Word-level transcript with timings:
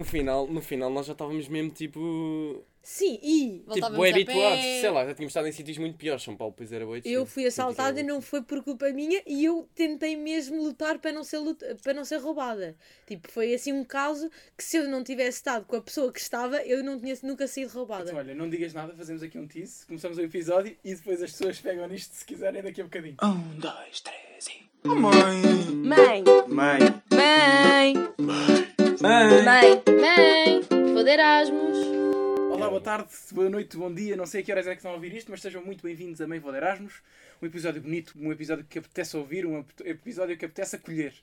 No 0.00 0.06
final, 0.06 0.46
no 0.46 0.60
final 0.62 0.88
nós 0.90 1.06
já 1.06 1.12
estávamos 1.12 1.48
mesmo 1.48 1.72
tipo. 1.72 2.64
Sim, 2.84 3.18
e 3.20 3.64
Tipo, 3.72 3.84
a 3.84 4.08
habituados. 4.08 4.60
pé. 4.64 4.80
Sei 4.80 4.90
lá, 4.90 5.04
já 5.04 5.12
tínhamos 5.12 5.30
estado 5.32 5.48
em 5.48 5.50
sítios 5.52 5.76
muito 5.76 5.96
piores. 5.98 6.22
São 6.22 6.36
Paulo, 6.36 6.54
pois 6.56 6.72
era 6.72 6.86
boi. 6.86 7.02
eu 7.04 7.26
fui 7.26 7.44
assaltada 7.46 7.98
e 7.98 8.04
não 8.04 8.20
foi 8.22 8.40
por 8.40 8.62
culpa 8.62 8.88
minha 8.92 9.20
e 9.26 9.44
eu 9.44 9.68
tentei 9.74 10.16
mesmo 10.16 10.62
lutar 10.62 11.00
para 11.00 11.10
não 11.10 11.24
ser, 11.24 11.38
lut- 11.38 11.64
para 11.82 11.92
não 11.94 12.04
ser 12.04 12.18
roubada. 12.18 12.76
Tipo, 13.08 13.28
foi 13.32 13.52
assim 13.52 13.72
um 13.72 13.82
caso 13.84 14.30
que 14.56 14.62
se 14.62 14.76
eu 14.76 14.88
não 14.88 15.02
tivesse 15.02 15.38
estado 15.38 15.64
com 15.66 15.74
a 15.74 15.80
pessoa 15.82 16.12
que 16.12 16.20
estava, 16.20 16.62
eu 16.62 16.84
não 16.84 16.96
tinha 17.00 17.18
nunca 17.24 17.48
sido 17.48 17.68
roubada. 17.72 18.04
Então, 18.04 18.18
olha, 18.18 18.36
não 18.36 18.48
digas 18.48 18.72
nada, 18.72 18.94
fazemos 18.96 19.20
aqui 19.20 19.36
um 19.36 19.48
tease, 19.48 19.84
começamos 19.84 20.16
o 20.16 20.22
episódio 20.22 20.76
e 20.84 20.94
depois 20.94 21.20
as 21.20 21.32
pessoas 21.32 21.58
pegam 21.60 21.88
nisto 21.88 22.12
se 22.14 22.24
quiserem 22.24 22.62
daqui 22.62 22.80
a 22.80 22.84
bocadinho. 22.84 23.16
Um, 23.20 23.58
dois, 23.58 24.00
três 24.00 24.46
e. 24.46 24.62
Oh, 24.88 24.94
mãe! 24.94 25.42
Mãe! 25.74 26.22
Mãe! 26.46 26.78
Mãe! 26.78 26.78
Mãe! 27.10 27.94
Mãe! 28.16 28.77
Mãe, 29.00 30.60
vou 30.92 31.04
de 31.04 31.10
Erasmus. 31.10 31.76
Olá, 32.50 32.68
boa 32.68 32.80
tarde, 32.80 33.08
boa 33.32 33.48
noite, 33.48 33.76
bom 33.76 33.92
dia, 33.92 34.16
não 34.16 34.26
sei 34.26 34.40
a 34.40 34.44
que 34.44 34.50
horas 34.50 34.66
é 34.66 34.70
que 34.70 34.78
estão 34.78 34.90
a 34.90 34.94
ouvir 34.94 35.14
isto, 35.14 35.30
mas 35.30 35.40
sejam 35.40 35.64
muito 35.64 35.82
bem-vindos 35.82 36.20
a 36.20 36.26
Mãe 36.26 36.38
Vou 36.40 36.50
de 36.50 36.58
Erasmus. 36.58 37.00
Um 37.40 37.46
episódio 37.46 37.80
bonito, 37.80 38.14
um 38.16 38.32
episódio 38.32 38.64
que 38.64 38.78
apetece 38.78 39.16
ouvir, 39.16 39.46
um 39.46 39.60
ep- 39.60 39.80
episódio 39.86 40.36
que 40.36 40.44
apetece 40.44 40.76
acolher. 40.76 41.14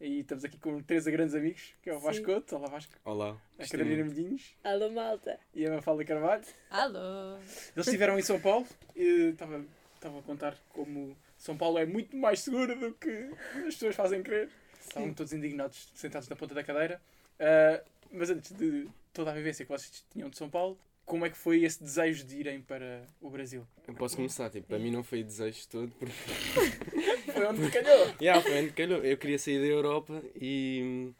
E 0.00 0.20
estamos 0.20 0.44
aqui 0.44 0.56
com 0.58 0.80
três 0.82 1.04
grandes 1.06 1.34
amigos, 1.34 1.74
que 1.82 1.90
é 1.90 1.94
o 1.94 1.98
Sim. 2.00 2.06
Vasco 2.06 2.24
Couto, 2.24 2.56
olá 2.56 2.68
Vasco, 2.68 2.92
Olá. 3.04 3.36
a 3.58 3.66
Carolina 3.68 4.04
Medinhos 4.04 4.54
Alô, 4.64 4.88
malta! 4.90 5.38
e 5.54 5.66
a 5.66 5.70
Mafalda 5.70 6.04
Carvalho. 6.04 6.44
Alô. 6.70 7.36
Eles 7.76 7.86
estiveram 7.86 8.18
em 8.18 8.22
São 8.22 8.40
Paulo 8.40 8.66
e 8.96 9.30
estava, 9.32 9.62
estava 9.94 10.18
a 10.18 10.22
contar 10.22 10.56
como 10.70 11.14
São 11.36 11.56
Paulo 11.56 11.78
é 11.78 11.84
muito 11.84 12.16
mais 12.16 12.40
seguro 12.40 12.74
do 12.78 12.92
que 12.94 13.28
as 13.66 13.74
pessoas 13.74 13.94
fazem 13.94 14.22
crer. 14.22 14.48
Estavam 14.80 15.14
todos 15.14 15.32
indignados, 15.32 15.88
sentados 15.94 16.28
na 16.28 16.36
ponta 16.36 16.54
da 16.54 16.64
cadeira. 16.64 17.00
Ah, 17.38 17.82
mas 18.12 18.30
antes 18.30 18.52
de 18.52 18.88
toda 19.12 19.30
a 19.30 19.34
vivência 19.34 19.64
que 19.64 19.70
vocês 19.70 20.04
tinham 20.12 20.28
de 20.28 20.36
São 20.36 20.50
Paulo, 20.50 20.78
como 21.04 21.26
é 21.26 21.30
que 21.30 21.36
foi 21.36 21.64
esse 21.64 21.82
desejo 21.82 22.24
de 22.24 22.36
irem 22.36 22.60
para 22.60 23.02
o 23.20 23.28
Brasil? 23.30 23.66
Eu 23.88 23.94
posso 23.94 24.14
começar, 24.14 24.48
tipo, 24.50 24.68
para 24.68 24.78
mim 24.78 24.92
não 24.92 25.02
foi 25.02 25.24
desejo 25.24 25.66
todo, 25.68 25.92
porque. 25.98 26.12
Foi 27.32 27.46
onde 27.46 27.70
calhou? 27.70 28.14
yeah, 28.20 28.42
foi 28.42 28.62
onde 28.62 28.72
calhou. 28.72 28.98
Eu 28.98 29.16
queria 29.16 29.38
sair 29.38 29.60
da 29.60 29.66
Europa 29.66 30.22
e. 30.36 31.10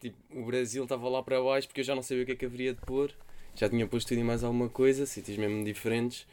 Tipo, 0.00 0.16
o 0.30 0.44
Brasil 0.44 0.84
estava 0.84 1.08
lá 1.08 1.22
para 1.22 1.42
baixo 1.42 1.66
porque 1.66 1.80
eu 1.80 1.84
já 1.84 1.94
não 1.94 2.02
sabia 2.02 2.22
o 2.22 2.26
que 2.26 2.32
é 2.32 2.36
que 2.36 2.46
haveria 2.46 2.72
de 2.72 2.80
pôr. 2.82 3.12
Já 3.54 3.68
tinha 3.68 3.86
posto 3.86 4.08
tudo 4.08 4.20
e 4.20 4.24
mais 4.24 4.44
alguma 4.44 4.68
coisa, 4.68 5.04
sítios 5.06 5.36
mesmo 5.36 5.64
diferentes, 5.64 6.26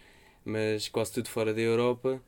mas 0.45 0.87
quase 0.87 1.13
tudo 1.13 1.29
fora 1.29 1.53
da 1.53 1.61
Europa. 1.61 2.21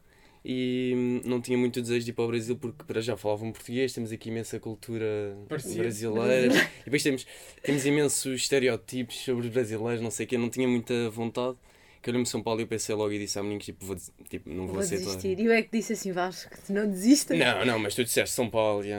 E 0.52 1.22
não 1.26 1.40
tinha 1.40 1.56
muito 1.56 1.80
desejo 1.80 2.04
de 2.06 2.10
ir 2.10 2.14
para 2.16 2.24
o 2.24 2.28
Brasil 2.28 2.58
porque 2.58 2.84
para 2.84 3.00
já 3.02 3.16
falavam 3.16 3.52
português, 3.52 3.94
temos 3.94 4.12
aqui 4.12 4.30
imensa 4.30 4.60
cultura 4.60 5.38
Parecia. 5.48 5.80
brasileira 5.80 6.52
e 6.82 6.86
depois 6.86 7.04
temos, 7.04 7.28
temos 7.62 7.86
imensos 7.86 8.42
estereótipos 8.42 9.16
sobre 9.18 9.46
os 9.46 9.54
brasileiros, 9.54 10.02
não 10.02 10.10
sei 10.10 10.26
o 10.26 10.30
que, 10.30 10.40
não 10.40 10.50
tinha 10.50 10.68
muita 10.68 11.08
vontade. 11.12 11.56
Que 12.02 12.10
olhei-me 12.10 12.26
São 12.26 12.42
Paulo 12.42 12.62
e 12.62 12.64
eu 12.64 12.68
pensei 12.68 12.96
logo 12.96 13.12
e 13.12 13.20
disse 13.20 13.38
a 13.38 13.44
meninos, 13.44 13.66
tipo, 13.66 13.86
vou, 13.86 13.96
tipo 14.28 14.50
não 14.50 14.66
vou, 14.66 14.76
Vou 14.76 14.80
aceitar. 14.80 15.06
desistir. 15.06 15.38
E 15.40 15.46
eu 15.46 15.52
é 15.52 15.62
que 15.62 15.70
disse 15.78 15.94
assim, 15.94 16.12
Vasco, 16.12 16.50
que 16.66 16.74
não 16.74 16.90
desistas. 16.90 17.38
Não, 17.38 17.66
não, 17.66 17.78
mas 17.78 17.94
tu 17.94 18.04
disseste 18.04 18.34
São 18.34 18.50
Paulo, 18.50 18.82
Tu 18.84 18.90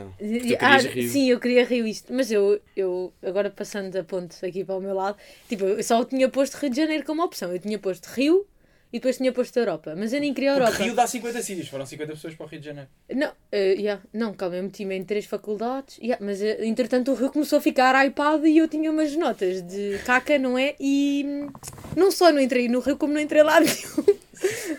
ah, 0.60 0.76
Rio. 0.76 1.10
sim, 1.10 1.30
eu 1.30 1.40
queria 1.40 1.64
Rio 1.64 1.84
isto, 1.84 2.12
mas 2.12 2.30
eu, 2.30 2.60
eu 2.76 3.12
agora 3.22 3.50
passando 3.50 3.96
a 3.96 4.04
ponte 4.04 4.44
aqui 4.46 4.62
para 4.64 4.76
o 4.76 4.80
meu 4.80 4.94
lado, 4.94 5.16
tipo, 5.48 5.64
eu 5.64 5.82
só 5.82 6.04
tinha 6.04 6.28
posto 6.28 6.54
Rio 6.58 6.70
de 6.70 6.76
Janeiro 6.76 7.04
como 7.04 7.24
opção. 7.24 7.50
Eu 7.52 7.58
tinha 7.58 7.78
posto 7.78 8.06
Rio 8.06 8.46
e 8.92 8.98
depois 8.98 9.16
tinha 9.16 9.32
posto 9.32 9.56
Europa, 9.56 9.94
mas 9.96 10.12
eu 10.12 10.20
nem 10.20 10.34
queria 10.34 10.52
a 10.52 10.54
Europa. 10.54 10.70
Porque 10.72 10.84
Rio 10.84 10.94
dá 10.94 11.06
50 11.06 11.42
sítios, 11.42 11.68
foram 11.68 11.86
50 11.86 12.12
pessoas 12.12 12.34
para 12.34 12.46
o 12.46 12.48
Rio 12.48 12.60
de 12.60 12.66
Janeiro. 12.66 12.88
Não, 13.14 13.32
eh, 13.52 13.74
yeah, 13.74 14.02
não, 14.12 14.34
calma, 14.34 14.56
eu 14.56 14.62
meti-me 14.64 14.96
em 14.96 15.04
três 15.04 15.26
faculdades, 15.26 15.98
yeah, 15.98 16.24
mas 16.24 16.42
eh, 16.42 16.64
entretanto 16.66 17.12
o 17.12 17.14
Rio 17.14 17.30
começou 17.30 17.58
a 17.58 17.62
ficar 17.62 17.94
hypado 18.04 18.46
e 18.46 18.58
eu 18.58 18.66
tinha 18.66 18.90
umas 18.90 19.14
notas 19.14 19.62
de 19.62 19.98
caca, 20.04 20.38
não 20.38 20.58
é? 20.58 20.74
E 20.80 21.24
hum, 21.26 21.48
não 21.96 22.10
só 22.10 22.32
não 22.32 22.40
entrei 22.40 22.68
no 22.68 22.80
Rio, 22.80 22.96
como 22.96 23.12
não 23.12 23.20
entrei 23.20 23.42
lá 23.42 23.60
nenhum. 23.60 24.18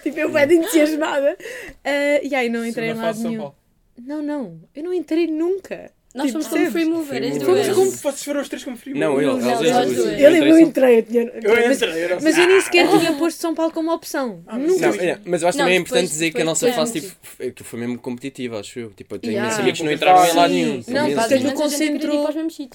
tipo, 0.04 0.20
eu 0.20 0.30
fui 0.30 0.42
entusiasmada. 0.44 1.38
Uh, 1.40 2.28
e 2.28 2.36
aí 2.36 2.50
não 2.50 2.66
entrei 2.66 2.94
São 2.94 3.14
nenhum. 3.30 3.52
Não, 3.98 4.22
não, 4.22 4.60
eu 4.76 4.84
não 4.84 4.94
entrei 4.94 5.28
nunca. 5.28 5.92
Nós 6.14 6.28
Tipo, 6.28 6.44
fomos 6.44 6.48
como 6.60 6.72
free 6.72 6.86
mover, 6.86 7.24
as 7.24 7.30
Free 7.30 7.40
duas. 7.40 7.58
mover. 7.68 7.74
Como 7.76 7.92
vocês 7.92 8.24
foram 8.24 8.42
os 8.42 8.50
três 8.50 8.64
como 8.66 8.76
frio? 8.76 8.98
Não, 8.98 9.18
ele, 9.22 9.28
Não, 9.28 9.62
eles 9.62 9.72
nós 9.72 9.98
Eu 10.20 10.60
entrei 10.60 10.98
eu 11.00 11.04
tinha. 11.04 11.22
Eu 11.22 11.56
mas, 11.68 11.82
entrei, 11.82 12.04
eu 12.04 12.10
não 12.10 12.18
mas 12.22 12.38
eu 12.38 12.48
nem 12.48 12.62
sequer 12.62 12.88
tinha 12.90 13.14
posto 13.14 13.40
São 13.40 13.56
Paulo 13.56 13.72
como 13.72 13.94
opção. 13.94 14.44
Ah, 14.46 14.58
Nunca. 14.58 14.88
Não, 14.88 14.96
é, 14.96 15.20
mas 15.26 15.42
eu 15.42 15.48
acho 15.48 15.58
Não, 15.58 15.64
também 15.66 15.78
é 15.78 15.80
depois- 15.80 15.80
importante 15.80 16.10
dizer 16.10 16.32
que 16.32 16.42
a 16.42 16.46
nossa 16.46 16.74
fase 16.74 17.00
tipo, 17.00 17.16
foi- 17.22 17.52
que 17.52 17.64
foi 17.64 17.80
mesmo 17.80 17.98
competitiva, 18.00 18.60
acho 18.60 18.78
eu. 18.80 18.90
Tipo, 18.92 19.16
eu 19.16 19.20
tenho 19.20 19.32
Yeah. 19.34 19.46
imensos 19.48 19.62
amigos 19.62 19.80
que 19.80 19.86
não 19.86 19.92
entraram 19.94 20.26
em 20.26 20.36
lado 20.36 20.54
nenhum. 20.54 20.72
Não, 20.88 21.16
Basicamente, 21.16 21.34
aquilo 21.34 21.54
concentrou-. 21.54 22.30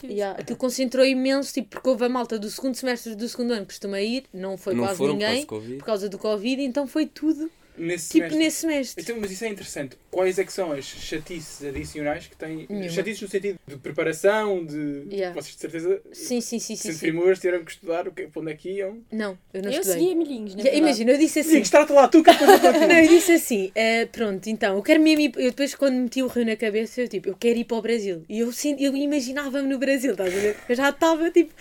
Yeah, 0.08 0.40
aquilo 0.40 0.56
concentrou 0.58 1.04
imenso, 1.04 1.52
tipo, 1.52 1.68
porque 1.68 1.88
houve 1.90 2.04
a 2.04 2.08
malta 2.08 2.38
do 2.38 2.48
segundo 2.48 2.74
semestre 2.74 3.14
do 3.14 3.28
segundo 3.28 3.50
ano 3.52 3.60
que 3.62 3.66
costuma 3.68 4.00
ir, 4.00 4.24
não 4.32 4.56
foi 4.56 4.74
não 4.74 4.84
quase 4.84 4.96
foram 4.98 5.14
por 5.14 5.20
causa 5.20 5.34
ninguém, 5.34 5.76
por 5.78 5.84
causa 5.84 6.08
do 6.08 6.18
Covid, 6.18 6.62
então 6.62 6.86
foi 6.86 7.04
tudo, 7.06 7.50
Nesse 7.78 8.08
tipo, 8.08 8.18
semestre. 8.30 8.38
nesse 8.38 8.56
semestre. 8.58 9.02
Então, 9.02 9.16
mas 9.20 9.30
isso 9.30 9.44
é 9.44 9.48
interessante. 9.48 9.96
Quais 10.10 10.38
é 10.38 10.44
que 10.44 10.52
são 10.52 10.72
as 10.72 10.84
chatices 10.84 11.64
adicionais 11.66 12.26
que 12.26 12.36
têm? 12.36 12.66
Nenhuma. 12.68 12.88
Chatices 12.88 13.22
no 13.22 13.28
sentido 13.28 13.58
de 13.66 13.76
preparação, 13.76 14.64
de. 14.64 15.06
Yeah. 15.10 15.34
Vocês 15.34 15.54
de 15.54 15.60
certeza. 15.60 16.00
Sim, 16.12 16.40
sim, 16.40 16.58
sim, 16.58 16.76
sim. 16.76 16.96
primeiros 16.98 17.38
tiveram 17.38 17.64
que 17.64 17.70
estudar 17.72 18.08
o 18.08 18.12
que, 18.12 18.26
para 18.28 18.42
onde 18.42 18.52
é 18.52 18.54
que 18.54 18.70
iam. 18.70 18.98
Não, 19.12 19.38
eu 19.52 19.62
não 19.62 19.70
Eu 19.70 19.80
estudei. 19.80 20.00
segui 20.00 20.12
a 20.12 20.16
milhinhos, 20.16 20.54
verdade. 20.54 20.76
Imagina, 20.76 21.10
eu 21.12 21.18
disse 21.18 21.40
assim. 21.40 21.64
Sim, 21.64 21.70
trata 21.70 21.92
lá 21.92 22.08
tu 22.08 22.22
que 22.22 22.30
eu. 22.30 22.34
Não, 22.86 22.96
eu 22.98 23.08
disse 23.08 23.32
assim, 23.32 23.70
eh, 23.74 24.06
pronto, 24.06 24.48
então, 24.48 24.76
eu 24.76 24.82
quero 24.82 25.00
mesmo 25.02 25.20
ir, 25.22 25.32
eu 25.36 25.50
depois 25.50 25.74
quando 25.74 25.94
meti 25.96 26.22
o 26.22 26.26
Rio 26.28 26.46
na 26.46 26.56
cabeça, 26.56 27.00
eu 27.02 27.08
tipo, 27.08 27.28
eu 27.28 27.36
quero 27.36 27.58
ir 27.58 27.64
para 27.64 27.76
o 27.76 27.82
Brasil. 27.82 28.24
E 28.28 28.40
eu, 28.40 28.52
senti- 28.52 28.84
eu 28.84 28.96
imaginava-me 28.96 29.68
no 29.68 29.78
Brasil, 29.78 30.12
estás 30.12 30.34
a 30.34 30.38
ver? 30.38 30.56
Eu 30.68 30.74
já 30.74 30.88
estava 30.90 31.30
tipo, 31.30 31.52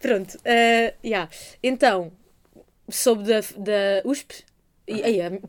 pronto, 0.00 0.38
eh, 0.44 0.94
yeah. 1.04 1.30
então, 1.62 2.12
soube 2.88 3.24
da, 3.24 3.40
da 3.40 4.02
USP, 4.04 4.44
e 4.88 5.02
aí, 5.02 5.20
eh, 5.20 5.30
me- 5.30 5.40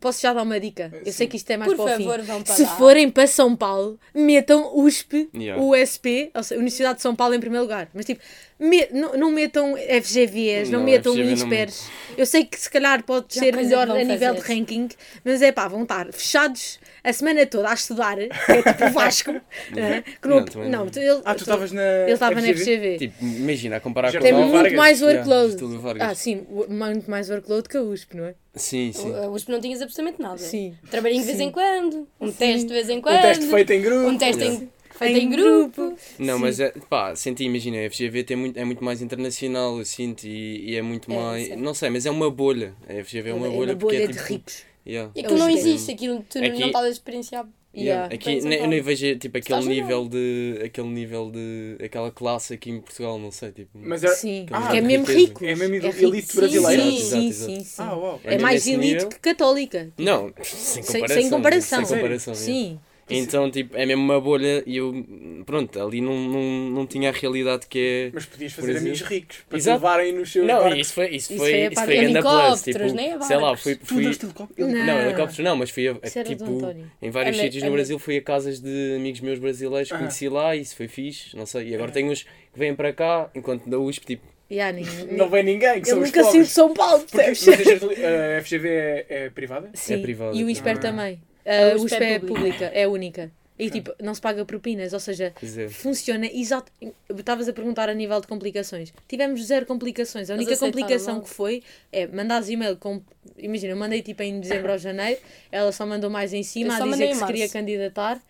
posso 0.00 0.20
já 0.22 0.32
dar 0.32 0.42
uma 0.42 0.58
dica? 0.60 0.92
Eu 1.04 1.12
sei 1.12 1.26
que 1.26 1.36
isto 1.36 1.50
é 1.50 1.56
mais 1.56 1.70
Por 1.72 1.76
para 1.76 1.84
o 1.84 1.98
favor, 1.98 2.20
fim. 2.20 2.26
vão 2.26 2.42
para 2.42 2.54
Se 2.54 2.62
lá. 2.62 2.76
forem 2.76 3.10
para 3.10 3.26
São 3.26 3.54
Paulo, 3.56 3.98
metam 4.14 4.70
USP, 4.76 5.28
Yeah. 5.34 5.62
USP, 5.62 6.30
ou 6.34 6.42
seja, 6.42 6.58
Universidade 6.58 6.96
de 6.96 7.02
São 7.02 7.14
Paulo 7.14 7.34
em 7.34 7.40
primeiro 7.40 7.62
lugar. 7.64 7.88
Mas 7.94 8.04
tipo, 8.06 8.20
me- 8.58 8.88
não, 8.92 9.14
não 9.16 9.30
metam 9.30 9.76
FGVs, 9.76 10.70
não, 10.70 10.78
Não, 10.80 10.86
metam 10.86 11.12
FGV 11.14 11.66
não. 11.66 12.16
Eu 12.18 12.26
sei 12.26 12.44
que 12.44 12.58
se 12.58 12.70
calhar 12.70 13.02
pode 13.04 13.26
Já 13.34 13.40
ser 13.40 13.52
coisa 13.54 13.68
melhor 13.68 13.86
que 13.86 13.92
vão 13.92 14.00
a 14.00 14.04
nível 14.04 14.34
de 14.34 14.40
fazer. 14.40 14.54
ranking, 14.54 14.88
mas 15.24 15.42
é 15.42 15.52
pá, 15.52 15.66
vão 15.68 15.82
estar 15.82 16.12
fechados 16.12 16.78
a 17.04 17.12
semana 17.12 17.44
toda 17.46 17.68
a 17.70 17.74
estudar, 17.74 18.16
que 18.16 18.52
é 18.52 18.62
tipo 18.62 18.84
o 18.86 18.90
Vasco. 18.90 19.32
né? 19.70 20.02
que 20.20 20.26
não, 20.26 20.40
Não, 20.40 20.46
não, 20.70 20.70
não. 20.86 20.86
ele, 20.96 21.20
Ah, 21.24 21.34
tu 21.34 21.42
estavas 21.42 21.70
na. 21.70 21.82
ele 22.04 22.12
estava 22.12 22.40
na 22.40 22.48
FGV? 22.54 22.96
Tipo, 22.98 23.24
imagina, 23.24 23.76
a 23.76 23.80
comparar 23.80 24.10
Já 24.10 24.18
com 24.18 24.24
Tem 24.24 24.32
muito 24.34 24.52
Vargas. 24.52 24.72
mais 24.72 25.00
Yeah, 25.00 25.28
workload. 25.30 25.76
Vargas. 25.82 26.08
ah, 26.10 26.14
sim, 26.14 26.46
muito 26.68 27.10
mais 27.10 27.28
workload 27.28 27.68
que 27.68 27.76
a 27.76 27.82
USP, 27.82 28.16
não 28.16 28.24
é? 28.24 28.34
Sim, 28.54 28.90
sim. 28.92 29.14
A 29.14 29.28
USP 29.28 29.50
não 29.52 29.60
tinhas 29.60 29.82
absolutamente 29.82 30.22
nada. 30.22 30.38
Sim. 30.38 30.74
Trabalhinho 30.90 31.20
de 31.20 31.26
vez 31.26 31.40
em 31.40 31.50
quando, 31.50 32.08
um 32.20 32.28
Sim. 32.28 32.32
teste 32.38 32.66
de 32.68 32.72
vez 32.72 32.88
em 32.88 33.00
quando. 33.00 33.18
Um 33.18 33.22
teste 33.22 33.46
feito 33.46 33.70
em 33.72 33.82
grupo. 33.82 34.08
Um 34.08 34.16
teste 34.18 34.42
Yeah. 34.42 34.64
em, 34.64 34.70
feito 34.96 35.18
em 35.18 35.28
grupo. 35.30 35.96
Não, 36.18 36.36
Sim. 36.36 36.40
mas 36.40 36.60
é, 36.60 36.72
pá, 36.88 37.14
senti, 37.16 37.44
imagina, 37.44 37.78
a 37.84 37.90
FGV 37.90 38.22
tem 38.24 38.36
muito, 38.36 38.56
é 38.58 38.64
muito 38.64 38.82
mais 38.84 39.02
internacional, 39.02 39.76
eu 39.78 39.84
sinto, 39.84 40.24
e, 40.24 40.70
e 40.70 40.76
é 40.76 40.82
muito 40.82 41.10
É, 41.12 41.16
mais. 41.16 41.46
sim. 41.48 41.56
Não 41.56 41.74
sei, 41.74 41.90
mas 41.90 42.06
é 42.06 42.10
uma 42.10 42.30
bolha. 42.30 42.74
A 42.88 43.04
FGV 43.04 43.30
é 43.30 43.34
uma 43.34 43.50
bolha, 43.50 43.76
porque 43.76 43.96
é 43.96 44.06
de 44.06 44.12
tipo. 44.14 44.24
ricos. 44.24 44.62
Yeah. 44.86 45.10
E 45.14 45.20
aquilo 45.20 45.38
não 45.38 45.48
existe, 45.50 45.90
aquilo 45.92 46.24
tu 46.28 46.38
não- 46.40 46.46
Aqui- 46.48 46.60
não 46.60 46.66
estás 46.68 46.84
a 46.84 46.90
experienciar. 46.90 47.46
Yeah. 47.76 48.04
Yeah. 48.04 48.14
Aqui 48.14 48.38
eu 48.62 48.68
nem 48.68 48.80
vejo 48.80 49.18
tipo 49.18 49.36
aquele 49.36 49.58
Estás 49.58 49.66
nível 49.66 50.08
de. 50.08 50.60
aquele 50.64 50.88
nível 50.88 51.30
de. 51.32 51.76
aquela 51.84 52.10
classe 52.12 52.54
aqui 52.54 52.70
em 52.70 52.80
Portugal, 52.80 53.18
não 53.18 53.32
sei, 53.32 53.50
tipo. 53.50 53.70
Mas 53.74 54.04
era. 54.04 54.14
Sim, 54.14 54.46
Ah, 54.52 54.76
é 54.76 54.80
mesmo 54.80 55.06
rico. 55.06 55.44
É 55.44 55.56
mesmo 55.56 55.74
É 55.74 55.78
elite 55.78 56.00
rico. 56.04 56.36
brasileira. 56.36 56.82
Sim, 56.82 56.96
Exato, 56.96 57.10
sim, 57.22 57.28
exato. 57.28 57.50
sim, 57.52 57.64
sim. 57.64 57.82
Ah, 57.82 57.96
uau. 57.96 58.20
É 58.22 58.34
É 58.34 58.38
mais 58.38 58.64
elite 58.68 58.78
nível? 58.94 59.08
que 59.08 59.18
católica. 59.18 59.92
Não, 59.98 60.32
sem 60.42 60.82
Sem, 60.84 61.00
comparação. 61.00 61.22
sem 61.22 61.30
comparação. 61.30 61.84
Sem 61.84 61.96
comparação. 61.96 62.34
yeah. 62.34 62.46
Sim. 62.46 62.80
Então, 63.10 63.50
tipo, 63.50 63.76
é 63.76 63.84
mesmo 63.84 64.02
uma 64.02 64.18
bolha 64.20 64.62
e 64.66 64.78
eu, 64.78 65.04
pronto, 65.44 65.78
ali 65.80 66.00
não, 66.00 66.14
não, 66.28 66.42
não 66.70 66.86
tinha 66.86 67.10
a 67.10 67.12
realidade 67.12 67.66
que 67.66 67.78
é. 67.78 68.10
Mas 68.14 68.24
podias 68.24 68.52
fazer 68.52 68.78
amigos 68.78 69.02
ricos 69.02 69.38
para 69.48 69.58
te 69.58 69.60
Exato. 69.62 69.76
levarem 69.84 70.12
nos 70.12 70.32
seus. 70.32 70.46
Não, 70.46 70.60
barcos. 70.62 70.78
isso 70.78 70.92
foi, 70.94 71.06
isso 71.08 71.32
Isso 71.32 71.36
foi, 71.36 71.50
foi 71.50 71.62
a 71.66 71.68
isso 71.70 71.84
foi 71.84 71.96
grande 71.96 72.20
plus. 72.20 72.62
Tipo, 72.62 72.78
a 72.78 73.26
sei 73.26 73.36
lá, 73.36 73.42
barcos. 73.42 73.62
fui, 73.62 73.74
Tu 73.76 73.86
fui, 73.86 74.04
andaste 74.04 74.24
helicóptero? 74.24 74.68
Não. 74.68 74.86
Não, 74.86 75.00
helicópteros 75.00 75.38
não, 75.38 75.56
mas 75.56 75.70
fui 75.70 75.88
a, 75.88 75.96
Isso 76.02 76.18
do 76.18 76.24
tipo, 76.24 76.44
António. 76.44 76.90
em 77.02 77.10
vários 77.10 77.38
É 77.38 77.42
sítios 77.42 77.62
é 77.62 77.66
no 77.66 77.72
me- 77.72 77.76
Brasil 77.76 77.98
fui 77.98 78.16
a 78.16 78.22
casas 78.22 78.60
de 78.60 78.94
amigos 78.96 79.20
meus 79.20 79.38
brasileiros, 79.38 79.92
Ah. 79.92 79.98
conheci 79.98 80.28
lá 80.28 80.56
e 80.56 80.60
isso 80.62 80.74
foi 80.74 80.88
fixe, 80.88 81.36
não 81.36 81.44
sei. 81.46 81.68
E 81.68 81.74
agora 81.74 81.90
Ah. 81.90 81.94
tenho 81.94 82.10
uns 82.10 82.22
que 82.22 82.28
vêm 82.58 82.74
para 82.74 82.92
cá, 82.92 83.30
enquanto 83.34 83.68
da 83.68 83.78
USP, 83.78 84.06
tipo, 84.06 84.34
Yeah, 84.50 84.72
nem- 84.78 84.84
Não 85.16 85.28
vem 85.30 85.42
ninguém, 85.42 85.80
que 85.80 85.90
Eu 85.90 85.96
nunca 85.96 86.22
pobres. 86.22 86.48
São 86.50 86.72
Paulo, 86.74 87.02
percebes? 87.10 87.44
mas 87.82 88.04
a 88.04 88.36
a 88.36 88.40
FGV 88.42 88.68
é, 88.68 89.06
é 89.08 89.30
privada? 89.30 89.70
Sim, 89.72 90.02
privado. 90.02 90.36
E 90.36 90.44
o 90.44 90.50
ISPER 90.50 90.76
Ah. 90.76 90.80
também. 90.80 91.18
A 91.46 91.76
USP 91.76 91.94
é 91.94 92.12
é 92.14 92.18
pública. 92.18 92.64
é 92.66 92.88
única. 92.88 93.30
E 93.56 93.70
tipo, 93.70 93.94
não 94.02 94.12
se 94.12 94.20
paga 94.20 94.44
propinas, 94.44 94.92
ou 94.92 94.98
seja, 94.98 95.32
dizer, 95.40 95.70
funciona 95.70 96.26
exato. 96.26 96.72
Estavas 97.08 97.48
a 97.48 97.52
perguntar 97.52 97.88
a 97.88 97.94
nível 97.94 98.20
de 98.20 98.26
complicações. 98.26 98.92
Tivemos 99.06 99.44
zero 99.44 99.64
complicações. 99.64 100.28
A 100.28 100.34
única 100.34 100.56
complicação 100.56 101.14
logo. 101.14 101.26
que 101.26 101.32
foi 101.32 101.62
é 101.92 102.06
mandares 102.08 102.48
e-mail 102.48 102.76
com. 102.76 103.00
Imagina, 103.38 103.74
eu 103.74 103.76
mandei 103.76 104.02
tipo 104.02 104.24
em 104.24 104.40
dezembro 104.40 104.72
ou 104.72 104.78
janeiro, 104.78 105.20
ela 105.52 105.70
só 105.70 105.86
mandou 105.86 106.10
mais 106.10 106.32
em 106.32 106.42
cima 106.42 106.76
Eu 106.76 106.84
a 106.84 106.88
dizer 106.90 107.08
que 107.08 107.14
se 107.14 107.26
queria 107.26 107.48
candidatar. 107.48 108.20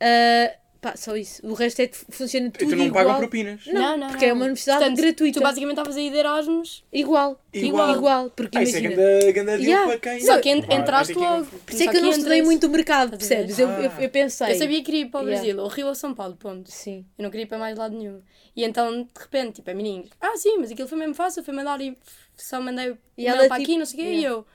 Ah, 0.00 0.52
Pá, 0.84 0.94
só 0.96 1.16
isso. 1.16 1.40
O 1.46 1.54
resto 1.54 1.80
é 1.80 1.86
que 1.86 1.96
funciona 2.10 2.48
E 2.48 2.50
tudo 2.50 2.68
tu 2.68 2.76
não 2.76 2.84
igual. 2.84 3.04
pagas 3.04 3.18
propinas. 3.20 3.66
Não, 3.66 3.72
Não, 3.80 3.96
não, 3.96 4.08
porque 4.08 4.26
é 4.26 4.28
não. 4.28 4.34
uma 4.34 4.44
universidade 4.44 4.80
Portanto, 4.80 4.98
gratuita. 5.00 5.40
Tu 5.40 5.42
basicamente 5.42 5.78
estavas 5.78 5.96
aí 5.96 6.10
de 6.10 6.16
Erasmus. 6.18 6.84
Igual. 6.92 7.40
Igual. 7.54 7.96
Igual. 7.96 8.30
Porque 8.30 8.58
Ah, 8.58 8.62
isso 8.62 8.76
é 8.76 8.80
imagina. 8.80 9.02
ganda, 9.02 9.32
ganda 9.32 9.52
deal 9.56 9.62
Yeah. 9.66 9.86
para 9.86 9.98
quem... 9.98 10.20
Só 10.20 10.38
que 10.40 10.50
en- 10.50 10.60
Vai, 10.60 10.68
vai 10.68 10.76
entraste 10.78 11.14
logo. 11.14 11.46
Por 11.46 11.72
isso 11.74 11.82
é 11.82 11.88
que 11.88 11.96
eu 11.96 12.02
não 12.02 12.10
estudei 12.10 12.42
muito 12.42 12.66
o 12.66 12.70
mercado, 12.70 13.14
Estás 13.14 13.32
a 13.32 13.34
percebes? 13.46 13.58
Eu, 13.58 13.68
eu, 13.70 13.90
Ah. 13.96 14.02
eu 14.02 14.10
pensei. 14.10 14.52
Eu 14.52 14.58
sabia 14.58 14.78
que 14.80 14.84
queria 14.84 15.00
ir 15.00 15.06
para 15.06 15.20
o 15.20 15.22
Yeah. 15.22 15.42
Brasil, 15.42 15.62
ou 15.62 15.68
Rio 15.70 15.86
ou 15.86 15.94
São 15.94 16.12
Paulo, 16.14 16.36
ponto. 16.36 16.70
Sim. 16.70 17.06
Eu 17.16 17.22
não 17.22 17.30
queria 17.30 17.44
ir 17.44 17.48
para 17.48 17.56
mais 17.56 17.78
lado 17.78 17.96
nenhum. 17.96 18.20
E 18.54 18.62
então, 18.62 19.04
de 19.04 19.08
repente, 19.18 19.54
tipo, 19.54 19.70
a 19.70 19.74
menina, 19.74 20.04
ah, 20.20 20.36
sim, 20.36 20.58
mas 20.58 20.70
aquilo 20.70 20.86
foi 20.86 20.98
mesmo 20.98 21.14
fácil, 21.14 21.42
foi 21.42 21.54
mandar 21.54 21.80
e 21.80 21.96
só 22.36 22.60
mandei 22.60 22.90
o 22.90 22.98
E 23.16 23.26
ela, 23.26 23.48
para 23.48 23.58
tipo, 23.58 23.62
aqui, 23.62 23.78
não 23.78 23.86
sei 23.86 24.00
o 24.00 24.02
quê, 24.02 24.08
e 24.10 24.16
yeah. 24.16 24.28
eu, 24.28 24.46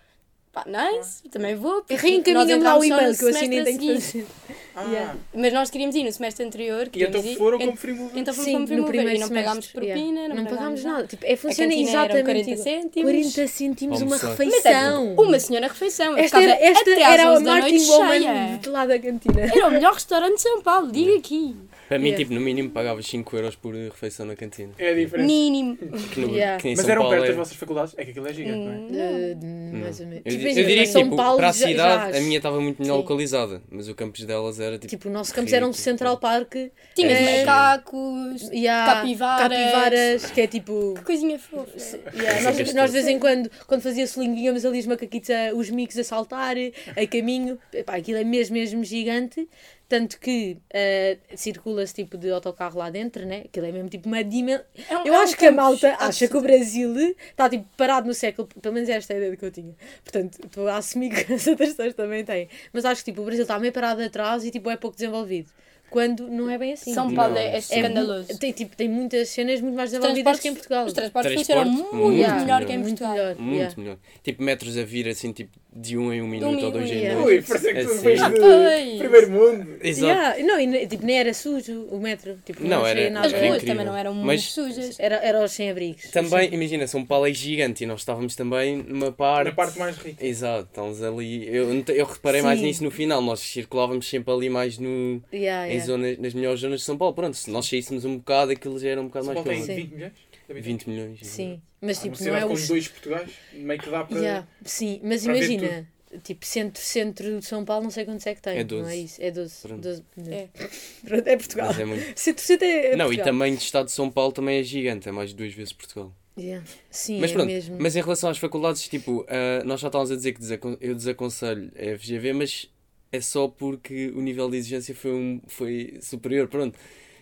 pá, 0.51 0.66
nice, 0.68 1.24
também 1.30 1.56
vou. 1.56 1.84
Reencaminha-me 1.90 2.63
lá 2.63 2.78
o 2.78 2.84
e-mail 2.84 3.18
que 3.18 3.24
eu 3.24 3.30
assim 3.30 3.48
nem 3.48 3.63
tenho 3.63 3.80
que 3.80 3.94
fazer. 3.96 4.25
Ah, 4.75 4.84
Yeah. 4.84 5.16
Mas 5.34 5.51
nós 5.51 5.69
queríamos 5.69 5.94
ir 5.96 6.04
no 6.04 6.12
semestre 6.12 6.46
anterior. 6.46 6.88
E 6.94 7.04
então 7.04 7.19
ir, 7.22 7.36
foram 7.38 7.57
en- 7.60 7.66
como 7.66 7.75
free 7.78 7.92
Então 8.16 8.34
fomos 8.34 8.46
Sim, 8.46 8.51
como 8.54 8.60
no 8.62 8.66
primeiro 8.68 8.88
primeiro 8.88 9.16
e 9.18 9.19
não 9.19 9.28
semestre. 9.28 9.44
pagámos 9.44 9.68
propina, 9.68 10.19
yeah. 10.22 10.36
não, 10.36 10.46
pagámos 10.46 10.84
nada. 10.84 10.96
nada. 10.98 11.07
Tipo, 11.07 11.25
é, 11.25 11.36
funciona 11.36 11.74
exatamente 11.74 12.24
40 12.24 12.50
igual. 12.51 12.63
cêntimos. 12.63 13.12
40 13.12 13.48
cêntimos 13.48 14.01
uma. 14.01 14.10
Mas 14.12 14.24
é 14.24 14.28
refeição. 14.30 15.13
uma 15.16 15.40
senhora 15.40 15.68
refeição. 15.68 16.18
Esta 16.18 16.42
era, 16.42 16.54
esta 16.54 16.90
era 16.92 17.24
a 17.28 17.34
11 17.34 17.44
da 17.44 17.52
noite 17.60 17.74
Martin 17.78 17.92
Woman 17.92 18.19
cheia. 18.22 18.57
de 18.62 18.69
lá 18.69 18.86
da 18.86 19.00
cantina. 19.00 19.42
Era 19.42 19.68
o 19.68 19.72
melhor 19.72 19.94
restaurante 19.95 20.36
de 20.36 20.42
São 20.44 20.62
Paulo, 20.62 20.92
diga 20.94 21.18
aqui. 21.18 21.56
Para 21.90 21.98
mim, 22.00 22.06
Yeah. 22.10 22.24
tipo, 22.24 22.34
no 22.36 22.40
mínimo 22.40 22.70
pagavas 22.70 23.06
5 23.08 23.36
euros 23.36 23.56
por 23.56 23.74
refeição 23.76 24.26
na 24.26 24.36
cantina. 24.36 24.72
É 24.78 24.92
a 24.92 24.94
diferença. 24.94 25.28
Mínimo. 25.28 25.76
Que, 25.76 26.20
no, 26.22 26.30
Yeah. 26.36 26.58
que 26.62 26.70
Mas 26.70 26.80
São 26.82 26.90
eram 26.92 27.02
Paulo 27.02 27.16
perto 27.16 27.24
é... 27.26 27.28
das 27.30 27.36
vossas 27.38 27.56
faculdades? 27.58 27.94
É 27.98 28.06
que 28.06 28.12
aquilo 28.12 28.28
é 28.28 28.34
gigante, 28.34 28.58
não 28.58 28.72
é? 28.72 28.76
Hum, 28.76 28.90
Uh, 28.90 29.74
Não. 29.74 29.80
mais 29.82 30.00
ou 30.00 30.06
menos. 30.08 30.22
Eu, 30.26 30.32
Tipo, 30.32 30.44
eu 30.44 30.50
imagina, 30.52 30.68
diria 30.68 30.84
que 30.84 30.90
São 30.92 31.04
tipo, 31.04 31.16
Paulo 31.16 31.38
para 31.38 31.50
a 31.50 31.52
já- 31.52 31.68
cidade 31.68 32.12
já- 32.14 32.18
a 32.20 32.22
minha 32.22 32.38
estava 32.38 32.62
muito 32.62 32.80
melhor 32.82 32.94
Sim. 32.96 33.02
localizada, 33.02 33.62
mas 33.72 33.88
o 33.90 33.96
campus 33.96 34.24
delas 34.26 34.60
era 34.60 34.78
tipo. 34.78 34.88
Tipo, 34.88 35.10
o 35.10 35.12
nosso 35.12 35.34
campus 35.34 35.52
era 35.54 35.66
um 35.66 35.70
ridículo. 35.70 35.84
Central 35.84 36.18
Park. 36.20 36.54
Tinhas 36.96 37.12
É. 37.20 37.46
macacos, 37.46 38.50
E 38.54 38.68
há 38.68 38.86
Capivaras. 38.86 39.50
capivaras, 39.58 40.32
que 40.32 40.42
é 40.42 40.48
tipo. 40.48 40.94
que 40.96 41.04
coisinha 41.04 41.40
fofa. 41.40 41.72
Yeah, 42.16 42.42
nós, 42.44 42.56
Sim. 42.56 42.74
nós 42.76 42.92
de 42.92 42.94
vez 42.94 43.08
em 43.08 43.18
quando, 43.20 43.50
quando 43.68 43.82
fazia 43.82 44.06
solinho, 44.06 44.36
víamos 44.36 44.64
ali 44.66 44.80
os 44.80 44.86
macaquitos, 44.86 45.30
a- 45.30 45.54
os 45.56 45.70
micos 45.70 45.98
a 45.98 46.04
saltar, 46.04 46.56
a 46.96 47.08
caminho. 47.08 47.58
Epá, 47.74 47.96
aquilo 47.96 48.18
é 48.20 48.24
mesmo, 48.24 48.54
mesmo 48.56 48.84
gigante. 48.84 49.48
Tanto 49.90 50.20
que 50.20 50.60
eh, 50.72 51.18
circula-se 51.36 51.96
tipo 51.96 52.16
de 52.16 52.30
autocarro 52.30 52.78
lá 52.78 52.92
dentro, 52.92 53.26
né? 53.26 53.42
Aquilo 53.46 53.66
é 53.66 53.72
mesmo 53.72 53.90
tipo 53.90 54.08
uma 54.08 54.24
dimensão. 54.24 54.64
É 54.88 54.98
um- 55.00 55.06
Eu 55.08 55.14
é 55.16 55.18
um 55.18 55.22
acho 55.22 55.36
que 55.36 55.46
a 55.48 55.52
malta 55.52 55.96
acha 56.00 56.28
que 56.28 56.38
o 56.38 56.42
Brasil 56.42 56.96
está 57.32 57.50
tipo 57.50 57.66
parado 57.76 58.08
no 58.08 58.14
século. 58.14 58.48
Pelo 58.62 58.76
menos 58.76 58.88
esta 58.88 59.14
é 59.14 59.16
a 59.16 59.20
ideia 59.20 59.36
que 59.36 59.44
eu 59.46 59.52
tinha. 59.52 59.74
Portanto, 60.04 60.40
estou 60.46 60.68
a 60.68 60.78
assumir 60.78 61.10
que 61.10 61.34
as 61.34 61.48
outras 61.48 61.70
pessoas 61.72 61.96
também 61.96 62.24
têm. 62.24 62.48
Mas 62.72 62.86
acho 62.86 63.04
que 63.04 63.12
tipo, 63.12 63.22
o 63.24 63.26
Brasil 63.26 63.42
está 63.44 63.58
meio 63.60 63.74
parado 63.74 64.02
atrás 64.04 64.44
e 64.46 64.52
tipo, 64.52 64.70
é 64.70 64.78
pouco 64.78 64.96
desenvolvido. 64.96 65.50
Quando 65.90 66.28
não 66.28 66.50
é 66.50 66.58
bem 66.58 66.74
assim. 66.74 66.94
São 66.94 67.08
Não, 67.08 67.16
Paulo 67.16 67.38
é, 67.38 67.48
é 67.48 67.56
é 67.56 67.58
escandaloso. 67.58 68.38
Tem, 68.38 68.52
tipo, 68.52 68.76
tem 68.76 68.88
muitas 68.90 69.30
cenas 69.30 69.62
muito 69.62 69.76
mais 69.76 69.92
desenvolvidas 69.92 70.40
que 70.40 70.48
em 70.48 70.54
Portugal. 70.54 70.86
Os 70.86 70.94
transportes 70.94 71.34
Transporte, 71.34 71.70
funcionam 71.70 71.72
muito, 71.72 71.96
muito 71.96 72.18
Yeah, 72.20 72.40
melhor 72.42 72.66
que 72.66 72.74
em 72.74 72.78
muito 72.78 73.00
Portugal. 73.00 73.14
melhor. 73.14 73.36
Muito 73.38 73.56
yeah. 73.56 73.76
melhor. 73.78 73.98
Tipo, 74.24 74.44
metros 74.44 74.78
a 74.78 74.84
vir 74.84 75.08
assim, 75.08 75.32
tipo, 75.32 75.52
de 75.74 75.98
um 75.98 76.12
em 76.12 76.22
um 76.22 76.28
minuto 76.28 76.50
ou 76.50 76.56
minuto, 76.56 76.74
dois 76.74 76.90
em 76.92 76.96
yeah. 76.96 77.22
dois. 77.22 77.38
Ui, 77.38 77.42
parece 77.48 77.74
que 77.74 77.84
tu 77.86 77.92
Assim. 78.10 78.96
Ah, 78.96 78.98
primeiro 78.98 79.32
mundo. 79.32 79.78
Exato. 79.82 80.06
Yeah, 80.12 80.44
Não, 80.44 80.60
e 80.60 80.88
tipo, 80.88 81.06
nem 81.06 81.20
era 81.20 81.34
sujo 81.34 81.88
o 81.92 82.00
metro. 82.00 82.38
Tipo, 82.46 82.64
Não, 82.66 82.86
era- 82.86 83.10
nada. 83.10 83.28
As 83.28 83.34
ruas 83.34 83.64
também 83.64 83.86
não 83.86 83.96
eram 83.96 84.14
muito 84.14 84.26
Mas- 84.28 84.44
sujas. 84.44 85.00
Era, 85.00 85.16
era 85.18 85.44
os 85.44 85.52
sem-abrigos. 85.52 86.10
Também, 86.12 86.54
imagina, 86.54 86.88
São 86.88 87.06
Paulo 87.06 87.28
é 87.28 87.34
gigante 87.34 87.84
e 87.84 87.88
nós 87.88 88.02
estávamos 88.02 88.36
também 88.36 88.78
numa 88.78 89.12
parte. 89.12 89.50
Na 89.50 89.56
parte 89.56 89.80
mais 89.80 89.98
rica. 89.98 90.26
Exato, 90.26 90.64
estamos 90.70 91.02
ali. 91.02 91.48
Eu, 91.48 91.84
eu 91.88 92.06
reparei 92.06 92.42
mais 92.42 92.60
nisso 92.62 92.84
no 92.84 92.92
final, 92.92 93.22
nós 93.22 93.40
circulávamos 93.40 94.08
sempre 94.10 94.34
ali 94.34 94.50
mais 94.50 94.78
no, 94.78 95.22
Yeah, 95.32 95.72
em 95.72 95.79
yeah. 95.80 95.92
zonas, 96.04 96.18
nas 96.20 96.34
melhores 96.34 96.60
zonas 96.62 96.80
de 96.80 96.86
São 96.86 96.98
Paulo. 96.98 97.14
Pronto, 97.14 97.36
se 97.36 97.50
nós 97.52 97.66
saíssemos 97.68 98.06
um 98.06 98.18
bocado, 98.18 98.52
aquilo 98.52 98.78
já 98.80 98.90
era 98.90 99.02
um 99.02 99.08
bocado 99.08 99.26
São 99.26 99.34
mais 99.34 99.46
Paulo 99.46 99.66
tem 99.68 99.68
calmo. 99.68 99.81
Sim. 99.81 99.86
20 99.88 99.96
milhões? 99.96 100.14
de 100.14 100.52
habitantes? 100.52 100.66
20 100.66 100.88
milhões. 100.90 101.20
Sim, 101.28 101.62
mas 101.81 101.98
Ah, 102.00 102.02
tipo, 102.02 102.24
não 102.24 102.36
é 102.36 102.46
os. 102.46 102.68
dois 102.68 102.88
Portugais, 102.88 103.31
meio 103.54 103.80
que 103.80 103.90
dá 103.90 104.04
para... 104.04 104.18
Yeah, 104.20 104.48
sim, 104.66 105.00
mas 105.04 105.24
para 105.24 105.38
imagina, 105.38 105.88
tipo, 106.24 106.46
centro, 106.46 106.81
centro 106.81 107.40
de 107.40 107.46
São 107.46 107.64
Paulo, 107.64 107.84
não 107.84 107.92
sei 107.92 108.04
quantos 108.06 108.26
é 108.26 108.34
que 108.36 108.42
tem. 108.42 108.54
É 108.54 108.60
Não 108.60 108.66
12. 108.66 108.92
é 108.92 108.96
isso, 108.96 109.22
é 109.22 109.31
12. 109.31 109.56
Pronto. 109.62 109.81
12 109.81 110.04
É. 110.28 110.48
Pronto, 111.08 111.28
é 111.28 111.38
Portugal. 111.38 111.68
Mas 111.68 111.80
é 111.80 111.86
muito. 111.86 112.04
Centro, 112.20 112.44
centro 112.44 112.66
é. 112.66 112.88
é 112.88 112.96
Não, 112.96 113.06
e 113.06 113.08
Portugal. 113.10 113.26
tamanho 113.26 113.56
de 113.58 113.64
estado 113.64 113.86
de 113.86 113.92
São 113.92 114.10
Paulo 114.10 114.31
também 114.31 114.60
é 114.60 114.64
gigante, 114.64 115.08
é 115.08 115.12
mais 115.12 115.30
de 115.30 115.36
duas 115.36 115.54
vezes 115.54 115.72
Portugal. 115.74 116.12
Yeah. 116.38 116.66
Sim, 116.90 117.20
Mas 117.20 117.31
é 117.31 117.34
pronto, 117.34 117.48
mesmo. 117.48 117.76
mas 117.80 117.96
em 117.98 118.02
relação 118.02 118.30
às 118.30 118.38
faculdades, 118.38 118.88
tipo, 118.88 119.26
ah, 119.28 119.62
nós 119.66 119.81
já 119.81 119.88
estávamos 119.88 120.10
a 120.10 120.16
dizer 120.16 120.31
que 120.34 120.40
desacon- 120.40 120.78
eu 120.80 120.96
desaconselho 120.96 121.70
a 121.78 121.98
FGV, 121.98 122.31
mas 122.34 122.70
é 123.12 123.22
só 123.22 123.48
porque 123.48 124.12
o 124.16 124.22
nível 124.22 124.50
de 124.50 124.58
exigência 124.58 124.94
foi, 124.96 125.12
um, 125.12 125.42
foi 125.48 125.96
superior, 126.02 126.48
pronto. 126.48 126.78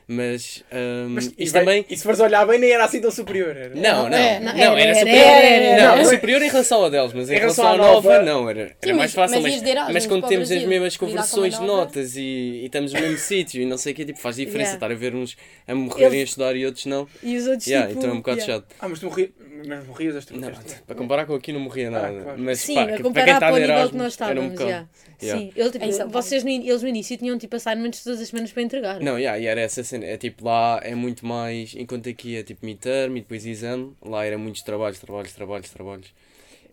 Mas, 0.10 0.64
ah, 0.72 1.06
Mas, 1.10 1.26
e, 1.28 1.34
isto 1.44 1.52
vai- 1.54 1.66
também. 1.66 1.86
e 1.90 1.98
se 1.98 2.02
fores 2.04 2.22
olhar 2.22 2.46
bem, 2.48 2.58
nem 2.58 2.72
era 2.72 2.86
assim 2.86 3.02
tão 3.02 3.12
superior. 3.12 3.50
Era. 3.58 3.76
Não, 3.76 4.04
não, 4.04 4.10
não, 4.10 4.10
não, 4.10 4.78
era, 4.78 4.80
era, 4.82 4.96
superior. 4.96 5.18
era, 5.26 5.46
era, 5.48 5.84
não, 5.86 5.94
era. 5.96 6.06
superior 6.06 6.42
em 6.44 6.48
relação 6.48 6.86
a 6.86 6.90
deles, 6.90 7.12
mas 7.14 7.30
em, 7.30 7.34
Em 7.36 7.40
relação, 7.40 7.66
relação 7.66 7.90
à 7.90 7.94
nova, 7.94 8.10
nova- 8.14 8.24
não, 8.24 8.50
era, 8.50 8.62
era 8.62 8.76
Sim, 8.82 8.94
mais 8.94 9.14
fácil. 9.14 9.42
mas 9.42 9.62
Mas, 9.62 9.94
mas 9.94 10.06
quando 10.06 10.26
temos 10.30 10.44
as 10.44 10.50
Brasil, 10.50 10.70
mesmas 10.70 10.96
com 10.96 11.06
uma 11.08 11.12
conversões 11.12 11.60
de 11.60 11.66
notas 11.66 12.16
e, 12.16 12.22
e 12.22 12.66
estamos 12.68 12.94
no 12.94 13.02
mesmo 13.02 13.18
sítio 13.20 13.62
e 13.62 13.66
não 13.66 13.78
sei 13.78 13.92
o 13.92 13.96
que, 13.98 14.06
tipo, 14.06 14.20
faz 14.20 14.38
diferença 14.38 14.72
Yeah. 14.72 14.76
estar 14.78 14.92
a 14.92 14.96
ver 14.96 15.14
uns 15.14 15.36
a 15.68 15.76
morrerem 15.76 16.08
Eles- 16.20 16.22
a 16.22 16.24
estudar 16.24 16.56
e 16.56 16.66
outros 16.66 16.86
não. 16.86 17.06
E 17.22 17.36
os 17.36 17.46
outros 17.46 17.68
Yeah, 17.68 17.88
tipo. 17.90 18.00
então 18.00 18.10
é 18.12 18.14
um 18.14 18.18
bocado 18.18 18.38
yeah. 18.40 18.54
chato. 18.64 18.76
Ah, 18.80 18.88
mas 18.88 19.00
tu 19.02 19.08
morri... 19.08 19.34
mas 19.66 19.86
morrias 19.88 20.16
as 20.16 20.30
Não, 20.30 20.50
trocas. 20.52 20.74
para 20.86 20.96
comparar 20.96 21.26
com 21.26 21.34
aqui 21.36 21.52
não 21.54 21.60
morria 21.60 21.90
nada. 21.90 22.20
Ah, 22.20 22.24
claro. 22.24 22.40
Mas 22.42 22.60
Sim, 22.60 22.76
pá, 22.76 22.84
a 22.84 22.86
para 22.88 23.04
comparar 23.04 23.28
está 23.34 23.40
para 23.40 23.54
o 23.56 23.60
nível 23.60 23.90
que 23.90 23.96
nós 23.96 24.06
um 24.06 24.08
estávamos. 24.08 24.52
bocado. 24.52 24.70
yeah. 24.70 24.88
Yeah. 25.22 25.42
Sim, 25.42 25.52
ele, 25.56 25.72
tipo, 25.72 25.98
Paulo. 25.98 26.12
vocês 26.12 26.44
no, 26.44 26.50
eles 26.50 26.82
no 26.84 26.88
início 26.88 27.18
tinham 27.18 27.38
tipo 27.38 27.56
assignments 27.56 28.04
todas 28.04 28.22
as 28.22 28.28
semanas 28.28 28.52
para 28.52 28.62
entregar. 28.64 29.00
Não, 29.00 29.18
yeah, 29.18 29.40
e 29.40 29.46
era 29.48 29.62
essa 29.62 29.84
cena. 29.84 30.06
É 30.06 30.18
tipo, 30.18 30.46
lá 30.46 30.80
é 30.84 30.94
muito 30.94 31.26
mais. 31.26 31.74
Enquanto 31.76 32.08
aqui 32.08 32.36
é 32.36 32.44
tipo 32.44 32.66
midterm 32.66 33.18
e 33.18 33.22
depois 33.22 33.46
exame, 33.46 33.94
lá 34.02 34.26
era 34.26 34.38
muitos 34.38 34.62
trabalhos, 34.62 35.00
trabalhos, 35.00 35.32
trabalhos, 35.34 35.70
trabalhos. 35.70 36.08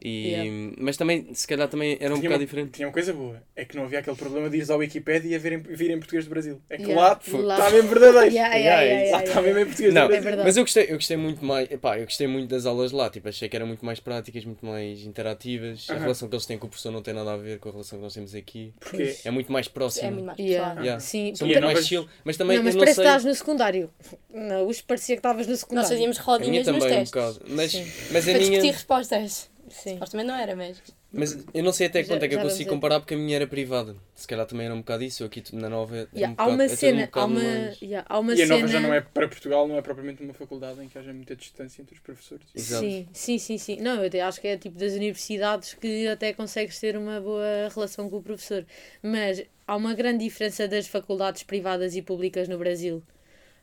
E, 0.04 0.28
Yeah. 0.34 0.74
Mas 0.78 0.96
também, 0.98 1.28
se 1.32 1.46
calhar, 1.48 1.66
também 1.66 1.96
era 1.98 2.12
um 2.12 2.18
Tinha 2.18 2.28
bocado 2.28 2.34
uma- 2.34 2.38
diferente. 2.46 2.70
Tinha 2.72 2.86
uma 2.86 2.92
coisa 2.92 3.10
boa, 3.14 3.42
é 3.56 3.64
que 3.64 3.74
não 3.74 3.84
havia 3.84 4.00
aquele 4.00 4.16
problema 4.16 4.50
de 4.50 4.56
ires 4.58 4.68
ao 4.68 4.78
Wikipedia 4.78 5.30
e 5.42 5.54
em, 5.54 5.58
vir 5.60 5.90
em 5.92 5.98
português 5.98 6.24
do 6.26 6.28
Brasil. 6.30 6.60
É 6.68 6.76
que 6.76 6.82
Yeah. 6.82 7.02
lá 7.38 7.54
está 7.56 7.70
mesmo 7.70 7.88
verdadeiro. 7.88 8.34
Yeah, 8.34 8.54
yeah, 8.54 9.10
Lá 9.12 9.24
está 9.24 9.40
yeah. 9.40 9.42
mesmo 9.42 9.58
em 9.60 9.64
português 9.66 9.94
Não, 9.94 10.02
do 10.02 10.04
É 10.04 10.08
Brasil. 10.08 10.22
verdade. 10.24 10.46
Mas 10.46 10.56
eu 10.58 10.62
gostei, 10.64 10.84
eu 10.90 10.94
gostei 10.96 11.16
muito 11.16 11.42
mais, 11.42 11.70
epá, 11.70 11.98
eu 11.98 12.04
gostei 12.04 12.26
muito 12.26 12.50
das 12.50 12.66
aulas 12.66 12.92
lá, 12.92 13.08
tipo, 13.08 13.28
achei 13.30 13.48
que 13.48 13.56
eram 13.56 13.66
muito 13.66 13.82
mais 13.86 13.98
práticas, 13.98 14.44
muito 14.44 14.66
mais 14.66 15.00
interativas. 15.06 15.86
A 15.88 15.94
Aham. 15.94 16.02
relação 16.02 16.28
que 16.28 16.34
eles 16.34 16.44
têm 16.46 16.58
com 16.58 16.66
o 16.66 16.68
professor 16.68 16.90
não 16.92 17.00
tem 17.02 17.14
nada 17.14 17.32
a 17.32 17.36
ver 17.38 17.58
com 17.58 17.70
a 17.70 17.72
relação 17.72 17.98
que 17.98 18.02
nós 18.04 18.12
temos 18.12 18.34
aqui. 18.34 18.74
Porque 18.78 19.16
É 19.24 19.30
muito 19.30 19.50
mais 19.50 19.68
próxima. 19.68 20.08
É 20.08 20.10
muito 20.10 20.26
mais 20.26 20.38
Yeah. 20.38 20.66
pessoal. 20.68 20.84
Yeah. 20.84 21.00
Sim, 21.00 21.34
São 21.34 21.46
muito 21.48 21.60
não 21.60 21.72
mais 21.72 21.86
chill, 21.86 22.06
mas 22.24 22.36
também 22.36 22.56
não, 22.58 22.64
mas 22.64 22.74
eu 22.74 22.78
não 22.78 22.84
parece 22.84 22.96
sei. 22.96 23.04
que 23.04 23.08
estás 23.08 23.24
no 23.24 23.34
secundário. 23.34 23.90
Não, 24.34 24.66
os 24.66 24.82
parecia 24.82 25.14
que 25.16 25.20
estavas 25.20 25.46
no 25.46 25.52
Nós 25.52 25.60
secundário. 25.60 25.88
fazíamos 25.88 26.18
A 26.18 26.20
minha 26.20 26.26
rodinhas 26.38 26.66
nos 26.66 26.76
um 26.84 26.88
testes. 26.88 27.40
Mas, 27.48 27.72
mas 28.12 28.28
a 28.28 28.32
discutir 28.32 28.50
minha. 28.60 28.72
respostas. 28.72 29.53
Sim. 29.74 29.94
Supostamente 29.94 30.28
não 30.28 30.36
era, 30.36 30.54
mas. 30.54 30.80
Mas 31.12 31.44
eu 31.52 31.62
não 31.64 31.72
sei 31.72 31.88
até 31.88 32.02
que 32.02 32.08
Já- 32.08 32.14
é 32.16 32.28
que 32.28 32.34
eu 32.34 32.40
consigo 32.40 32.70
comparar 32.70 33.00
porque 33.00 33.14
a 33.14 33.16
minha 33.16 33.36
era 33.36 33.46
privada. 33.46 33.96
Se 34.14 34.26
calhar 34.26 34.46
também 34.46 34.66
era 34.66 34.74
um 34.74 34.78
bocado 34.78 35.02
isso. 35.04 35.22
Eu 35.22 35.26
aqui 35.26 35.42
na 35.52 35.68
nova. 35.68 35.96
é 35.96 36.06
Yeah, 36.14 36.28
um 36.28 36.32
há 36.32 36.44
bocado- 36.44 36.50
uma 36.52 36.62
é 36.62 36.66
tudo 36.66 36.74
um 36.74 36.76
cena, 36.78 37.08
há 37.12 37.24
uma, 37.24 37.40
mais- 37.40 37.82
yeah, 37.82 38.06
há 38.08 38.18
uma 38.18 38.32
E 38.34 38.34
a 38.42 38.46
cena. 38.46 38.54
nova 38.60 38.68
já 38.72 38.80
não 38.80 38.94
é 38.94 39.00
para 39.00 39.28
Portugal, 39.28 39.68
não 39.68 39.76
é 39.76 39.82
propriamente 39.82 40.22
uma 40.22 40.32
faculdade 40.34 40.80
em 40.82 40.88
que 40.88 40.96
haja 40.98 41.12
muita 41.12 41.34
distância 41.36 41.82
entre 41.82 41.94
os 41.94 42.00
professores. 42.00 42.46
Exato. 42.54 42.84
Sim, 42.84 43.08
sim, 43.12 43.38
sim, 43.38 43.58
sim. 43.58 43.76
Não, 43.80 43.96
eu 44.00 44.06
até 44.06 44.20
acho 44.22 44.40
que 44.40 44.46
é 44.48 44.56
tipo 44.56 44.78
das 44.78 44.92
universidades 44.92 45.74
que 45.74 46.06
até 46.06 46.32
consegues 46.32 46.78
ter 46.78 46.96
uma 46.96 47.20
boa 47.20 47.68
relação 47.74 48.08
com 48.08 48.16
o 48.18 48.22
professor. 48.22 48.64
Mas 49.02 49.42
há 49.66 49.76
uma 49.76 49.92
grande 49.94 50.24
diferença 50.24 50.66
das 50.68 50.86
faculdades 50.86 51.42
privadas 51.42 51.94
e 51.96 52.02
públicas 52.02 52.48
no 52.48 52.58
Brasil. 52.58 53.02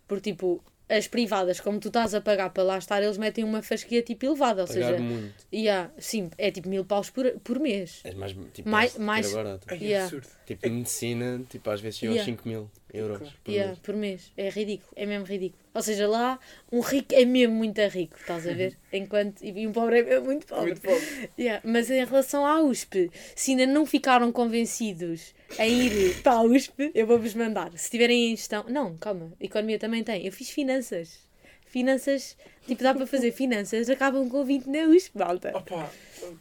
Porque, 0.08 0.32
tipo, 0.32 0.62
as 0.98 1.08
privadas, 1.08 1.60
como 1.62 1.80
tu 1.80 1.88
estás 1.88 2.14
a 2.14 2.22
pagar 2.22 2.50
para 2.52 2.64
lá 2.64 2.78
estar, 2.78 3.02
eles 3.02 3.18
metem 3.18 3.44
uma 3.44 3.62
fasquia 3.62 4.02
tipo 4.02 4.26
elevada. 4.26 4.64
Ou 4.64 4.68
Pagar 4.68 4.92
seja, 4.92 5.00
muito. 5.02 5.34
yeah, 5.54 5.90
sim, 5.98 6.30
é 6.38 6.52
tipo 6.52 6.68
mil 6.68 6.84
paus 6.84 7.10
por, 7.10 7.32
por 7.44 7.60
mês. 7.60 8.02
É 8.04 8.14
mais, 8.14 8.36
tipo, 8.54 8.68
Mais- 8.70 8.98
mais, 8.98 9.34
barato. 9.34 9.66
Ai, 9.70 9.78
é 9.78 9.82
Yeah. 9.84 10.04
absurdo. 10.06 10.28
Tipo, 10.46 10.70
medicina, 10.70 11.42
tipo, 11.50 11.70
às 11.70 11.80
vezes 11.82 12.00
chega 12.00 12.12
aos 12.12 12.18
Yeah. 12.18 12.32
5 12.38 12.48
mil 12.48 12.70
euros 12.94 13.30
por 13.44 13.52
Yeah, 13.52 13.70
mês. 13.72 13.80
por 13.80 13.96
mês. 13.96 14.32
É 14.36 14.50
ridículo. 14.50 14.92
É 14.96 15.06
mesmo 15.06 15.26
ridículo. 15.26 15.61
Ou 15.74 15.82
seja, 15.82 16.08
lá 16.08 16.38
um 16.72 16.82
rico 16.82 17.13
é 17.16 17.24
mesmo 17.24 17.56
muito 17.56 17.80
rico, 17.88 18.18
estás 18.20 18.46
a 18.48 18.54
ver? 18.54 18.78
Enquanto. 18.92 19.42
E 19.42 19.66
um 19.66 19.72
pobre 19.72 20.00
é 20.00 20.04
mesmo 20.04 20.25
muito 20.25 20.46
pobre. 20.46 20.66
Muito 20.66 20.82
pobre. 20.82 21.30
Yeah, 21.40 21.62
Mas 21.66 21.90
em 21.90 22.04
relação 22.04 22.46
à 22.46 22.62
USP, 22.62 23.10
se 23.36 23.51
ainda 23.51 23.66
não 23.66 23.86
ficaram 23.86 24.32
convencidos 24.32 25.34
em 25.58 25.84
ir 25.88 26.22
para 26.22 26.34
a 26.34 26.44
USP, 26.44 26.92
eu 26.94 27.08
vou-vos 27.08 27.34
mandar. 27.34 27.72
Se 27.78 27.90
tiverem 27.90 28.32
em 28.32 28.36
gestão. 28.36 28.66
Não, 28.68 28.98
calma, 28.98 29.32
economia 29.40 29.80
também 29.80 30.04
tem. 30.04 30.25
Eu 30.25 30.32
fiz 30.32 30.50
finanças. 30.50 31.20
Finanças, 31.66 32.36
tipo, 32.68 32.84
dá 32.84 32.94
para 32.94 33.08
fazer 33.08 33.32
finanças, 33.32 33.90
acabam 33.90 34.28
com 34.28 34.44
20 34.44 34.66
na 34.66 34.80
USP, 34.90 35.18
malta. 35.18 35.54
Opa, 35.56 35.90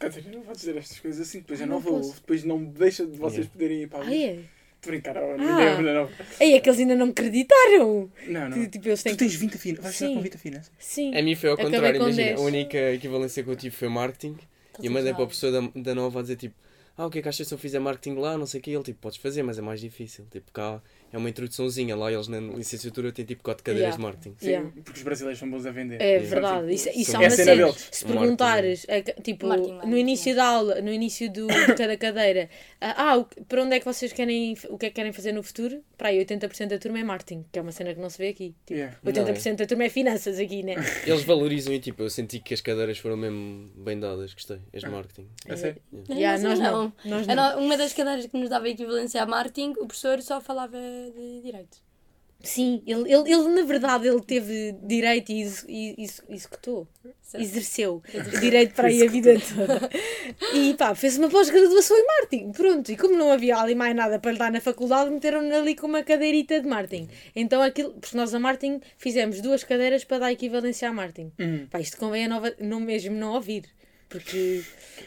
Catarina, 0.01 0.33
não 0.33 0.43
vou 0.43 0.53
dizer 0.57 0.77
estas 0.77 0.99
coisas 0.99 1.21
assim, 1.29 1.39
depois 1.39 1.63
a 1.63 1.67
Não 1.67 1.81
posso. 1.81 1.95
ouve, 2.09 2.15
depois 2.21 2.43
não 2.43 2.65
deixa 2.65 3.07
de 3.07 3.17
vocês 3.17 3.47
Yeah. 3.47 3.53
poderem 3.53 3.83
ir 3.83 3.87
para 3.89 4.01
a 4.01 4.03
Ah, 4.03 4.07
luz. 4.07 4.21
é? 4.21 4.39
Estou 4.81 4.89
a 4.89 4.93
brincar, 4.93 5.17
oh, 5.19 5.33
Ah. 5.33 5.37
ninguém 5.37 5.69
ouve, 5.71 5.83
não. 5.83 6.09
Ei, 6.41 6.55
é 6.55 6.61
que 6.61 6.69
eles 6.71 6.81
ainda 6.81 6.95
não 6.97 7.07
me 7.07 7.13
acreditaram. 7.13 8.11
Não, 8.27 8.49
não. 8.49 8.67
Tipo, 8.71 8.89
eles 8.89 9.03
têm 9.03 9.15
Tu 9.15 9.19
tens 9.19 9.35
20 9.35 9.55
a 9.55 9.59
finanças, 9.59 9.85
vais 9.85 9.97
Sim. 9.97 10.15
com 10.15 10.23
20 10.23 10.35
a 10.35 10.39
finanças. 10.39 10.73
Sim. 10.79 11.15
A 11.15 11.23
mim 11.23 11.35
foi 11.35 11.51
ao 11.51 11.55
Acabei 11.55 11.73
contrário, 11.73 12.01
imagina. 12.03 12.27
10. 12.29 12.41
A 12.41 12.43
única 12.43 12.93
equivalência 12.93 13.43
que 13.43 13.51
eu 13.51 13.57
tive 13.57 13.77
foi 13.77 13.89
marketing. 13.89 14.39
E 14.81 14.87
eu 14.87 14.93
mandei 14.93 15.13
para 15.13 15.23
o 15.23 15.27
professor 15.27 15.53
da, 15.53 15.69
da 15.77 15.95
Nova 15.95 16.21
a 16.21 16.23
dizer 16.23 16.37
tipo, 16.37 16.55
ah, 16.97 17.07
o 17.07 17.11
que 17.11 17.19
é 17.19 17.23
que 17.23 17.29
achas 17.29 17.47
se 17.47 17.53
eu 17.53 17.59
fizer 17.59 17.79
marketing 17.79 18.17
lá, 18.19 18.39
não 18.39 18.47
sei 18.47 18.61
o 18.61 18.63
que, 18.63 18.71
ele 18.71 18.83
tipo, 18.83 18.99
podes 19.01 19.19
fazer, 19.19 19.43
mas 19.43 19.59
é 19.59 19.61
mais 19.63 19.81
difícil. 19.83 20.27
Tipo, 20.31 20.51
cá 20.51 20.81
é 21.13 21.19
uma 21.19 21.29
introduçãozinha. 21.29 21.97
Lá 21.97 22.13
eles 22.13 22.29
na 22.29 22.39
licenciatura 22.41 23.13
têm 23.13 23.25
tipo 23.25 23.43
4 23.43 23.63
cadeiras 23.65 23.95
Yeah. 23.95 23.97
de 23.97 24.03
marketing. 24.03 24.37
Sim, 24.39 24.47
Yeah. 24.47 24.71
porque 24.85 24.99
os 24.99 25.03
brasileiros 25.05 25.39
são 25.39 25.51
bons 25.51 25.67
a 25.67 25.71
vender. 25.71 26.01
É 26.01 26.05
Yeah. 26.17 26.29
verdade. 26.29 26.73
Isso, 26.75 26.89
isso 26.91 27.11
São- 27.13 27.21
há 27.21 27.25
É 27.25 27.27
uma 27.29 27.31
cena. 27.37 27.73
Se 27.91 28.05
perguntares, 28.05 28.85
é 28.89 29.03
tipo, 29.03 29.47
Marketing 29.47 29.81
no 29.89 29.97
início 29.97 30.35
da 30.35 30.45
aula, 30.45 30.81
no 30.81 30.93
início 30.93 31.31
do, 31.33 31.47
de 31.47 31.75
cada 31.75 31.97
cadeira, 31.97 32.49
ah, 32.81 33.11
ah, 33.13 33.17
o 33.19 33.25
para 33.45 33.63
onde 33.63 33.75
é 33.77 33.79
que 33.81 33.85
vocês 33.85 34.13
querem, 34.13 34.57
o 34.69 34.79
que 34.79 34.87
é 34.87 34.89
que 34.91 34.95
querem 34.97 35.13
fazer 35.13 35.33
no 35.33 35.43
futuro? 35.43 35.83
Para 35.97 36.09
aí, 36.09 36.19
80% 36.19 36.69
da 36.69 36.79
turma 36.79 36.99
é 36.99 37.05
marketing, 37.05 37.45
que 37.53 37.59
é 37.59 37.63
uma 37.63 37.73
cena 37.73 37.93
que 37.95 38.01
não 38.01 38.09
se 38.11 38.19
vê 38.19 38.29
aqui. 38.29 38.55
Tipo, 38.67 38.79
Yeah. 38.81 38.97
80% 39.05 39.57
da 39.57 39.67
turma 39.67 39.85
é 39.85 39.89
finanças 39.89 40.39
aqui, 40.39 40.63
né? 40.63 40.75
Eles 41.07 41.23
valorizam 41.25 41.73
e 41.75 41.81
tipo, 41.81 42.03
eu 42.03 42.11
senti 42.11 42.39
que 42.41 42.55
as 42.55 42.61
cadeiras 42.61 42.99
foram 42.99 43.17
mesmo 43.17 43.69
bem 43.77 43.99
dadas, 43.99 44.33
gostei. 44.33 44.59
As 44.73 44.81
de 44.81 44.87
Ah. 44.87 44.91
marketing. 44.91 45.27
É 45.47 45.57
sério? 45.57 45.83
Yeah, 46.11 46.43
nós 46.43 46.59
não. 46.59 46.93
Nós 47.05 47.27
não. 47.27 47.33
Era 47.33 47.57
uma 47.59 47.77
das 47.77 47.93
cadeiras 47.93 48.27
que 48.27 48.37
nos 48.39 48.49
dava 48.49 48.69
equivalência 48.69 49.23
a 49.23 49.27
marketing, 49.27 49.73
o 49.79 49.87
professor 49.87 50.21
só 50.23 50.41
falava 50.41 50.77
de 51.11 51.41
direito. 51.43 51.79
Sim, 52.43 52.83
ele, 52.87 53.03
ele, 53.13 53.31
ele 53.31 53.49
na 53.49 53.63
verdade 53.65 54.09
ele 54.09 54.23
teve 54.23 54.73
direito 54.83 55.31
e 55.31 55.43
e 55.69 55.95
ex- 55.99 56.23
executou, 56.27 56.89
Certo. 57.21 57.43
exerceu 57.45 58.03
direito 58.41 58.73
para 58.75 58.89
aí 58.89 59.07
a 59.07 59.11
vida 59.11 59.35
toda. 59.39 59.91
E 60.55 60.73
pá, 60.73 60.95
fez 60.95 61.19
uma 61.19 61.29
pós-graduação 61.29 61.99
em 61.99 62.07
marketing, 62.07 62.53
pronto. 62.53 62.91
E 62.91 62.97
como 62.97 63.15
não 63.15 63.31
havia 63.31 63.59
ali 63.59 63.75
mais 63.75 63.95
nada 63.95 64.19
para 64.19 64.33
lhe 64.33 64.39
dar 64.39 64.51
na 64.51 64.59
faculdade, 64.61 65.11
meteram-no 65.11 65.55
ali 65.55 65.75
com 65.77 65.87
uma 65.87 66.03
cadeirita 66.03 66.59
de 66.59 66.67
marketing. 66.67 67.09
Então 67.37 67.61
aquilo, 67.61 67.93
porque 67.93 68.17
nós 68.17 68.35
a 68.35 68.39
marketing 68.41 68.81
fizemos 68.97 69.43
duas 69.43 69.63
cadeiras 69.63 70.03
para 70.05 70.21
dar 70.21 70.33
equivalência 70.33 70.89
a 70.89 70.93
marketing. 70.95 71.33
Hum. 71.39 71.67
Pá, 71.71 71.79
isto 71.79 71.99
convém 71.99 72.25
a 72.25 72.29
nova, 72.29 72.55
não 72.59 72.81
mesmo 72.81 73.15
não 73.15 73.35
ouvir. 73.35 73.65
Porque 74.11 74.63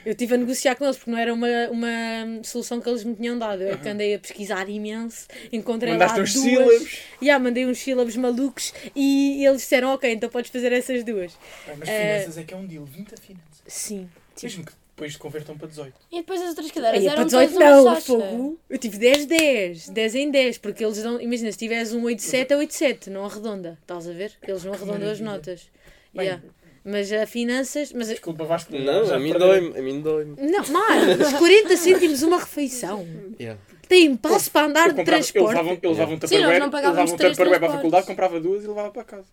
eu 0.05 0.13
estive 0.13 0.33
a 0.33 0.37
negociar 0.37 0.75
com 0.75 0.85
eles, 0.85 0.97
porque 0.97 1.11
não 1.11 1.17
era 1.17 1.33
uma, 1.33 1.47
uma 1.69 2.41
solução 2.43 2.81
que 2.81 2.89
eles 2.89 3.03
me 3.03 3.13
tinham 3.15 3.37
dado. 3.37 3.61
Eu 3.61 3.73
é 3.73 3.77
que 3.77 3.87
andei 3.87 4.15
a 4.15 4.19
pesquisar 4.19 4.67
imenso, 4.69 5.27
encontrei 5.51 5.91
Mandaste 5.93 6.17
lá 6.17 6.23
uns 6.23 6.33
duas. 6.33 6.43
sílabos. 6.45 6.99
Yeah, 7.21 7.43
mandei 7.43 7.65
uns 7.67 7.77
sílabos 7.77 8.15
malucos 8.15 8.73
e 8.95 9.45
eles 9.45 9.61
disseram, 9.61 9.93
ok, 9.93 10.11
então 10.11 10.29
podes 10.29 10.49
fazer 10.49 10.71
essas 10.71 11.03
duas. 11.03 11.37
Bem, 11.67 11.75
mas 11.77 11.89
É. 11.89 12.19
finanças 12.21 12.37
é 12.37 12.43
que 12.43 12.53
é 12.53 12.57
um 12.57 12.65
deal. 12.65 12.85
20 12.85 13.13
a 13.13 13.17
finanças. 13.17 13.61
Sim. 13.67 14.09
Mesmo 14.41 14.65
que 14.65 14.71
depois 14.95 15.15
convertam 15.17 15.57
para 15.57 15.67
18. 15.67 15.93
E 16.11 16.17
depois 16.17 16.41
as 16.41 16.49
outras 16.49 16.71
cadeiras 16.71 16.99
Aí, 17.01 17.05
eram 17.07 17.15
para 17.15 17.23
18 17.25 17.53
todas 17.53 17.81
uma 17.81 17.93
não, 17.93 18.01
fogo. 18.01 18.59
Eu 18.69 18.77
tive 18.77 18.97
10, 18.97 19.25
10, 19.25 19.89
10 19.89 20.15
em 20.15 20.31
10, 20.31 20.57
porque 20.59 20.83
eles 20.85 21.01
dão, 21.03 21.19
imagina, 21.19 21.51
se 21.51 21.57
tiveres 21.57 21.93
um 21.93 22.03
87 22.03 22.53
é 22.53 22.57
87, 22.57 23.09
não 23.09 23.25
arredonda, 23.25 23.77
estás 23.81 24.07
a 24.07 24.13
ver? 24.13 24.31
Eles 24.47 24.63
não 24.63 24.73
arredondam 24.73 25.09
as 25.09 25.19
notas. 25.19 25.69
Bem, 26.13 26.25
Yeah. 26.27 26.43
Mas 26.85 27.11
a 27.13 27.25
finanças, 27.25 27.93
mas 27.93 28.09
Desculpa, 28.09 28.43
Vasco. 28.43 28.77
Não, 28.77 29.05
já 29.05 29.15
a 29.15 29.19
mim 29.19 29.31
dói-me, 29.31 29.77
a 29.77 29.81
mim 29.81 30.01
dói-me. 30.01 30.35
não, 30.35 30.67
mais, 30.67 31.33
40 31.33 31.77
cêntimos 31.77 32.21
uma 32.23 32.39
refeição. 32.39 33.07
Yeah. 33.39 33.59
Tem 33.87 34.15
passo 34.17 34.51
para 34.51 34.67
andar 34.67 34.93
de 34.93 35.03
transporte. 35.03 35.57
eles 35.57 35.83
levavam 35.83 36.13
um 36.13 36.17
tupperware, 36.17 36.63
um 36.63 36.69
para 36.69 37.67
a 37.67 37.71
faculdade, 37.71 38.07
comprava 38.07 38.39
duas 38.39 38.63
e 38.63 38.67
levava 38.67 38.91
para 38.91 39.03
casa. 39.03 39.27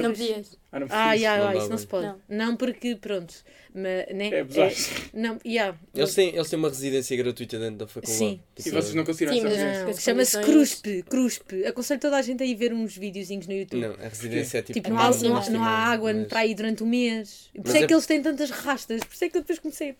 Não 0.00 0.10
podias. 0.12 0.56
Ah, 0.70 0.80
não 0.80 0.86
Ah, 0.90 1.12
yeah, 1.12 1.52
não 1.52 1.58
isso 1.60 1.68
não 1.68 1.76
se 1.78 1.86
pode. 1.86 2.06
bem. 2.06 2.14
Não, 2.30 2.56
porque, 2.56 2.96
pronto, 2.96 3.34
mas, 3.74 4.06
né? 4.14 4.30
É 4.32 4.40
abusar. 4.40 4.70
não, 5.12 5.38
yeah. 5.44 5.76
Eles 5.94 6.14
têm, 6.14 6.34
eles 6.34 6.48
têm 6.48 6.58
uma 6.58 6.68
residência 6.68 7.14
gratuita 7.16 7.58
dentro 7.58 7.76
da 7.76 7.86
faculdade. 7.86 8.16
Sim. 8.16 8.40
Tipo, 8.54 8.68
E 8.68 8.72
vocês 8.72 8.94
não 8.94 9.04
conseguiram 9.04 9.32
Sim, 9.34 9.40
essa 9.40 9.48
residência? 9.50 9.82
Não, 9.84 9.90
as 9.90 10.02
chama-se 10.02 10.40
CRUSP, 10.40 11.02
CRUSP. 11.10 11.66
Aconselho 11.66 12.00
toda 12.00 12.16
a 12.16 12.22
gente 12.22 12.42
a 12.42 12.46
ir 12.46 12.54
ver 12.54 12.72
uns 12.72 12.96
videozinhos 12.96 13.46
no 13.46 13.52
YouTube. 13.52 13.80
Não, 13.82 13.92
a 13.94 14.08
residência 14.08 14.58
é 14.58 14.62
tipo. 14.62 14.72
Tipo, 14.80 14.88
não 14.90 14.98
há, 14.98 15.12
Sim, 15.12 15.28
não, 15.28 15.36
há, 15.36 15.50
não 15.50 15.64
há 15.64 15.68
água 15.68 16.14
mas- 16.14 16.26
para 16.28 16.38
aí 16.40 16.54
durante 16.54 16.82
um 16.82 16.86
mês. 16.86 17.50
Por 17.54 17.66
isso 17.66 17.76
é 17.76 17.82
é- 17.82 17.86
que 17.86 17.92
eles 17.92 18.06
têm 18.06 18.22
tantas 18.22 18.48
rastas. 18.50 19.00
Por 19.04 19.12
isso 19.12 19.24
é 19.24 19.28
que 19.28 19.36
eu 19.36 19.40
depois 19.42 19.58
comecei 19.58 19.90
a. 19.90 19.94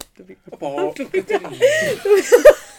Opa, 0.55 0.67
oh. 0.69 0.95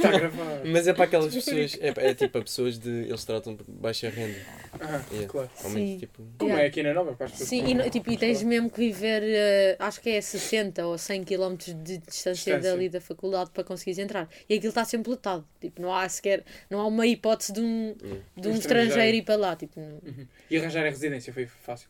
Está 0.00 0.08
a 0.16 0.18
gravar. 0.18 0.60
Mas 0.66 0.86
é 0.88 0.92
para 0.92 1.04
aquelas 1.04 1.34
pessoas, 1.34 1.78
é, 1.80 1.92
é 2.10 2.14
tipo 2.14 2.38
a 2.38 2.42
pessoas 2.42 2.78
de. 2.78 2.88
Eles 2.90 3.24
tratam 3.24 3.56
por 3.56 3.64
baixa 3.68 4.08
renda. 4.08 4.38
Ah, 4.80 5.02
Yeah. 5.10 5.28
claro. 5.28 5.50
Ao 5.64 5.70
menos 5.70 5.90
Sim. 5.90 5.98
tipo. 5.98 6.22
Como 6.38 6.50
Yeah. 6.50 6.64
é 6.64 6.66
aqui 6.68 6.82
na 6.82 6.94
Nova? 6.94 7.12
Para 7.14 7.26
as 7.26 7.32
pessoas 7.32 7.48
Sim, 7.48 7.64
e, 7.80 7.90
tipo, 7.90 8.10
e 8.10 8.16
tens 8.16 8.42
mesmo 8.42 8.70
que 8.70 8.78
viver, 8.78 9.22
eh, 9.24 9.76
acho 9.78 10.00
que 10.00 10.10
é 10.10 10.20
60 10.20 10.86
ou 10.86 10.96
100 10.96 11.24
km 11.24 11.56
de 11.56 11.98
distância 11.98 12.32
Distância. 12.32 12.70
dali 12.70 12.88
da 12.88 13.00
faculdade 13.00 13.50
para 13.50 13.64
conseguires 13.64 13.98
entrar. 13.98 14.28
E 14.48 14.54
aquilo 14.54 14.68
está 14.70 14.84
sempre 14.84 15.10
lotado. 15.10 15.44
Tipo, 15.60 15.82
não 15.82 15.94
há 15.94 16.08
sequer, 16.08 16.44
não 16.70 16.80
há 16.80 16.86
uma 16.86 17.06
hipótese 17.06 17.52
de 17.52 17.60
um, 17.60 17.94
de 18.36 18.48
um 18.48 18.52
Um 18.52 18.54
estrangeiro 18.54 18.58
estrangeiro. 18.88 19.16
ir 19.16 19.22
para 19.22 19.36
lá. 19.36 19.56
Tipo, 19.56 19.80
Uhum. 19.80 20.26
E 20.50 20.56
arranjar 20.56 20.86
a 20.86 20.88
residência 20.90 21.32
foi 21.32 21.46
fácil. 21.46 21.88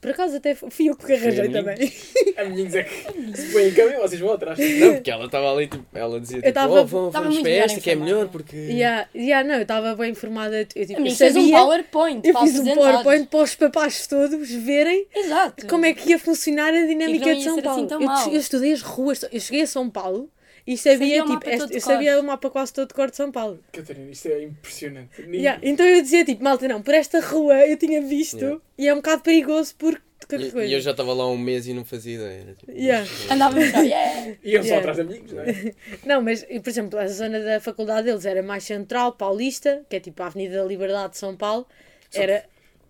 Por 0.00 0.10
acaso 0.10 0.36
até 0.36 0.54
fui 0.54 0.88
eu 0.88 0.96
que 0.96 1.12
arranjei 1.12 1.48
também. 1.48 1.92
A 2.36 2.44
meninos 2.44 2.74
é 2.74 2.82
que 2.84 3.36
se 3.36 3.52
põem 3.52 3.68
em 3.68 3.72
caminho, 3.74 4.00
vocês 4.00 4.20
vão 4.20 4.32
atrás. 4.32 4.58
Não, 4.80 4.94
porque 4.94 5.10
ela 5.10 5.24
estava 5.26 5.52
ali, 5.52 5.66
tipo, 5.66 5.84
ela 5.94 6.20
dizia 6.20 6.40
tipo, 6.40 6.52
tava- 6.52 6.80
oh, 6.80 6.84
vamos, 6.84 7.12
vamos 7.12 7.38
para 7.40 7.50
esta 7.50 7.80
que 7.80 7.90
é 7.90 7.94
melhor 7.94 8.28
porque. 8.28 8.56
Yeah, 8.56 9.08
yeah, 9.14 9.46
não, 9.46 9.56
eu 9.56 9.62
estava 9.62 9.94
bem 9.94 10.10
informada. 10.10 10.58
Eu, 10.60 10.66
tipo, 10.86 10.92
A 10.94 11.00
eu 11.00 11.02
mim 11.02 11.14
fez 11.14 11.36
um 11.36 11.50
PowerPoint 11.50 12.26
eu 12.26 12.32
para 12.32 12.42
fiz 12.42 12.58
um. 12.58 12.74
PowerPoint 12.74 13.26
para 13.28 13.40
os 13.42 13.54
papás 13.54 14.06
todos 14.06 14.50
verem 14.50 15.06
Exato. 15.14 15.66
como 15.66 15.84
é 15.86 15.92
que 15.94 16.10
ia 16.10 16.18
funcionar 16.18 16.72
a 16.74 16.86
dinâmica 16.86 17.34
de 17.34 17.42
São 17.42 17.54
assim 17.54 17.62
Paulo. 17.62 17.86
tão 17.86 18.02
eu, 18.02 18.32
eu 18.32 18.40
estudei 18.40 18.72
as 18.72 18.80
ruas, 18.82 19.24
eu 19.30 19.40
cheguei 19.40 19.62
a 19.62 19.66
São 19.66 19.88
Paulo 19.90 20.30
e 20.66 20.76
sabia, 20.78 20.98
Sabia 20.98 21.20
o 21.22 21.24
tipo, 21.24 21.34
mapa 21.34 21.50
este- 21.50 21.74
eu 21.74 21.80
sabia 21.80 22.20
o 22.20 22.22
mapa 22.24 22.50
quase 22.50 22.72
todo 22.72 22.88
de 22.88 22.94
cor 22.94 23.10
de 23.10 23.16
São 23.16 23.30
Paulo. 23.30 23.60
Catarina, 23.72 24.10
isto 24.10 24.28
é 24.28 24.42
impressionante. 24.44 25.20
Yeah, 25.22 25.60
Então 25.62 25.84
eu 25.86 26.00
dizia, 26.02 26.24
tipo, 26.24 26.42
malta, 26.42 26.66
não, 26.68 26.80
por 26.82 26.94
esta 26.94 27.20
rua 27.20 27.66
eu 27.66 27.76
tinha 27.76 28.00
visto 28.00 28.38
Yeah. 28.38 28.60
e 28.78 28.88
é 28.88 28.92
um 28.92 28.96
bocado 28.96 29.22
perigoso 29.22 29.74
porque 29.76 30.00
qualquer 30.26 30.46
E, 30.46 30.50
coisa. 30.52 30.66
e 30.66 30.72
eu 30.72 30.80
já 30.80 30.92
estava 30.92 31.12
lá 31.12 31.28
um 31.30 31.36
mês 31.36 31.66
e 31.66 31.74
não 31.74 31.84
fazia 31.84 32.14
ideia. 32.14 32.54
Tipo, 32.58 32.72
Yeah. 32.72 33.06
Andávamos 33.30 33.70
só, 33.70 33.80
yeah. 33.82 34.36
Iam 34.42 34.62
só 34.62 34.68
Yeah. 34.68 34.78
atrás 34.78 34.96
de 34.96 35.02
amigos, 35.02 35.32
não 35.32 35.42
é? 35.42 35.74
Não, 36.06 36.22
mas, 36.22 36.42
por 36.44 36.68
exemplo, 36.70 36.98
a 36.98 37.06
zona 37.08 37.40
da 37.40 37.60
faculdade 37.60 38.06
deles 38.06 38.24
era 38.24 38.42
mais 38.42 38.64
central, 38.64 39.12
paulista, 39.12 39.84
que 39.90 39.96
é 39.96 40.00
tipo 40.00 40.22
a 40.22 40.26
Avenida 40.26 40.56
da 40.56 40.64
Liberdade 40.64 41.12
de 41.12 41.18
São 41.18 41.36
Paulo. 41.36 41.66
Era, 42.14 42.44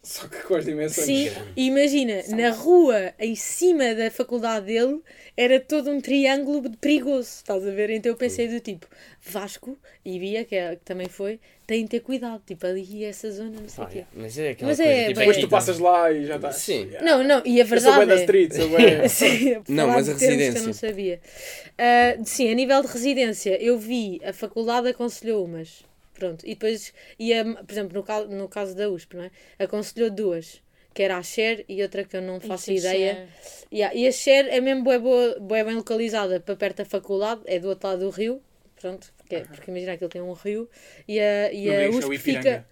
Só 0.04 0.28
que 0.28 0.36
com 0.42 0.54
as 0.54 0.64
dimensões. 0.66 1.06
Sim, 1.06 1.30
e 1.56 1.66
imagina, 1.66 2.22
na 2.28 2.50
rua 2.50 3.14
em 3.18 3.34
cima 3.34 3.94
da 3.94 4.10
faculdade 4.10 4.66
dele 4.66 5.00
era 5.36 5.58
todo 5.58 5.90
um 5.90 6.00
triângulo 6.00 6.68
de 6.68 6.76
perigoso, 6.76 7.28
estás 7.38 7.66
a 7.66 7.70
ver? 7.70 7.88
Então 7.90 8.12
eu 8.12 8.16
pensei 8.16 8.46
do 8.46 8.60
tipo, 8.60 8.86
Vasco 9.20 9.78
e 10.04 10.18
Bia, 10.18 10.44
que, 10.44 10.54
é, 10.54 10.76
que 10.76 10.84
também 10.84 11.08
foi, 11.08 11.40
têm 11.66 11.84
de 11.84 11.88
ter 11.90 12.00
cuidado, 12.00 12.42
tipo 12.46 12.66
ali 12.66 13.02
essa 13.04 13.30
zona, 13.32 13.58
não 13.60 13.68
sei 13.68 13.82
o 13.82 13.86
Ah, 13.86 13.90
quê. 13.90 14.04
Mas 14.14 14.38
é 14.38 14.50
aquela 14.50 14.68
Mas 14.70 14.76
coisa. 14.78 14.92
é 14.92 14.94
tipo, 14.94 15.06
bem- 15.06 15.14
Depois 15.14 15.36
tu 15.36 15.40
então- 15.40 15.48
passas 15.48 15.78
lá 15.78 16.12
e 16.12 16.26
já 16.26 16.36
estás. 16.36 16.56
Sim. 16.56 16.84
Yeah. 16.90 17.02
Não, 17.02 17.24
não, 17.24 17.42
e 17.46 17.60
a 17.60 17.64
Eu 17.64 17.80
sou 17.80 17.90
bem 17.96 18.06
verdade 18.06 18.06
da 18.08 18.14
é... 18.14 18.20
street, 18.20 18.52
sou 18.54 18.68
bem. 18.68 19.08
Sim, 19.08 19.62
Não, 19.68 19.88
mas 19.88 20.08
a 20.08 20.14
termos 20.14 20.18
que 20.18 20.24
eu 20.24 20.28
residência. 20.36 20.62
não 20.66 20.72
sabia. 20.74 21.20
Ah, 21.78 22.16
sim, 22.24 22.50
a 22.50 22.54
nível 22.54 22.82
de 22.82 22.88
residência, 22.88 23.60
eu 23.62 23.78
vi, 23.78 24.20
a 24.22 24.32
faculdade 24.34 24.88
aconselhou 24.88 25.44
umas. 25.44 25.82
Pronto, 26.14 26.44
e 26.46 26.50
depois 26.50 26.92
ia, 27.18 27.44
por 27.44 27.72
exemplo, 27.72 27.94
no 27.94 28.02
caso, 28.04 28.28
no 28.28 28.48
caso 28.48 28.74
da 28.76 28.88
USP, 28.88 29.16
não 29.16 29.24
é? 29.24 29.30
Aconselhou 29.58 30.10
duas, 30.10 30.62
que 30.94 31.02
era 31.02 31.18
a 31.18 31.22
Share 31.22 31.64
e 31.68 31.82
outra 31.82 32.04
que 32.04 32.16
eu 32.16 32.22
não 32.22 32.40
faço 32.40 32.70
Isso, 32.72 32.86
ideia. 32.86 33.28
isso 33.44 33.66
Yeah, 33.72 33.94
e 33.94 34.06
a 34.06 34.12
Share 34.12 34.48
é 34.48 34.60
mesmo 34.60 34.84
bué, 34.84 34.98
boa, 34.98 35.38
bué 35.40 35.64
bem 35.64 35.74
localizada 35.74 36.38
para 36.40 36.54
perto 36.56 36.78
da 36.78 36.84
faculdade, 36.84 37.42
é 37.46 37.58
do 37.58 37.68
outro 37.68 37.88
lado 37.88 38.00
do 38.00 38.10
rio. 38.10 38.40
Pronto, 38.80 39.12
porque, 39.16 39.40
porque 39.40 39.70
imagina 39.70 39.96
que 39.96 40.04
ele 40.04 40.10
tem 40.12 40.22
um 40.22 40.32
rio 40.32 40.68
e 41.08 41.18
a, 41.18 41.52
e 41.52 41.66
Não 41.66 41.74
a 41.74 41.90
o 41.90 41.98
USP 41.98 42.18
fica. 42.18 42.66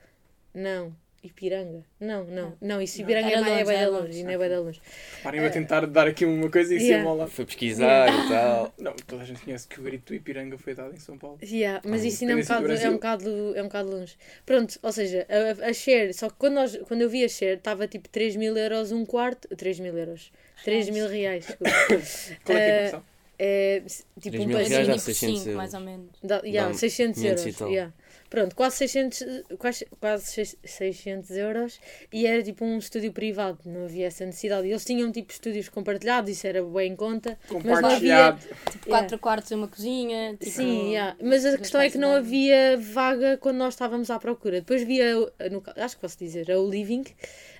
Não, 0.54 0.94
Ipiranga. 1.22 1.84
Não, 2.00 2.24
não, 2.24 2.54
não, 2.60 2.82
isso 2.82 3.00
Ipiranga 3.00 3.28
Era 3.30 3.36
é, 3.38 3.40
mais- 3.40 3.52
é 3.52 3.54
longe, 3.58 3.64
bem 3.72 3.76
era 3.76 3.90
longe, 3.90 4.24
não 4.24 4.30
é 4.32 4.38
bem 4.38 4.48
da 4.50 4.60
longe. 4.60 4.80
Parem 5.22 5.40
a 5.44 5.50
tentar 5.50 5.86
dar 5.86 6.06
aqui 6.08 6.24
uma 6.24 6.50
coisa 6.50 6.74
e 6.74 6.78
Yeah. 6.78 6.96
yeah. 7.04 7.12
lá. 7.22 7.26
Foi 7.28 7.44
pesquisar 7.46 8.08
e 8.08 8.28
tal. 8.28 8.74
Não, 8.78 8.92
toda 9.06 9.22
a 9.22 9.24
gente 9.24 9.40
conhece 9.40 9.68
que 9.68 9.78
o 9.78 9.82
grito 9.84 10.06
do 10.12 10.14
Ipiranga 10.16 10.58
foi 10.58 10.74
dado 10.74 10.94
em 10.94 10.98
São 10.98 11.16
Paulo. 11.16 11.38
Yeah, 11.42 11.80
mas 11.84 12.02
Ah, 12.02 12.06
isso 12.06 12.24
ainda 12.24 12.32
é 12.32 12.36
um, 12.36 12.40
bocado, 12.42 12.72
é, 12.72 12.88
um 12.90 12.92
bocado, 12.94 13.56
é 13.56 13.60
um 13.62 13.66
bocado 13.66 13.90
longe. 13.90 14.16
Pronto, 14.44 14.78
ou 14.82 14.92
seja, 14.92 15.26
a, 15.28 15.68
a 15.68 15.72
share, 15.72 16.12
só 16.12 16.28
que 16.28 16.34
quando, 16.36 16.54
nós, 16.54 16.76
quando 16.88 17.02
eu 17.02 17.08
vi 17.08 17.24
a 17.24 17.28
share 17.28 17.56
estava 17.56 17.86
tipo 17.86 18.08
3 18.08 18.34
mil 18.36 18.56
euros 18.56 18.90
um 18.90 19.06
quarto, 19.06 19.46
3 19.56 19.78
mil 19.78 19.96
euros, 19.96 20.32
3 20.64 20.90
mil 20.90 21.06
reais, 21.08 21.46
desculpa. 21.46 21.72
Qual 22.44 22.58
é 22.58 22.60
que 22.60 22.70
é 22.70 22.72
a 22.72 22.84
Eh, 22.84 22.90
conversão? 22.90 23.02
é 23.38 23.80
tipo 24.20 24.30
3 24.36 24.44
um 24.44 24.46
mil 24.48 24.58
É 24.58 24.64
reais 24.64 24.86
dá 24.88 24.92
por 24.94 25.00
600 25.00 25.18
cinco, 25.38 25.40
euros. 25.50 25.56
mais 25.56 25.74
ou 25.74 25.80
menos. 25.80 26.06
Dá, 26.22 26.40
yeah, 26.44 26.72
Dá 26.72 26.78
600 26.78 27.22
500 27.22 27.22
euros. 27.24 27.46
e 27.46 27.58
tal. 27.58 27.68
yeah. 27.70 27.92
Pronto, 28.32 28.56
quase 28.56 28.76
600, 28.76 29.22
quase, 29.58 29.86
quase 30.00 30.24
seis- 30.24 30.56
600 30.64 31.30
euros 31.32 31.78
e 32.10 32.26
era 32.26 32.42
tipo 32.42 32.64
um 32.64 32.78
estúdio 32.78 33.12
privado, 33.12 33.58
não 33.66 33.84
havia 33.84 34.06
essa 34.06 34.24
necessidade. 34.24 34.66
E 34.66 34.70
eles 34.70 34.86
tinham 34.86 35.12
tipo 35.12 35.30
estúdios 35.30 35.68
compartilhados, 35.68 36.30
isso 36.30 36.46
era 36.46 36.62
bem 36.64 36.92
em 36.92 36.96
conta. 36.96 37.38
Mas 37.50 37.62
não 37.62 37.90
havia. 37.90 38.32
Compartilhado. 38.32 38.38
Tipo, 38.40 38.62
Yeah. 38.88 38.88
quatro 38.88 39.18
quartos 39.18 39.50
e 39.50 39.54
uma 39.54 39.68
cozinha. 39.68 40.34
Tipo, 40.40 40.50
Sim, 40.50 40.92
yeah. 40.92 41.14
mas 41.22 41.44
a 41.44 41.58
questão 41.58 41.78
é 41.82 41.90
que 41.90 41.98
não 41.98 42.14
havia 42.14 42.78
vaga 42.78 43.36
quando 43.36 43.58
nós 43.58 43.74
estávamos 43.74 44.08
à 44.08 44.18
procura. 44.18 44.60
Depois 44.60 44.82
via, 44.82 45.14
no 45.50 45.62
acho 45.76 45.96
que 45.96 46.00
posso 46.00 46.18
dizer, 46.18 46.50
a 46.50 46.58
O 46.58 46.70
Living 46.70 47.04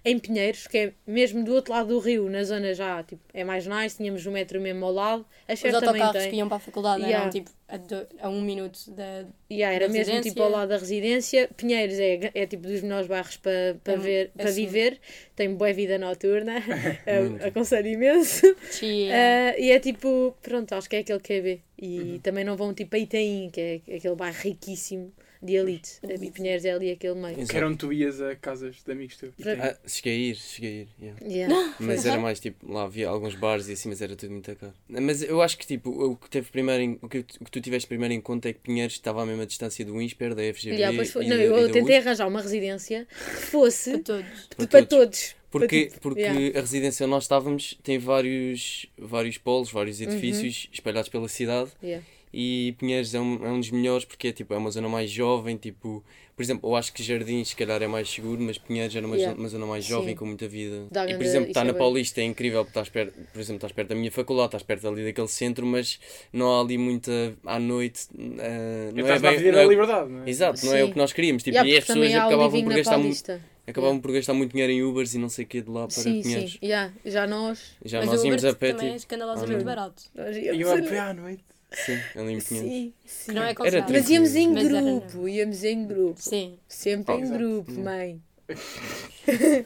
em 0.05 0.19
Pinheiros, 0.19 0.67
que 0.67 0.77
é 0.79 0.93
mesmo 1.07 1.45
do 1.45 1.55
outro 1.55 1.73
lado 1.73 1.89
do 1.89 1.99
rio, 2.01 2.29
na 2.29 2.43
zona 2.43 2.75
já, 2.75 3.03
tipo, 3.05 3.23
é 3.33 3.45
mais 3.45 3.67
nice, 3.67 3.97
tínhamos 3.97 4.27
o 4.27 4.33
metro 4.33 4.61
mesmo 4.61 4.85
ao 4.85 4.93
lado. 4.93 5.25
A 5.49 5.53
Os 5.53 5.65
autocarros 5.75 6.27
que 6.27 6.37
iam 6.37 6.49
para 6.49 6.57
a 6.57 6.61
faculdade 6.61 7.03
Yeah. 7.03 7.21
eram 7.21 7.31
tipo 7.31 7.51
a, 7.69 7.77
do- 7.77 8.07
a 8.21 8.29
um 8.29 8.43
minuto 8.43 8.91
da. 8.91 9.25
Yeah, 9.51 9.75
era 9.77 9.87
da 9.87 9.93
mesmo 9.93 9.99
residência. 10.13 10.31
tipo 10.33 10.43
ao 10.43 10.51
lado 10.51 10.69
da 10.71 10.77
residência. 10.79 11.49
Pinheiros 11.57 11.99
é, 11.99 12.31
é 12.35 12.47
tipo 12.47 12.67
dos 12.67 12.81
melhores 12.83 13.07
bairros 13.07 13.37
para 13.37 13.77
para 13.85 13.93
É- 13.95 13.97
ver, 13.97 14.31
é 14.37 14.43
para 14.43 14.51
viver. 14.51 14.99
Tem 15.37 15.55
boa 15.55 15.73
vida 15.73 15.97
noturna, 15.99 16.55
aconselho 17.47 17.89
imenso. 17.89 18.55
Chia. 18.71 19.13
Ah, 19.15 19.59
e 19.59 19.71
é 19.71 19.79
tipo, 19.81 20.37
pronto, 20.43 20.73
acho 20.75 20.89
que 20.89 20.97
é 20.97 20.99
aquele 21.01 21.21
que 21.21 21.33
é 21.33 21.41
B. 21.41 21.61
E 21.81 21.99
Uhum. 22.01 22.19
também 22.21 22.45
não 22.45 22.57
vão 22.57 22.73
tipo 22.75 22.95
a 22.95 22.99
Itaim, 22.99 23.51
que 23.53 23.83
é 23.89 23.97
aquele 23.97 24.15
bairro 24.15 24.37
riquíssimo. 24.41 25.13
De 25.43 25.55
elite. 25.57 25.99
E 26.03 26.31
Pinheiros 26.31 26.65
é 26.65 26.71
ali 26.73 26.91
aquele 26.93 27.15
meio. 27.15 27.35
Exato. 27.35 27.49
Que 27.51 27.57
era 27.57 27.67
onde 27.67 27.79
tu 27.79 27.93
ias 27.93 28.21
a 28.21 28.37
casas 28.37 28.77
de 28.85 28.93
amigos 28.93 29.17
teus. 29.17 29.35
Ah, 29.61 29.77
cheguei 29.87 30.13
a 30.13 30.17
ir, 30.31 30.37
cheguei 30.37 30.71
a 30.71 30.83
ir. 30.83 30.89
yeah. 31.01 31.27
Yeah. 31.53 31.75
Mas 31.81 32.07
era 32.07 32.19
mais 32.21 32.39
tipo, 32.39 32.73
lá 32.73 32.85
havia 32.85 33.09
alguns 33.09 33.35
bares 33.35 33.69
e 33.69 33.73
assim, 33.73 33.89
mas 33.89 34.01
era 34.01 34.15
tudo 34.15 34.31
muito 34.33 34.55
caro. 34.55 34.73
Mas 34.89 35.23
eu 35.23 35.43
acho 35.43 35.59
que 35.59 35.67
tipo, 35.67 35.91
o 35.91 36.17
que, 36.17 36.31
teve 36.31 36.49
primeiro 36.51 36.83
em- 36.83 36.99
o 37.03 37.09
que, 37.09 37.19
o 37.41 37.45
que 37.45 37.51
tu 37.51 37.61
tiveste 37.61 37.89
primeiro 37.89 38.15
em 38.15 38.21
conta 38.21 38.49
é 38.49 38.53
que 38.53 38.61
Pinheiros 38.61 38.95
estava 38.95 39.23
à 39.23 39.27
mesma 39.27 39.45
distância 39.47 39.85
do 39.85 40.01
INSPER, 40.01 40.35
da 40.35 40.43
FGV. 40.43 40.77
Yeah, 40.77 40.97
pois 40.97 41.11
foi- 41.13 41.25
e 41.25 41.29
não, 41.29 41.37
da- 41.37 41.43
eu 41.43 41.71
tentei 41.73 41.97
arranjar 41.97 42.29
uma 42.29 42.41
residência 42.41 43.07
que 43.11 43.43
fosse 43.47 43.91
Para 43.91 44.03
todos. 44.03 44.27
Para 44.57 44.67
para 44.69 44.87
todos. 44.87 44.89
todos. 44.89 45.37
Porque, 45.51 45.87
Para- 45.91 46.01
porque 46.01 46.21
yeah. 46.21 46.59
a 46.59 46.61
residência 46.63 47.05
onde 47.05 47.11
nós 47.11 47.25
estávamos 47.25 47.79
tem 47.83 47.99
vários, 47.99 48.87
vários 48.97 49.37
polos, 49.37 49.71
vários 49.71 50.01
Uhum. 50.01 50.07
edifícios 50.11 50.69
espalhados 50.73 51.11
pela 51.11 51.29
cidade 51.29 51.71
Yeah. 51.83 52.03
E 52.33 52.75
Pinheiros 52.79 53.15
é 53.15 53.21
um, 53.21 53.45
é 53.45 53.49
um 53.51 53.61
dos 53.61 53.71
melhores 53.71 54.05
porque 54.05 54.29
é, 54.29 54.33
tipo, 54.33 54.55
é 54.55 54.57
uma 54.57 54.71
zona 54.71 54.89
mais 54.89 55.11
jovem, 55.11 55.57
tipo, 55.57 56.03
por 56.35 56.43
exemplo, 56.43 56.71
eu 56.71 56.75
acho 56.77 56.93
que 56.93 57.03
Jardins 57.03 57.49
se 57.49 57.57
calhar 57.57 57.83
é 57.83 57.87
mais 57.87 58.09
seguro, 58.09 58.41
mas 58.41 58.57
Pinheiros 58.57 58.97
era 58.97 59.07
uma, 59.07 59.17
Yeah. 59.17 59.35
zo- 59.35 59.41
uma 59.41 59.49
zona 59.49 59.67
mais 59.67 59.85
Sim. 59.85 59.91
jovem 59.91 60.17
com 60.17 60.25
muita 60.25 60.49
vida. 60.49 60.87
Dá 60.91 61.05
e 61.09 61.15
por 61.15 61.23
exemplo, 61.23 61.49
estar 61.49 61.61
é 61.61 61.65
na. 61.65 61.75
Paulista 61.75 62.21
é 62.21 62.25
incrível 62.25 62.65
porque 62.65 62.71
estás 62.79 62.89
perto, 62.89 63.13
por 63.33 63.39
exemplo, 63.41 63.57
estás 63.59 63.73
perto 63.73 63.89
da 63.91 63.95
minha 63.95 64.11
faculdade, 64.11 64.47
estás 64.47 64.63
perto 64.63 64.89
ali 64.89 65.05
daquele 65.05 65.29
centro, 65.29 65.67
mas 65.67 66.01
não 66.33 66.51
há 66.57 66.61
ali 66.63 66.79
muita 66.79 67.35
à 67.45 67.59
noite, 67.59 68.09
eh, 68.19 68.91
não 68.95 68.99
é 69.07 69.15
Estás 69.15 69.23
na 69.23 69.31
bem, 69.31 69.53
não 69.53 69.59
é- 69.59 69.67
Liberdade, 69.67 70.11
não 70.11 70.23
é? 70.25 70.31
Exato, 70.31 70.65
não 70.67 70.75
é 70.75 70.79
Sim. 70.79 70.83
o 70.89 70.93
que 70.93 70.99
nós 70.99 71.13
queríamos. 71.13 71.43
Tipo, 71.43 71.57
Yeah, 71.57 71.71
e 71.71 71.77
as 71.79 71.85
pessoas 71.85 72.15
acabavam 72.15 72.63
por 72.63 72.75
gastar, 72.75 72.97
mu- 72.97 73.03
Paulista. 73.05 73.41
acabavam 73.67 74.01
por 74.01 74.13
gastar 74.13 74.33
muito 74.35 74.53
dinheiro 74.53 74.73
em 74.73 74.83
Ubers 74.83 75.15
e 75.15 75.19
não 75.19 75.29
sei 75.29 75.45
o 75.45 75.49
que 75.49 75.61
de 75.61 75.71
lá 75.71 75.83
para 75.87 75.91
Sim, 75.91 76.23
Pinheiros. 76.23 76.53
sim. 76.53 76.59
Yeah. 76.63 76.93
Já 77.05 77.27
nós. 77.27 77.77
Já 77.85 77.99
Mas 77.99 78.07
nós 78.09 78.25
íamos 78.25 78.45
a 78.45 78.55
pé, 78.55 78.71
também 78.73 78.87
é 78.87 78.89
tipo, 78.91 78.97
escandalosamente 78.97 79.55
Ah, 79.55 79.59
não. 79.59 79.65
barato. 79.65 80.03
E 80.33 80.61
eu 80.63 80.73
a 80.73 80.79
pé 80.83 80.99
à 80.99 81.13
noite. 81.13 81.45
Sim, 81.75 81.99
ali 82.15 82.33
em 82.35 82.41
Pinheiros. 82.41 82.93
Sim, 83.07 83.25
Que 83.27 83.33
não 83.33 83.43
é 83.43 83.47
sim. 83.47 83.53
aconselhável. 83.53 83.95
Mas 83.97 84.11
íamos 84.11 84.35
em 84.37 84.49
Mas 84.53 84.67
era, 84.67 84.83
grupo, 84.83 85.29
íamos 85.29 85.65
em 85.65 85.87
grupo. 85.87 86.21
Sim. 86.23 86.59
Sempre 86.69 87.15
Oh, 87.15 87.19
em 87.19 87.23
exato. 87.23 87.39
grupo, 87.39 87.73
mãe. 87.73 88.21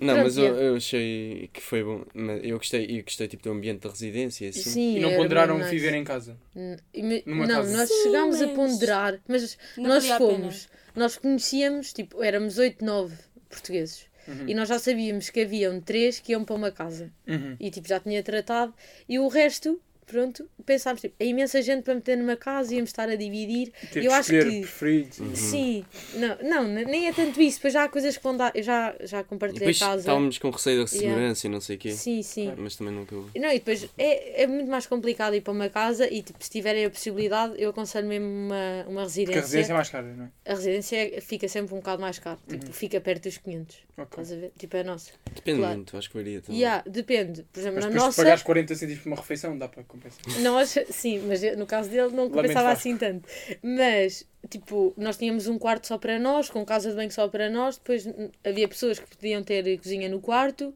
Não, 0.00 0.16
mas 0.18 0.36
eu, 0.36 0.54
eu 0.54 0.76
achei 0.76 1.48
que 1.52 1.60
foi 1.60 1.82
bom. 1.82 2.04
Mas 2.14 2.40
Eu 2.44 2.56
gostei, 2.58 2.98
eu 2.98 3.02
gostei 3.02 3.26
tipo, 3.28 3.42
do 3.42 3.50
ambiente 3.50 3.80
da 3.80 3.90
residência. 3.90 4.48
Assim. 4.48 4.62
Sim, 4.70 4.96
E 4.96 5.00
não 5.00 5.08
era 5.10 5.18
ponderaram 5.18 5.58
nice. 5.58 5.70
viver 5.70 5.94
em 5.94 6.04
casa. 6.04 6.36
N- 6.54 6.76
e 6.94 7.02
me- 7.02 7.22
Numa 7.26 7.46
Não, 7.46 7.56
casa. 7.56 7.76
nós 7.76 7.88
Sim, 7.88 8.02
chegámos 8.04 8.42
a 8.42 8.46
mas 8.46 8.56
ponderar, 8.56 9.20
mas 9.26 9.58
Não 9.76 9.88
nós 9.88 10.04
valia 10.06 10.14
a 10.16 10.18
pena. 10.18 10.30
fomos, 10.38 10.68
nós 10.94 11.16
conhecíamos, 11.16 11.92
tipo, 11.92 12.22
éramos 12.22 12.58
8, 12.58 12.84
9 12.84 13.16
portugueses. 13.48 14.06
Uhum. 14.28 14.48
E 14.48 14.54
nós 14.54 14.68
já 14.68 14.78
sabíamos 14.78 15.30
que 15.30 15.40
haviam 15.40 15.80
três 15.80 16.18
que 16.18 16.32
iam 16.32 16.44
para 16.44 16.54
uma 16.56 16.70
casa. 16.70 17.10
Uhum. 17.26 17.56
E 17.60 17.70
tipo, 17.70 17.88
já 17.88 17.98
tinha 18.00 18.22
tratado. 18.22 18.74
E 19.08 19.18
o 19.18 19.28
resto, 19.28 19.80
pronto, 20.06 20.48
pensámos, 20.64 21.00
tipo, 21.00 21.14
é 21.18 21.26
imensa 21.26 21.60
gente 21.60 21.82
para 21.82 21.94
meter 21.94 22.16
numa 22.16 22.36
casa, 22.36 22.72
íamos 22.74 22.90
estar 22.90 23.08
a 23.08 23.16
dividir. 23.16 23.72
Eu 23.94 24.02
que 24.02 24.08
acho 24.08 24.30
que- 24.30 24.38
preferidos. 24.60 25.18
Uhum. 25.18 25.34
Sim, 25.34 25.84
não, 26.14 26.38
não, 26.42 26.68
nem 26.68 27.08
é 27.08 27.12
tanto 27.12 27.40
isso, 27.42 27.58
depois 27.58 27.74
já 27.74 27.84
há 27.84 27.88
coisas 27.88 28.16
que 28.16 28.22
vão 28.22 28.36
dar. 28.36 28.52
Eu 28.54 28.62
já, 28.62 28.94
já 29.00 29.24
compartilhei 29.24 29.60
depois 29.66 29.82
a 29.82 29.86
casa. 29.86 30.00
estávamos 30.00 30.38
com 30.38 30.50
receio 30.50 30.84
da 30.84 30.90
Yeah. 30.90 31.08
segurança 31.16 31.46
e 31.46 31.50
não 31.50 31.60
sei 31.60 31.76
o 31.76 31.78
quê. 31.78 31.90
Sim, 31.92 32.22
sim. 32.22 32.54
Mas 32.56 32.76
também 32.76 32.94
nunca. 32.94 33.14
Não, 33.16 33.50
e 33.50 33.58
depois 33.58 33.88
é, 33.98 34.42
é 34.42 34.46
muito 34.46 34.70
mais 34.70 34.86
complicado 34.86 35.34
ir 35.34 35.40
para 35.40 35.52
uma 35.52 35.68
casa 35.68 36.08
e 36.12 36.22
tipo, 36.22 36.42
se 36.42 36.50
tiverem 36.50 36.84
a 36.84 36.90
possibilidade, 36.90 37.54
eu 37.58 37.70
aconselho 37.70 38.06
mesmo 38.06 38.26
uma, 38.26 38.84
uma 38.86 38.86
Porque 38.86 38.98
a 38.98 39.02
residência 39.02 39.32
é 39.38 39.40
residência. 39.40 39.74
mais 39.74 39.88
cara, 39.90 40.06
não 40.14 40.24
é? 40.24 40.30
A 40.46 40.54
residência 40.54 41.20
fica 41.22 41.48
sempre 41.48 41.74
um 41.74 41.78
bocado 41.78 42.00
mais 42.00 42.18
caro, 42.18 42.38
tipo, 42.48 42.72
fica 42.72 43.00
perto 43.00 43.24
dos 43.24 43.38
500. 43.38 43.76
Ok. 43.98 44.06
Estás 44.22 44.32
a 44.32 44.36
ver? 44.36 44.52
Tipo, 44.58 44.76
é 44.76 44.80
a 44.80 44.84
nossa. 44.84 45.10
Depende 45.34 45.58
Claro. 45.60 45.74
muito, 45.76 45.96
acho 45.96 46.10
que 46.10 46.16
varia 46.16 46.40
também. 46.42 46.64
Há, 46.64 46.82
depende. 46.86 47.44
Por 47.52 47.60
exemplo, 47.60 47.76
Mas 47.82 47.84
na 47.86 47.90
nossa. 48.00 48.12
se 48.12 48.16
pagares 48.22 48.42
40 48.42 48.74
cêntimos 48.74 49.02
por 49.02 49.08
uma 49.08 49.16
refeição, 49.16 49.56
dá 49.56 49.68
para 49.68 49.82
compensar. 49.96 50.40
Nós, 50.42 50.74
sim, 50.90 51.18
mas 51.26 51.42
no 51.56 51.66
caso 51.66 51.90
dele 51.90 52.10
não 52.14 52.30
compensava 52.30 52.70
assim 52.70 52.96
tanto. 52.96 53.28
Mas, 53.62 54.24
tipo, 54.48 54.92
nós 54.96 55.16
tínhamos 55.16 55.46
um 55.46 55.58
quarto 55.58 55.86
só 55.86 55.98
para 55.98 56.18
nós, 56.18 56.48
com 56.50 56.64
casa 56.64 56.90
de 56.90 56.96
banho 56.96 57.10
só 57.10 57.28
para 57.28 57.48
nós. 57.50 57.76
Depois 57.76 58.06
havia 58.44 58.68
pessoas 58.68 58.98
que 58.98 59.16
podiam 59.16 59.42
ter 59.42 59.78
cozinha 59.78 60.08
no 60.08 60.20
quarto. 60.20 60.64
Nós 60.66 60.74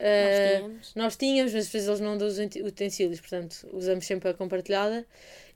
Ah, 0.00 0.56
tínhamos. 0.58 0.92
nós 0.94 1.16
tínhamos, 1.16 1.52
mas 1.52 1.66
às 1.66 1.72
vezes 1.72 1.86
eles 1.88 2.00
não 2.00 2.16
dão 2.16 2.26
os 2.26 2.38
ute- 2.38 2.62
utensílios, 2.62 3.20
portanto, 3.20 3.68
usamos 3.72 4.06
sempre 4.06 4.30
a 4.30 4.34
compartilhada. 4.34 5.06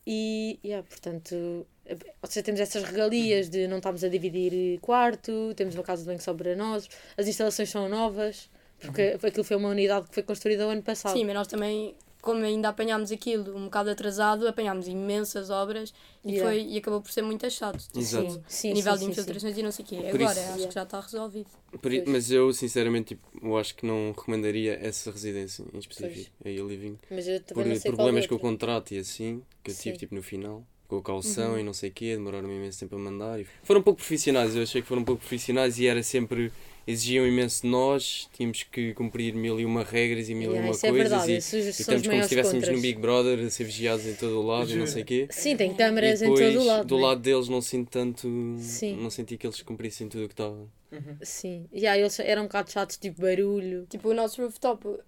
E, 0.06 0.58
yeah, 0.62 0.86
portanto, 0.86 1.66
eh, 1.86 1.96
ou 2.20 2.28
seja, 2.28 2.42
temos 2.44 2.60
essas 2.60 2.82
regalias 2.82 3.48
de 3.48 3.66
não 3.66 3.78
estamos 3.78 4.04
a 4.04 4.08
dividir 4.08 4.78
quarto, 4.80 5.54
temos 5.56 5.74
uma 5.74 5.82
casa 5.82 6.02
de 6.02 6.08
banho 6.08 6.20
só 6.20 6.34
para 6.34 6.54
nós, 6.54 6.90
as 7.16 7.26
instalações 7.26 7.70
são 7.70 7.88
novas, 7.88 8.50
porque 8.78 9.16
aquilo 9.22 9.44
foi 9.44 9.56
uma 9.56 9.70
unidade 9.70 10.06
que 10.08 10.12
foi 10.12 10.22
construída 10.22 10.66
o 10.66 10.68
ano 10.70 10.82
passado. 10.82 11.14
Sim, 11.16 11.24
mas 11.24 11.34
nós 11.34 11.46
também, 11.46 11.94
como 12.24 12.42
ainda 12.42 12.70
apanhámos 12.70 13.12
aquilo 13.12 13.54
um 13.54 13.64
bocado 13.64 13.90
atrasado, 13.90 14.48
apanhámos 14.48 14.88
imensas 14.88 15.50
obras 15.50 15.92
e, 16.24 16.32
Yeah. 16.32 16.50
foi, 16.50 16.66
e 16.72 16.78
acabou 16.78 17.02
por 17.02 17.10
ser 17.12 17.20
muito. 17.20 17.46
Tipo, 17.46 17.98
Exato. 17.98 18.30
Sim, 18.32 18.42
sim, 18.48 18.72
nível 18.72 18.92
sim, 18.94 18.98
de 19.00 19.04
sim, 19.04 19.04
sim. 19.04 19.10
infiltrações 19.20 19.58
e 19.58 19.62
não 19.62 19.70
sei 19.70 19.84
o 19.84 19.88
quê. 19.88 19.96
Por 19.96 20.06
Agora, 20.06 20.22
isso- 20.22 20.40
acho 20.40 20.48
Yeah. 20.48 20.68
que 20.68 20.74
já 20.74 20.82
está 20.84 21.00
resolvido. 21.00 21.46
Por 21.82 21.92
mas 22.06 22.30
eu, 22.30 22.50
sinceramente, 22.54 23.08
tipo, 23.14 23.28
eu 23.42 23.56
acho 23.58 23.74
que 23.74 23.84
não 23.84 24.12
recomendaria 24.16 24.78
essa 24.80 25.10
residência 25.10 25.64
em 25.74 25.78
específico, 25.78 26.30
aí 26.44 26.58
a 26.58 26.64
Living. 26.64 26.98
Mas 27.10 27.28
eu 27.28 27.40
Por 27.42 27.66
não 27.66 27.76
sei 27.76 27.92
problemas 27.92 28.26
com 28.26 28.38
qual 28.38 28.48
o 28.48 28.52
outra. 28.52 28.66
contrato 28.68 28.94
e 28.94 28.98
assim, 28.98 29.42
que 29.62 29.70
eu 29.70 29.74
tive 29.74 29.98
tipo 29.98 30.14
no 30.14 30.22
final. 30.22 30.64
Com 30.88 30.98
a 30.98 31.02
calção 31.02 31.52
Uhum. 31.52 31.58
e 31.58 31.62
não 31.62 31.72
sei 31.72 31.90
o 31.90 31.92
quê, 31.92 32.14
demoraram 32.14 32.50
imenso 32.50 32.78
tempo 32.80 32.94
a 32.96 32.98
mandar. 32.98 33.40
E 33.40 33.46
foram 33.62 33.80
um 33.80 33.84
pouco 33.84 33.98
profissionais, 33.98 34.54
eu 34.54 34.62
achei 34.62 34.80
que 34.82 34.88
foram 34.88 35.02
um 35.02 35.04
pouco 35.04 35.20
profissionais 35.20 35.78
e 35.78 35.86
era 35.86 36.02
sempre. 36.02 36.52
Exigiam 36.86 37.26
imenso 37.26 37.62
de 37.62 37.68
nós, 37.68 38.28
tínhamos 38.32 38.62
que 38.64 38.92
cumprir 38.94 39.34
mil 39.34 39.58
e 39.58 39.64
uma 39.64 39.82
regras 39.82 40.28
e 40.28 40.34
mil 40.34 40.50
Yeah, 40.50 40.58
e 40.58 40.68
uma 40.68 40.74
isso 40.76 40.86
é 40.86 40.90
coisas. 40.90 41.08
verdade, 41.10 41.32
e, 41.32 41.36
esses 41.36 41.52
e 41.52 41.60
são 41.60 41.70
os 41.70 41.80
estamos 41.80 42.02
como 42.06 42.16
se 42.18 42.22
estivéssemos 42.22 42.64
contras. 42.64 42.76
no 42.76 42.82
Big 42.82 42.98
Brother 43.00 43.38
a 43.46 43.50
ser 43.50 43.64
vigiados 43.64 44.06
em 44.06 44.14
todo 44.14 44.40
o 44.40 44.42
lado 44.46 44.70
e 44.70 44.76
não 44.76 44.86
sei 44.86 45.02
o 45.02 45.04
quê. 45.06 45.26
Sim, 45.30 45.56
tem 45.56 45.70
E 45.70 45.74
câmaras 45.74 46.22
em 46.22 46.26
todo 46.34 46.60
o 46.60 46.64
lado. 46.64 46.86
do 46.86 46.96
né? 46.96 47.02
lado 47.02 47.20
deles 47.20 47.48
não 47.48 47.60
sinto 47.60 47.90
tanto. 47.90 48.28
Sim. 48.58 48.96
Não 49.00 49.10
senti 49.10 49.36
que 49.36 49.46
eles 49.46 49.60
cumprissem 49.62 50.08
tudo 50.08 50.24
o 50.24 50.28
que 50.28 50.34
estava. 50.34 50.56
Uhum. 50.92 51.16
Sim, 51.22 51.66
e 51.72 51.86
aí 51.86 52.00
eles 52.00 52.18
eram 52.20 52.42
um 52.42 52.46
bocado 52.46 52.70
chatos, 52.70 52.96
tipo 52.96 53.20
barulho. 53.22 53.86
Tipo, 53.90 54.10
o 54.10 54.14
nosso 54.14 54.40
rooftop 54.42 54.86
uh, 54.86 55.00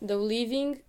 da 0.00 0.16
Living 0.16 0.80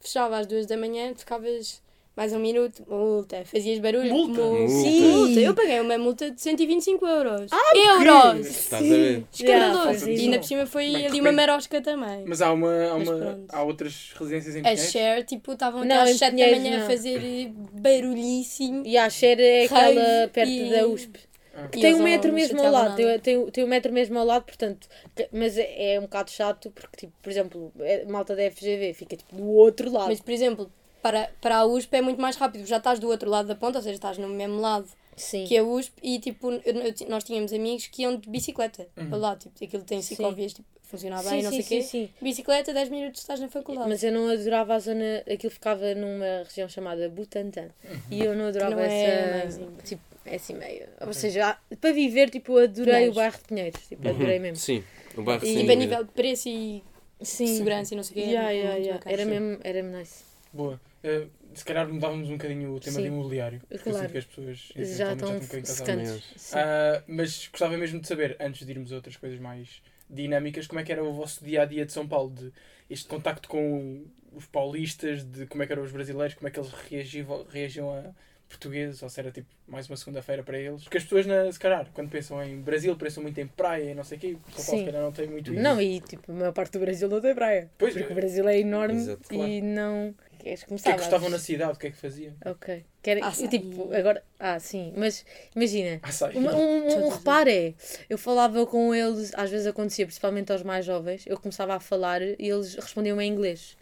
fechava 0.00 0.38
às 0.38 0.46
duas 0.46 0.66
da 0.66 0.76
manhã, 0.76 1.12
tu 1.12 1.20
ficavas 1.20 1.82
mais 2.16 2.32
um 2.32 2.38
minuto, 2.38 2.84
multa, 2.88 3.44
fazias 3.44 3.78
barulho. 3.80 4.08
Multa? 4.08 4.40
Multa. 4.40 4.68
Sim. 4.68 5.00
multa. 5.10 5.40
Eu 5.40 5.54
paguei 5.54 5.80
uma 5.80 5.98
multa 5.98 6.30
de 6.30 6.40
125 6.40 7.04
euros. 7.06 7.50
euros! 7.74 8.46
Estás 8.46 8.82
a 8.84 8.86
ver? 8.88 9.24
Escandaloso! 9.32 10.06
Yeah, 10.06 10.12
e 10.12 10.20
ainda 10.26 10.38
por 10.38 10.46
cima 10.46 10.66
foi 10.66 10.92
Bem, 10.92 11.06
ali 11.06 11.20
uma 11.20 11.32
marosca 11.32 11.80
também. 11.82 12.24
Mas 12.26 12.40
há, 12.40 12.52
uma, 12.52 12.72
há, 12.86 12.94
uma, 12.94 13.44
há 13.48 13.62
outras 13.64 14.12
residências 14.18 14.54
em 14.54 14.60
A 14.60 14.62
Pinheiros? 14.62 14.90
share, 14.92 15.24
tipo, 15.24 15.52
estavam 15.52 15.82
até 15.82 15.94
às 15.94 16.16
7 16.16 16.36
da 16.36 16.46
manhã 16.56 16.78
não. 16.78 16.84
a 16.86 16.88
fazer 16.90 17.20
eh, 17.20 17.52
barulhíssimo. 17.80 18.82
E 18.86 18.96
a 18.96 19.10
Xer 19.10 19.40
é 19.40 19.64
aquela 19.64 20.28
perto 20.28 20.50
e- 20.50 20.70
da 20.70 20.86
USP. 20.86 21.18
Ah. 21.56 21.68
E 21.72 21.80
Tem 21.80 21.94
um 21.94 22.02
metro 22.02 22.32
mesmo 22.32 22.60
ao 22.60 22.70
lado, 22.72 22.96
tem, 22.96 23.18
tem, 23.20 23.46
tem 23.50 23.64
um 23.64 23.68
metro 23.68 23.92
mesmo 23.92 24.18
ao 24.18 24.24
lado, 24.26 24.42
portanto, 24.44 24.88
que- 25.14 25.28
mas 25.32 25.56
é, 25.56 25.94
é 25.94 25.98
um 25.98 26.02
bocado 26.02 26.30
chato 26.30 26.70
porque, 26.72 26.96
tipo, 27.06 27.12
por 27.22 27.30
exemplo, 27.30 27.72
é- 27.80 28.04
malta 28.06 28.34
da 28.34 28.42
FGV 28.50 28.92
fica 28.92 29.16
tipo 29.16 29.36
do 29.36 29.48
outro 29.50 29.90
lado. 29.90 30.08
Mas, 30.08 30.20
por 30.20 30.32
exemplo, 30.32 30.70
para, 31.04 31.30
para 31.38 31.56
a 31.58 31.66
USP 31.66 31.96
é 31.96 32.00
muito 32.00 32.18
mais 32.18 32.34
rápido. 32.36 32.64
Já 32.66 32.78
estás 32.78 32.98
do 32.98 33.08
outro 33.08 33.28
lado 33.28 33.46
da 33.46 33.54
ponta, 33.54 33.76
ou 33.78 33.82
seja, 33.82 33.94
estás 33.94 34.16
no 34.16 34.26
mesmo 34.26 34.58
lado 34.58 34.88
Sim. 35.14 35.44
que 35.44 35.54
a 35.54 35.62
USP 35.62 35.92
e, 36.02 36.18
tipo, 36.18 36.50
eu- 36.50 36.62
eu- 36.64 36.94
nós 37.10 37.22
tínhamos 37.22 37.52
amigos 37.52 37.86
que 37.88 38.00
iam 38.02 38.16
de 38.16 38.26
bicicleta 38.26 38.86
Uhum. 38.96 39.08
para 39.10 39.18
lá. 39.18 39.36
Tipo, 39.36 39.62
aquilo 39.62 39.82
tem 39.82 40.00
Sim. 40.00 40.14
ciclovias, 40.14 40.54
tipo, 40.54 40.66
funciona 40.82 41.18
sim, 41.22 41.28
bem, 41.28 41.42
não 41.42 41.50
sim, 41.50 41.60
sei 41.60 41.78
o 41.78 41.82
sim, 41.82 41.88
quê. 42.00 42.06
sim. 42.08 42.14
Bicicleta, 42.22 42.72
10 42.72 42.88
minutos 42.88 43.20
estás 43.20 43.38
na 43.38 43.48
faculdade. 43.50 43.86
Mas 43.86 44.02
eu 44.02 44.12
não 44.12 44.30
adorava 44.30 44.74
a 44.76 44.78
zona. 44.78 45.22
Aquilo 45.30 45.50
ficava 45.52 45.94
numa 45.94 46.42
região 46.44 46.68
chamada 46.70 47.06
Butantã. 47.10 47.68
E 48.10 48.24
eu 48.24 48.34
não 48.34 48.46
adorava 48.46 48.76
Não 48.76 48.80
é 48.82 49.04
essa. 49.04 49.38
meizinho. 49.58 49.76
tipo, 49.84 50.02
é 50.24 50.36
assim 50.36 50.54
meio. 50.54 50.86
Ou 51.06 51.12
seja, 51.12 51.58
para 51.82 51.92
viver, 51.92 52.30
tipo, 52.30 52.58
eu 52.58 52.64
adorei 52.64 52.94
Pinheiros. 52.94 53.14
o 53.14 53.20
bairro 53.20 53.36
de 53.36 53.44
Pinheiros. 53.44 53.86
Tipo, 53.88 54.08
adorei 54.08 54.38
mesmo. 54.38 54.56
Sim, 54.56 54.82
o 55.18 55.22
bairro 55.22 55.44
E- 55.44 55.54
tipo, 55.58 55.70
a 55.70 55.74
nível 55.74 56.02
de 56.04 56.10
preço 56.12 56.48
e 56.48 56.82
Sim. 57.20 57.46
segurança 57.46 57.92
e 57.92 57.96
não 57.98 58.02
sei 58.02 58.12
o 58.12 58.14
quê. 58.24 58.30
Yeah, 58.30 58.50
é 58.50 58.54
yeah, 58.56 58.74
yeah. 58.76 58.94
bacana. 58.94 59.12
Era 59.12 59.24
sim. 59.24 59.30
mesmo, 59.30 59.60
era 59.62 59.82
mesmo 59.82 59.98
nice. 59.98 60.24
Boa. 60.52 60.80
Eh, 61.04 61.26
se 61.52 61.64
calhar 61.64 61.86
mudávamos 61.86 62.30
um 62.30 62.32
bocadinho 62.32 62.72
o 62.74 62.80
tema 62.80 62.96
Sim. 62.96 63.02
de 63.02 63.08
imobiliário. 63.08 63.60
porque 63.60 63.74
Eu 63.74 63.92
Claro. 63.92 63.98
sinto 63.98 64.12
que 64.12 64.18
as 64.18 64.24
pessoas 64.24 64.58
Já 64.74 65.12
eventualmente 65.12 65.14
estão 65.14 65.28
um 65.28 65.38
bocadinho 65.40 65.62
cansadas. 65.66 65.76
secantes. 65.76 66.04
maiores. 66.06 66.24
Sim. 66.36 66.56
Ah, 66.58 67.02
mas 67.06 67.48
gostava 67.48 67.76
mesmo 67.76 68.00
de 68.00 68.08
saber, 68.08 68.36
antes 68.40 68.64
de 68.66 68.72
irmos 68.72 68.90
a 68.90 68.96
outras 68.96 69.16
coisas 69.16 69.38
mais 69.38 69.82
dinâmicas, 70.08 70.66
como 70.66 70.80
é 70.80 70.82
que 70.82 70.90
era 70.92 71.04
o 71.04 71.12
vosso 71.12 71.44
dia 71.44 71.62
a 71.62 71.64
dia 71.66 71.84
de 71.84 71.92
São 71.92 72.08
Paulo, 72.08 72.30
de 72.34 72.50
este 72.88 73.06
contacto 73.06 73.48
com 73.48 74.04
os 74.32 74.46
paulistas, 74.46 75.22
de 75.22 75.46
como 75.46 75.62
é 75.62 75.66
que 75.66 75.72
eram 75.72 75.82
os 75.82 75.92
brasileiros, 75.92 76.34
como 76.34 76.48
é 76.48 76.50
que 76.50 76.58
eles 76.58 76.72
reagiam, 76.90 77.46
reagiam 77.50 77.90
a 77.94 78.10
portugueses, 78.48 79.02
ou 79.02 79.08
se 79.08 79.20
era 79.20 79.30
tipo 79.30 79.48
mais 79.66 79.88
uma 79.88 79.96
segunda-feira 79.96 80.42
para 80.42 80.58
eles. 80.58 80.82
Porque 80.84 80.98
as 80.98 81.04
pessoas, 81.04 81.26
na, 81.26 81.50
se 81.52 81.58
calhar, 81.58 81.86
quando 81.92 82.08
pensam 82.10 82.42
em 82.42 82.60
Brasil, 82.60 82.94
pensam 82.96 83.22
muito 83.22 83.38
em 83.40 83.46
praia 83.46 83.90
e 83.90 83.94
não 83.94 84.04
sei 84.04 84.16
o 84.18 84.20
quê, 84.20 84.36
São 84.36 84.40
Paulo 84.40 84.62
Sim. 84.62 84.78
se 84.78 84.84
calhar 84.86 85.02
não 85.02 85.12
tem 85.12 85.28
muito 85.28 85.52
isso. 85.52 85.62
Não, 85.62 85.80
e 85.80 86.00
tipo, 86.00 86.30
a 86.32 86.34
maior 86.34 86.52
parte 86.52 86.72
do 86.72 86.78
Brasil 86.80 87.08
não 87.08 87.20
tem 87.20 87.34
praia. 87.34 87.70
Pois, 87.78 87.92
Porque 87.94 88.08
é. 88.08 88.12
o 88.12 88.14
Brasil 88.14 88.48
é 88.48 88.58
enorme 88.58 88.96
Exato, 89.00 89.28
claro. 89.28 89.50
e 89.50 89.60
não. 89.62 90.14
Queres 90.44 90.60
O 90.60 90.62
que 90.64 90.68
começar? 90.68 90.90
é 90.90 90.92
que 90.92 90.98
gostavam 90.98 91.30
na 91.30 91.38
cidade, 91.38 91.72
o 91.72 91.76
que 91.78 91.86
é 91.86 91.90
que 91.90 91.96
faziam? 91.96 92.34
Ok. 92.44 92.84
Querem, 93.02 93.24
Açaí. 93.24 93.48
tipo, 93.48 93.94
agora. 93.94 94.22
Ah, 94.38 94.60
sim. 94.60 94.92
Mas 94.94 95.24
imagina. 95.56 96.00
Ah, 96.02 96.10
um, 96.34 96.40
um, 96.40 97.04
um 97.06 97.08
reparo 97.08 97.48
é, 97.48 97.72
eu 98.10 98.18
falava 98.18 98.66
com 98.66 98.94
eles, 98.94 99.32
às 99.34 99.50
vezes 99.50 99.66
acontecia, 99.66 100.04
principalmente 100.04 100.52
aos 100.52 100.62
mais 100.62 100.84
jovens, 100.84 101.24
eu 101.26 101.38
começava 101.38 101.74
a 101.74 101.80
falar 101.80 102.20
e 102.20 102.36
eles 102.38 102.74
respondiam 102.74 103.18
em 103.22 103.30
inglês. 103.32 103.74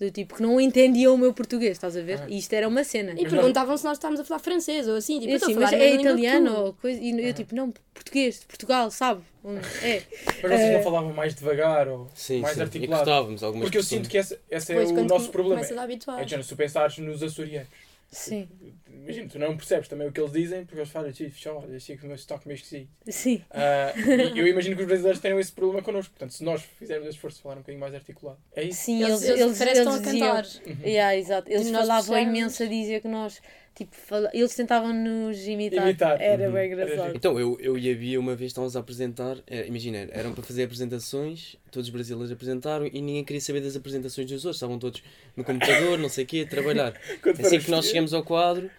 Do 0.00 0.10
tipo, 0.10 0.36
que 0.36 0.40
não 0.42 0.58
entendiam 0.58 1.14
o 1.14 1.18
meu 1.18 1.34
português, 1.34 1.72
estás 1.72 1.94
a 1.94 2.00
ver? 2.00 2.20
Ah. 2.22 2.26
E 2.26 2.38
isto 2.38 2.50
era 2.54 2.66
uma 2.66 2.82
cena. 2.82 3.12
E 3.18 3.28
perguntavam 3.28 3.76
se 3.76 3.84
nós 3.84 3.98
estávamos 3.98 4.18
a 4.18 4.24
falar 4.24 4.40
francês 4.40 4.88
ou 4.88 4.96
assim. 4.96 5.20
Tipo, 5.20 5.26
Eu 5.26 5.32
eu 5.32 5.36
estou 5.36 5.50
assim, 5.50 5.58
a 5.58 5.60
mas 5.60 5.72
é 5.74 5.94
italiano 5.94 6.56
ou 6.58 6.72
coisa. 6.72 6.98
E 6.98 7.28
eu 7.28 7.34
tipo, 7.34 7.54
não, 7.54 7.70
português, 7.92 8.40
de 8.40 8.46
Portugal, 8.46 8.90
sabe? 8.90 9.20
Hum, 9.44 9.58
É. 9.82 10.02
Mas 10.42 10.52
vocês 10.52 10.60
Eh, 10.62 10.76
não 10.78 10.82
falavam 10.82 11.12
mais 11.12 11.34
devagar 11.34 11.86
ou 11.86 12.08
Sim, 12.14 12.40
mais 12.40 12.54
sim. 12.54 12.62
Articulado? 12.62 13.36
Porque 13.60 13.76
eu 13.76 13.82
sinto 13.82 14.08
que 14.08 14.16
esse, 14.16 14.38
esse 14.50 14.72
é 14.72 14.76
o 14.78 15.04
nosso 15.04 15.28
problema. 15.28 15.60
É 15.60 15.64
se 15.64 16.48
tu 16.48 16.56
pensares 16.56 16.96
nos 16.96 17.22
açorianos, 17.22 17.68
Sim, 18.12 18.48
imagina, 18.88 19.28
tu 19.28 19.38
não 19.38 19.56
percebes 19.56 19.86
também 19.88 20.08
o 20.08 20.12
que 20.12 20.20
eles 20.20 20.32
dizem, 20.32 20.64
porque 20.64 20.80
eles 20.80 20.90
falam, 20.90 21.12
tipo, 21.12 21.32
só, 21.38 21.64
achei 21.74 21.96
que 21.96 22.04
o 22.04 22.08
meu 22.08 22.18
sotaque 22.18 22.48
meio 22.48 22.56
esquisito. 22.56 22.90
sim. 23.08 23.40
Ah, 23.50 23.92
e 24.34 24.38
eu 24.38 24.48
imagino 24.48 24.74
que 24.74 24.82
os 24.82 24.88
brasileiros 24.88 25.20
tenham 25.20 25.38
esse 25.38 25.52
problema 25.52 25.80
connosco. 25.80 26.10
Portanto, 26.12 26.32
se 26.32 26.42
nós 26.42 26.60
fizermos 26.62 27.06
esse 27.06 27.16
esforço 27.16 27.36
de 27.36 27.42
falar 27.44 27.54
um 27.54 27.58
bocadinho 27.58 27.80
mais 27.80 27.94
articulado, 27.94 28.38
é 28.54 28.64
isso. 28.64 28.80
Sim, 28.82 29.00
Eles, 29.02 29.22
eles, 29.22 29.40
eles, 29.40 29.60
eles, 29.60 29.78
estão 29.78 29.94
a 29.94 29.98
diziam. 29.98 30.28
cantar. 30.28 30.44
Uhum. 30.66 30.76
Yeah, 30.84 31.16
exato. 31.16 31.50
Eles 31.52 31.70
falavam 31.70 32.14
percebemos. 32.14 32.38
imenso 32.38 32.62
a 32.64 32.66
dizer 32.66 33.00
que 33.00 33.08
nós, 33.08 33.40
tipo, 33.74 33.94
fala... 33.94 34.30
eles 34.34 34.54
tentavam 34.54 34.92
nos 34.92 35.46
imitar. 35.46 35.84
Imitar. 35.84 36.20
Era 36.20 36.46
Uhum. 36.48 36.52
bem 36.54 36.72
engraçado. 36.72 37.16
Então, 37.16 37.38
eu, 37.38 37.56
eu 37.60 37.78
e 37.78 37.90
a 37.90 37.94
Bia 37.94 38.18
uma 38.20 38.34
vez 38.36 38.50
estávamos 38.50 38.76
a 38.76 38.80
apresentar, 38.80 39.36
era- 39.46 39.66
imagina, 39.66 40.08
eram 40.12 40.32
para 40.34 40.42
fazer 40.42 40.64
apresentações, 40.64 41.56
todos 41.70 41.88
os 41.88 41.92
brasileiros 41.92 42.30
apresentaram 42.32 42.86
e 42.86 43.00
ninguém 43.00 43.24
queria 43.24 43.40
saber 43.40 43.60
das 43.60 43.76
apresentações 43.76 44.26
dos 44.26 44.44
outros, 44.44 44.56
estavam 44.56 44.78
todos 44.78 45.02
no 45.36 45.44
computador, 45.44 45.98
não 45.98 46.08
sei 46.08 46.24
o 46.24 46.26
quê, 46.26 46.44
a 46.46 46.50
trabalhar. 46.50 46.92
Quando 47.22 47.40
Assim 47.40 47.58
que 47.58 47.70
nós 47.70 47.86
chegamos 47.86 48.12
ao 48.12 48.22
quadro, 48.24 48.70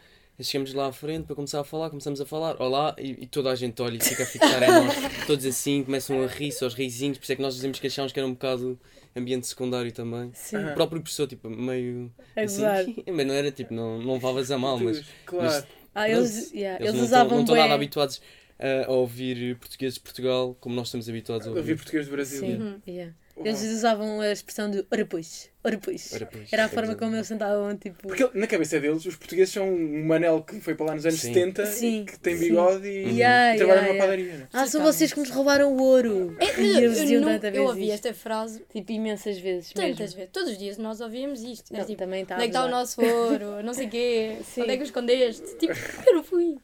chegamos 0.43 0.73
lá 0.73 0.87
à 0.87 0.91
frente 0.91 1.25
para 1.25 1.35
começar 1.35 1.59
a 1.59 1.63
falar, 1.63 1.89
começamos 1.89 2.19
a 2.21 2.25
falar, 2.25 2.61
olá, 2.61 2.95
e, 2.97 3.23
e 3.23 3.27
toda 3.27 3.49
a 3.51 3.55
gente 3.55 3.81
olha 3.81 3.97
e 3.97 4.03
fica 4.03 4.23
a 4.23 4.25
fixar 4.25 4.63
em 4.63 4.67
nós, 4.67 4.95
todos 5.27 5.45
assim, 5.45 5.83
começam 5.83 6.21
a 6.23 6.27
rir, 6.27 6.51
só 6.51 6.67
os 6.67 6.73
risinhos, 6.73 7.17
por 7.17 7.23
isso 7.23 7.31
é 7.33 7.35
que 7.35 7.41
nós 7.41 7.55
dizemos 7.55 7.79
que 7.79 7.87
achamos 7.87 8.11
que 8.11 8.19
era 8.19 8.27
um 8.27 8.33
bocado 8.33 8.79
ambiente 9.15 9.47
secundário 9.47 9.91
também. 9.91 10.31
Sim. 10.33 10.57
O 10.57 10.73
próprio 10.73 11.01
professor, 11.01 11.27
tipo, 11.27 11.49
meio. 11.49 12.11
a 12.35 12.41
Assim, 12.41 12.55
gozar. 12.61 12.85
mas 13.13 13.25
não 13.27 13.33
era 13.33 13.51
tipo, 13.51 13.73
não, 13.73 13.99
não 14.01 14.13
levavas 14.13 14.49
a 14.51 14.57
mal, 14.57 14.77
mas 14.79 15.03
Claro. 15.25 15.65
Ah, 15.93 16.09
eles, 16.09 16.51
yeah, 16.53 16.79
eles, 16.83 16.93
eles, 16.93 16.95
não 16.95 17.03
estão 17.03 17.03
usavam 17.03 17.33
não 17.35 17.41
estão 17.41 17.55
nada 17.57 17.73
habituados 17.73 18.21
a, 18.57 18.85
a 18.87 18.91
ouvir 18.91 19.57
portugueses 19.57 19.95
de 19.95 19.99
Portugal 19.99 20.55
como 20.61 20.73
nós 20.73 20.87
estamos 20.87 21.09
habituados 21.09 21.45
a 21.47 21.49
Eu 21.49 21.55
vi 21.55 21.59
ouvir. 21.59 21.75
português 21.75 22.05
do 22.05 22.11
Brasil. 22.11 22.39
Sim, 22.39 22.53
Uhum. 22.55 22.81
yeah. 22.87 23.13
Uhum. 23.37 23.45
Eles 23.45 23.61
usavam 23.63 24.19
a 24.21 24.31
expressão 24.31 24.69
de 24.69 24.85
ora 24.91 25.05
pois, 25.05 25.49
ora 25.63 25.77
pois. 25.77 26.11
Ora, 26.13 26.25
pois, 26.31 26.51
Era 26.53 26.65
a 26.65 26.69
forma 26.69 26.95
como 26.95 27.15
eles 27.15 27.27
sentavam, 27.27 27.75
tipo. 27.77 28.07
Porque 28.07 28.29
na 28.33 28.47
cabeça 28.47 28.79
deles, 28.79 29.05
os 29.05 29.15
portugueses 29.15 29.53
são 29.53 29.67
um 29.69 30.05
manel 30.05 30.41
que 30.43 30.59
foi 30.59 30.75
para 30.75 30.87
lá 30.87 30.95
nos 30.95 31.05
anos 31.05 31.19
Sim. 31.19 31.33
70 31.33 31.65
Sim, 31.67 32.01
e 32.01 32.05
que 32.05 32.19
tem 32.19 32.35
sim. 32.35 32.49
bigode 32.49 32.87
e, 32.87 33.17
Yeah, 33.17 33.55
e 33.55 33.57
trabalha 33.57 33.79
yeah, 33.79 33.93
numa 33.93 34.03
padaria. 34.03 34.33
né? 34.37 34.47
Ah, 34.53 34.67
são 34.67 34.81
vocês 34.83 35.13
que 35.13 35.19
nos 35.19 35.29
roubaram 35.29 35.73
o 35.75 35.81
ouro. 35.81 36.35
É, 36.39 36.45
E 36.61 36.71
eu, 36.73 36.77
eles 36.83 36.97
eu, 36.97 37.03
diziam 37.03 37.21
não- 37.21 37.29
tanta 37.39 37.49
eu 37.55 37.63
ouvi 37.65 37.83
isto. 37.83 37.93
esta 37.93 38.13
frase 38.13 38.63
Tipo, 38.71 38.91
imensas 38.91 39.37
vezes 39.39 39.71
tantas 39.73 39.97
mesmo. 39.99 40.15
vezes. 40.17 40.29
Todos 40.31 40.51
os 40.51 40.57
dias 40.57 40.77
nós 40.77 40.99
ouvimos 41.01 41.41
isto. 41.41 41.73
É 41.73 41.77
Não, 41.79 41.85
tipo, 41.85 41.97
também 41.99 42.23
está 42.23 42.35
onde 42.35 42.43
é 42.43 42.47
que 42.47 42.51
está 42.55 42.65
o 42.65 42.69
nosso 42.69 43.01
ouro? 43.01 43.63
Não 43.63 43.73
sei 43.73 43.87
o 43.87 43.89
quê. 43.89 44.37
Sim. 44.45 44.61
Onde 44.63 44.71
é 44.71 44.75
que 44.77 44.83
o 44.83 44.85
escondeste? 44.85 45.55
Tipo, 45.57 45.73
eu 46.07 46.15
não 46.15 46.23
fui. 46.23 46.57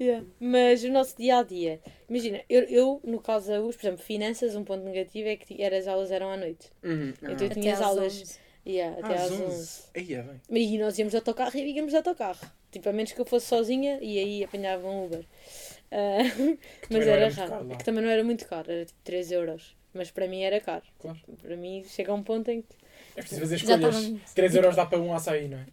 Yeah. 0.00 0.24
Mas 0.40 0.82
o 0.84 0.88
nosso 0.90 1.16
dia 1.16 1.38
a 1.38 1.42
dia, 1.42 1.80
imagina, 2.08 2.40
eu, 2.48 2.62
eu 2.64 3.00
no 3.04 3.20
caso 3.20 3.48
da 3.48 3.60
US, 3.62 3.76
por 3.76 3.86
exemplo, 3.86 4.02
finanças, 4.04 4.54
um 4.56 4.64
ponto 4.64 4.84
negativo 4.84 5.28
é 5.28 5.36
que 5.36 5.62
era, 5.62 5.76
as 5.78 5.86
aulas 5.86 6.10
eram 6.10 6.30
à 6.30 6.36
noite. 6.36 6.70
Uhum. 6.82 7.12
Então 7.22 7.36
Ah. 7.40 7.44
eu 7.44 7.50
tinha 7.50 7.72
as 7.74 7.80
às 7.80 7.86
aulas 7.86 8.20
11. 8.20 8.38
yeah, 8.66 8.98
até 9.04 9.14
às 9.16 9.30
11. 9.32 9.82
Aí 9.94 10.14
é 10.14 10.22
bem. 10.22 10.40
E 10.74 10.78
nós 10.78 10.98
íamos 10.98 11.12
de 11.12 11.16
autocarro 11.16 11.56
e 11.58 11.72
íamos 11.76 11.90
de 11.92 11.96
autocarro. 11.96 12.50
Tipo, 12.70 12.88
a 12.88 12.92
menos 12.92 13.12
que 13.12 13.20
eu 13.20 13.24
fosse 13.26 13.46
sozinha 13.46 13.98
e 14.02 14.18
aí 14.18 14.44
apanhava 14.44 14.88
um 14.88 15.04
Uber. 15.06 15.24
Ah, 15.92 16.18
mas 16.90 17.06
era, 17.06 17.26
era 17.26 17.34
raro. 17.34 17.50
caro 17.50 17.68
que 17.78 17.84
também 17.84 18.02
não 18.02 18.10
era 18.10 18.24
muito 18.24 18.46
caro, 18.48 18.70
era 18.72 18.84
tipo 18.84 18.98
3 19.04 19.30
euros. 19.32 19.76
Mas 19.92 20.10
para 20.10 20.26
mim 20.26 20.42
era 20.42 20.60
caro. 20.60 20.82
Claro. 20.98 21.18
Para 21.40 21.56
mim 21.56 21.84
chega 21.86 22.10
a 22.10 22.14
um 22.16 22.22
ponto 22.24 22.50
em 22.50 22.62
que 22.62 22.74
É 23.16 23.20
preciso 23.20 23.42
fazer 23.42 23.56
escolhas. 23.56 23.94
estava- 23.96 24.20
3 24.34 24.54
euros 24.56 24.74
dá 24.74 24.84
para 24.86 24.98
um 24.98 25.14
açaí, 25.14 25.46
não 25.46 25.58
é? 25.58 25.66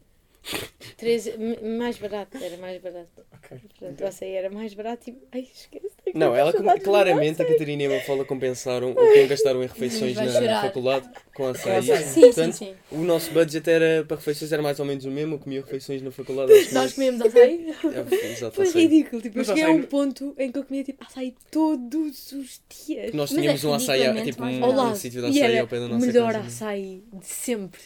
3, 0.98 1.28
m- 1.38 1.78
mais 1.78 1.98
barato, 1.98 2.38
era 2.44 2.58
mais 2.58 2.82
barato. 2.82 3.10
Ok. 3.34 3.58
Portanto, 3.80 4.02
o 4.02 4.08
açaí 4.08 4.32
era 4.34 4.50
mais 4.50 4.74
barato 4.74 5.10
e. 5.10 5.18
Ai, 5.32 5.48
esquece. 5.54 5.92
Não, 6.16 6.36
ela 6.36 6.52
claramente 6.80 7.42
a 7.42 7.46
Catarina 7.46 7.84
e 7.84 7.86
a 7.86 7.90
Mafalda 7.90 8.26
compensaram 8.26 8.92
o 8.92 8.96
que 8.96 9.28
gastaram 9.28 9.64
em 9.64 9.68
refeições 9.68 10.16
na, 10.16 10.26
na 10.26 10.32
chorar. 10.32 10.62
faculdade 10.64 11.10
com 11.34 11.48
açaí. 11.48 11.82
Sim, 11.84 11.96
sim, 12.04 12.22
Portanto, 12.22 12.54
sim. 12.54 12.74
o 12.92 12.98
nosso 12.98 13.32
budget 13.32 13.70
era 13.70 14.04
para 14.04 14.18
refeições 14.18 14.52
era 14.52 14.62
mais 14.62 14.80
ou 14.80 14.86
menos 14.86 15.06
o 15.06 15.12
mesmo, 15.12 15.36
eu 15.36 15.40
comia 15.40 15.62
refeições 15.62 16.02
na 16.02 16.12
faculdade. 16.12 16.52
Nós 16.52 16.74
mais- 16.74 16.94
comíamos 16.94 17.22
açaí. 17.22 17.74
É, 18.12 18.32
Exato, 18.32 18.56
Foi 18.56 18.68
açaí. 18.68 18.82
ridículo. 18.88 19.22
Tipo, 19.22 19.38
eu 19.38 19.40
Mas 19.40 19.48
cheguei 19.48 19.64
a 19.64 19.70
um 19.70 19.84
ponto 19.84 20.36
em 20.38 20.52
que 20.52 20.58
eu 20.60 20.64
comia 20.66 20.84
tipo 20.84 21.04
açaí 21.06 21.36
todos 21.52 22.32
os 22.34 22.62
dias. 22.86 23.14
Nós 23.14 23.32
é 23.32 23.36
tínhamos 23.40 23.64
um 23.64 23.74
açaí, 23.74 24.00
ridiculamente 24.02 24.32
tipo 24.32 24.42
mais 24.42 24.58
um, 24.60 24.92
um 24.92 24.96
sítio 24.96 25.22
de 25.22 25.28
e 25.28 25.30
açaí 25.42 25.52
era 25.54 25.62
ao 25.62 25.68
pé 25.68 25.80
da 25.80 25.86
o 25.86 25.88
nossa 25.90 26.06
melhor 26.06 26.34
casa. 26.34 26.48
açaí 26.48 27.04
de 27.14 27.26
sempre. 27.26 27.80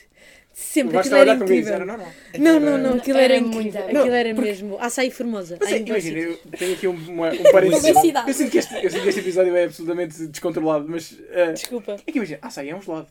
Sempre. 0.57 0.97
Aquilo 0.97 1.15
era 1.17 1.33
incrível. 1.33 1.73
era 1.73 1.85
normal. 1.85 2.07
Não, 2.39 2.59
não, 2.61 2.77
não, 2.77 2.93
aquilo 2.95 3.17
era, 3.17 3.33
Era 3.33 3.43
incrível. 3.43 3.61
muito. 3.61 3.77
Aquilo 3.99 4.13
era 4.15 4.33
porque- 4.33 4.49
mesmo 4.49 4.77
açaí 4.79 5.11
formosa. 5.11 5.57
Mas 5.59 5.69
imagina, 5.69 6.17
eu 6.19 6.37
tenho 6.57 6.73
aqui 6.73 6.87
um, 6.87 6.93
uma, 7.09 7.29
um 7.33 7.51
parênteses. 7.51 7.83
Eu 7.83 8.33
sinto, 8.33 8.51
que 8.51 8.57
este, 8.59 8.73
eu 8.81 8.89
sinto 8.89 9.03
que 9.03 9.09
este 9.09 9.19
episódio 9.19 9.53
é 9.53 9.65
absolutamente 9.65 10.27
descontrolado, 10.27 10.85
mas. 10.87 11.13
eh, 11.31 11.51
Desculpa. 11.51 11.97
é 12.07 12.09
que 12.11 12.17
imagina, 12.17 12.39
açaí 12.41 12.69
é 12.69 12.75
um 12.75 12.81
gelado. 12.81 13.07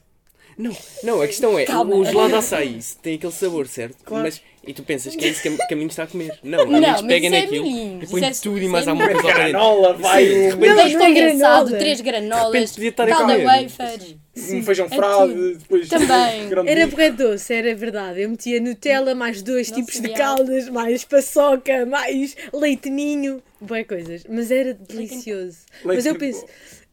Não, 0.57 0.77
não, 1.03 1.21
a 1.21 1.27
questão 1.27 1.59
é, 1.59 1.65
Calma. 1.65 1.95
o 1.97 2.05
gelado 2.05 2.37
açaí 2.37 2.79
tem 3.03 3.17
aquele 3.17 3.33
sabor, 3.33 3.67
certo? 3.67 3.97
Claro. 4.05 4.25
Mas, 4.25 4.41
e 4.67 4.73
tu 4.73 4.83
pensas 4.83 5.15
que 5.15 5.25
é 5.25 5.29
isso 5.29 5.43
que 5.43 5.49
a 5.49 5.67
caminho 5.69 5.89
está 5.89 6.05
a 6.05 6.07
comer. 6.07 6.39
Não, 6.43 6.65
mas 6.67 7.03
pegam 7.03 7.29
isso 7.31 7.35
é 7.37 7.41
naquilo 7.43 7.67
e 7.67 8.25
é- 8.25 8.31
tudo 8.43 8.59
e 8.59 8.63
isso 8.63 8.71
mais 8.71 8.87
é 8.87 8.91
alguma 8.91 9.11
coisa 9.11 9.29
ao. 9.29 9.35
Granola, 9.35 9.93
vai 9.95 10.27
Sim, 10.27 10.33
um, 10.33 10.51
de 10.51 10.67
Não, 10.69 10.77
Leite 10.77 10.95
não 10.97 11.05
é 11.07 11.13
granola. 11.13 11.71
três 11.79 12.01
granolas, 12.01 12.53
repente 12.81 13.03
a 13.03 13.07
calda 13.07 13.33
comer. 13.33 13.45
wafers. 13.45 14.17
um 14.53 14.63
feijão 14.63 14.87
é 14.91 14.97
frade, 14.97 15.55
depois. 15.59 15.89
Também. 15.89 16.51
Era 16.67 16.87
bué 16.87 17.11
doce, 17.11 17.53
era 17.53 17.75
verdade. 17.75 18.23
Eu 18.23 18.31
metia 18.31 18.61
Nutella, 18.61 19.15
mais 19.15 19.43
dois 19.43 19.71
Não 19.71 19.77
tipos 19.79 20.01
de 20.01 20.09
caldas, 20.11 20.69
mais 20.69 21.05
paçoca, 21.05 21.85
mais 21.87 22.37
leite 22.53 22.89
ninho, 22.91 23.43
bué 23.61 23.85
coisas. 23.85 24.25
Mas 24.29 24.51
era 24.51 24.73
delicioso. 24.75 25.59
Mas 25.85 26.05
Leite 26.05 26.09
eu 26.09 26.15
em 26.15 26.19
penso, 26.19 26.45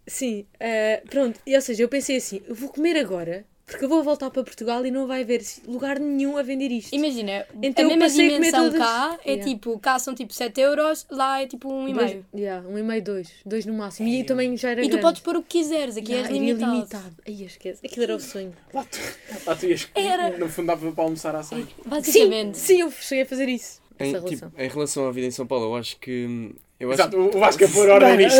sim, 0.06 0.45
eh, 0.60 1.02
pronto, 1.10 1.39
e, 1.47 1.56
ou 1.56 1.62
seja, 1.62 1.84
eu 1.84 1.88
pensei 1.89 2.17
assim, 2.17 2.41
eu 2.47 2.54
vou 2.54 2.69
comer 2.69 2.97
agora, 2.97 3.45
porque 3.71 3.86
eu 3.86 3.89
vou 3.89 4.03
voltar 4.03 4.29
para 4.29 4.43
Portugal 4.43 4.86
e 4.86 4.91
não 4.91 5.07
vai 5.07 5.21
haver 5.21 5.41
lugar 5.67 5.99
nenhum 5.99 6.38
a 6.38 6.43
vender 6.43 6.71
isto. 6.71 6.93
Imagina, 6.93 7.45
Então 7.62 7.88
a 7.89 7.91
eu 7.93 7.97
mesma 7.97 8.21
dimensão 8.23 8.65
todas- 8.65 8.79
cá 8.79 9.17
é 9.25 9.31
Yeah. 9.31 9.51
tipo, 9.51 9.79
cá 9.79 9.97
são 9.97 10.13
tipo 10.13 10.34
7 10.34 10.60
euros, 10.62 11.05
lá 11.10 11.41
é 11.41 11.47
tipo 11.47 11.71
um 11.71 11.88
e 11.88 11.93
meio. 11.93 12.25
yeah, 12.36 12.67
um 12.67 12.77
e 12.77 12.84
meio, 12.84 13.01
dois. 13.03 13.29
Dois 13.45 13.65
no 13.65 13.73
máximo. 13.73 14.07
E 14.07 14.12
Ai, 14.12 14.17
aí 14.19 14.23
também 14.25 14.55
já 14.57 14.69
era 14.71 14.81
E 14.81 14.86
tu 14.86 14.89
grande. 14.91 15.01
podes 15.03 15.21
pôr 15.21 15.36
o 15.38 15.41
que 15.43 15.60
quiseres, 15.60 15.97
aqui 15.97 16.12
Yeah, 16.12 16.29
és 16.29 16.39
limitado. 16.41 16.71
ilimitado. 16.73 17.15
Ai, 17.27 17.34
esquece. 17.45 17.86
Aquilo 17.86 18.03
era 18.03 18.15
o 18.15 18.19
sonho. 18.19 18.53
Lá 18.73 18.84
tu, 18.84 18.99
lá 19.47 19.55
tu 19.55 19.65
ias. 19.65 19.88
Era. 19.95 20.38
No 20.38 20.49
fundo 20.49 20.67
dava 20.67 20.91
para 20.91 21.03
almoçar 21.03 21.36
açaí. 21.36 21.63
Sim, 21.63 21.67
Basicamente. 21.86 22.57
sim, 22.57 22.81
eu 22.81 22.91
cheguei 22.91 23.23
a 23.23 23.25
fazer 23.25 23.47
isso. 23.49 23.81
Em, 23.99 24.13
tipo, 24.13 24.25
relação. 24.25 24.51
em 24.57 24.67
relação 24.67 25.07
à 25.07 25.12
vida 25.12 25.27
em 25.27 25.31
São 25.31 25.45
Paulo, 25.47 25.65
eu 25.65 25.75
acho 25.75 25.97
que. 25.99 26.53
Eu 26.81 26.91
acho 26.91 27.01
Exato, 27.01 27.17
o 27.17 27.39
Vasco 27.39 27.63
a 27.63 27.67
pôr 27.67 27.89
ordem 27.91 28.17
nisto. 28.17 28.39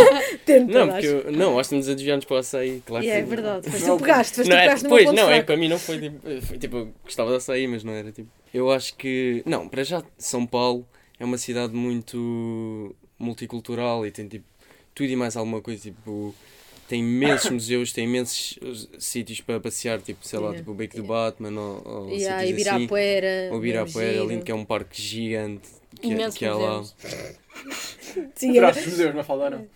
Tenta, 0.46 0.72
Não, 0.72 0.82
acho. 0.82 0.92
porque 0.92 1.28
eu, 1.28 1.32
não, 1.32 1.58
acho 1.58 1.70
que 1.70 1.74
nos 1.76 1.88
a 1.88 1.94
desviar-nos 1.94 2.24
para 2.24 2.34
o 2.36 2.38
açaí, 2.38 2.82
claro 2.86 3.04
E 3.04 3.08
que 3.08 3.12
é 3.12 3.22
verdade. 3.22 3.68
Mas 3.72 3.82
Não, 3.82 3.96
tu 3.96 4.00
pegaste, 4.02 4.38
mas 4.38 4.46
tu 4.46 4.50
Não, 4.50 4.56
é 4.56 4.60
pegaste 4.62 4.82
depois, 4.84 5.04
ponto 5.06 5.16
não, 5.16 5.22
é 5.24 5.26
fraco. 5.26 5.46
para 5.46 5.56
mim 5.56 5.68
não 5.68 5.78
foi 5.78 5.98
tipo, 5.98 6.42
foi, 6.42 6.58
tipo, 6.58 6.76
eu 6.76 6.88
gostava 7.04 7.30
de 7.30 7.36
açaí, 7.36 7.66
mas 7.66 7.82
não 7.82 7.92
era 7.92 8.12
tipo. 8.12 8.28
Eu 8.54 8.70
acho 8.70 8.94
que, 8.96 9.42
não, 9.44 9.68
para 9.68 9.82
já 9.82 10.02
São 10.16 10.46
Paulo 10.46 10.86
é 11.18 11.24
uma 11.24 11.36
cidade 11.36 11.74
muito 11.74 12.94
multicultural 13.18 14.06
e 14.06 14.10
tem 14.10 14.26
tipo 14.28 14.44
tudo 14.94 15.08
e 15.10 15.16
mais 15.16 15.36
alguma 15.36 15.60
coisa, 15.60 15.80
tipo, 15.82 16.34
tem 16.88 17.00
imensos 17.00 17.50
museus, 17.50 17.92
tem 17.92 18.04
imensos 18.04 18.58
sítios 18.98 19.40
para 19.40 19.58
passear, 19.60 20.00
tipo, 20.00 20.24
sei 20.26 20.38
lá, 20.38 20.46
Yeah. 20.46 20.58
tipo 20.60 20.70
o 20.70 20.74
Beco 20.74 20.96
do 20.96 21.02
Batman 21.04 21.60
ou, 21.60 21.82
ou 21.86 22.08
E 22.10 22.26
aí, 22.26 22.48
sítios 22.48 22.66
assim. 22.68 22.74
Ibirapuera. 22.84 23.48
O 23.52 23.56
Ibirapuera, 23.58 24.22
lindo, 24.24 24.44
que 24.44 24.52
é 24.52 24.54
um 24.54 24.64
parque 24.64 25.00
gigante 25.00 25.68
que, 26.00 26.08
é- 26.08 26.12
Imensos 26.12 26.38
que 26.38 26.48
museus. 26.48 26.94
Sim, 28.34 28.56
ela, 28.58 28.72
Tiraste 28.72 28.80
os 28.82 28.86
museus, 28.88 29.14
não 29.14 29.24
fala 29.24 29.50
não. 29.50 29.66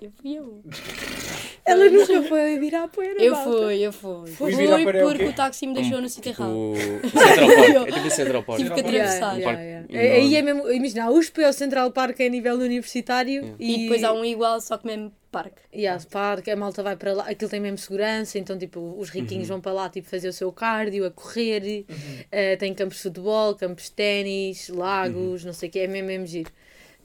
Eu 0.00 0.10
fui 0.20 0.34
eu. 0.38 0.62
ela 1.70 1.88
nunca 1.90 2.22
foi 2.28 2.40
a 2.40 2.50
Ibirapuera. 2.52 3.22
Eu 3.22 3.32
malta. 3.32 3.50
fui, 3.50 3.78
eu 3.80 3.92
fui. 3.92 4.10
O 4.10 4.26
Fui 4.26 4.52
é 4.66 4.74
o 4.76 4.82
porque 4.84 5.18
quê? 5.18 5.24
o 5.24 5.32
táxi 5.32 5.66
me 5.66 5.74
deixou 5.74 6.00
no 6.00 6.08
sítio 6.08 6.30
Tipo, 6.32 6.42
errado. 6.42 6.54
o 6.54 6.74
Central 7.10 7.52
Park, 7.72 7.88
é 7.88 7.92
tipo 7.92 8.06
o 8.06 8.10
Central 8.10 8.42
Park. 8.42 8.58
Tive 8.58 8.74
que 8.74 8.80
atravessar. 8.80 9.34
Um 9.34 9.38
Yeah, 9.40 9.60
yeah, 9.62 9.86
yeah. 9.90 10.14
Aí 10.16 10.36
é 10.36 10.42
mesmo, 10.42 10.70
imagina, 10.70 11.04
a 11.04 11.10
USP 11.10 11.42
é 11.42 11.48
o 11.48 11.52
Central 11.52 11.90
Park 11.92 12.20
é 12.20 12.26
a 12.26 12.28
nível 12.28 12.54
universitário 12.56 13.30
Yeah. 13.42 13.56
E 13.58 13.78
depois 13.82 14.04
há 14.04 14.12
um 14.12 14.24
igual, 14.24 14.60
só 14.60 14.76
que 14.76 14.86
mesmo 14.86 15.12
parque. 15.30 15.62
E 15.72 15.86
há 15.86 15.98
parque, 16.10 16.50
a 16.50 16.56
malta 16.56 16.82
vai 16.82 16.96
para 16.96 17.12
lá, 17.12 17.24
aquilo 17.28 17.48
tem 17.50 17.60
mesmo 17.60 17.78
segurança, 17.78 18.36
então 18.38 18.58
tipo, 18.58 18.96
os 18.98 19.10
riquinhos 19.10 19.48
Uhum. 19.48 19.54
vão 19.56 19.60
para 19.60 19.72
lá 19.72 19.88
tipo, 19.88 20.08
fazer 20.08 20.28
o 20.28 20.32
seu 20.32 20.50
cardio, 20.50 21.06
a 21.06 21.10
correr, 21.10 21.84
eh, 22.32 22.56
tem 22.56 22.74
campos 22.74 22.96
de 22.96 23.02
futebol, 23.04 23.54
campos 23.54 23.84
de 23.84 23.92
ténis, 23.92 24.68
lagos, 24.68 25.44
não 25.44 25.52
sei 25.52 25.68
o 25.68 25.72
que, 25.72 25.78
é 25.78 25.86
mesmo, 25.86 26.08
mesmo 26.08 26.26
giro. 26.26 26.50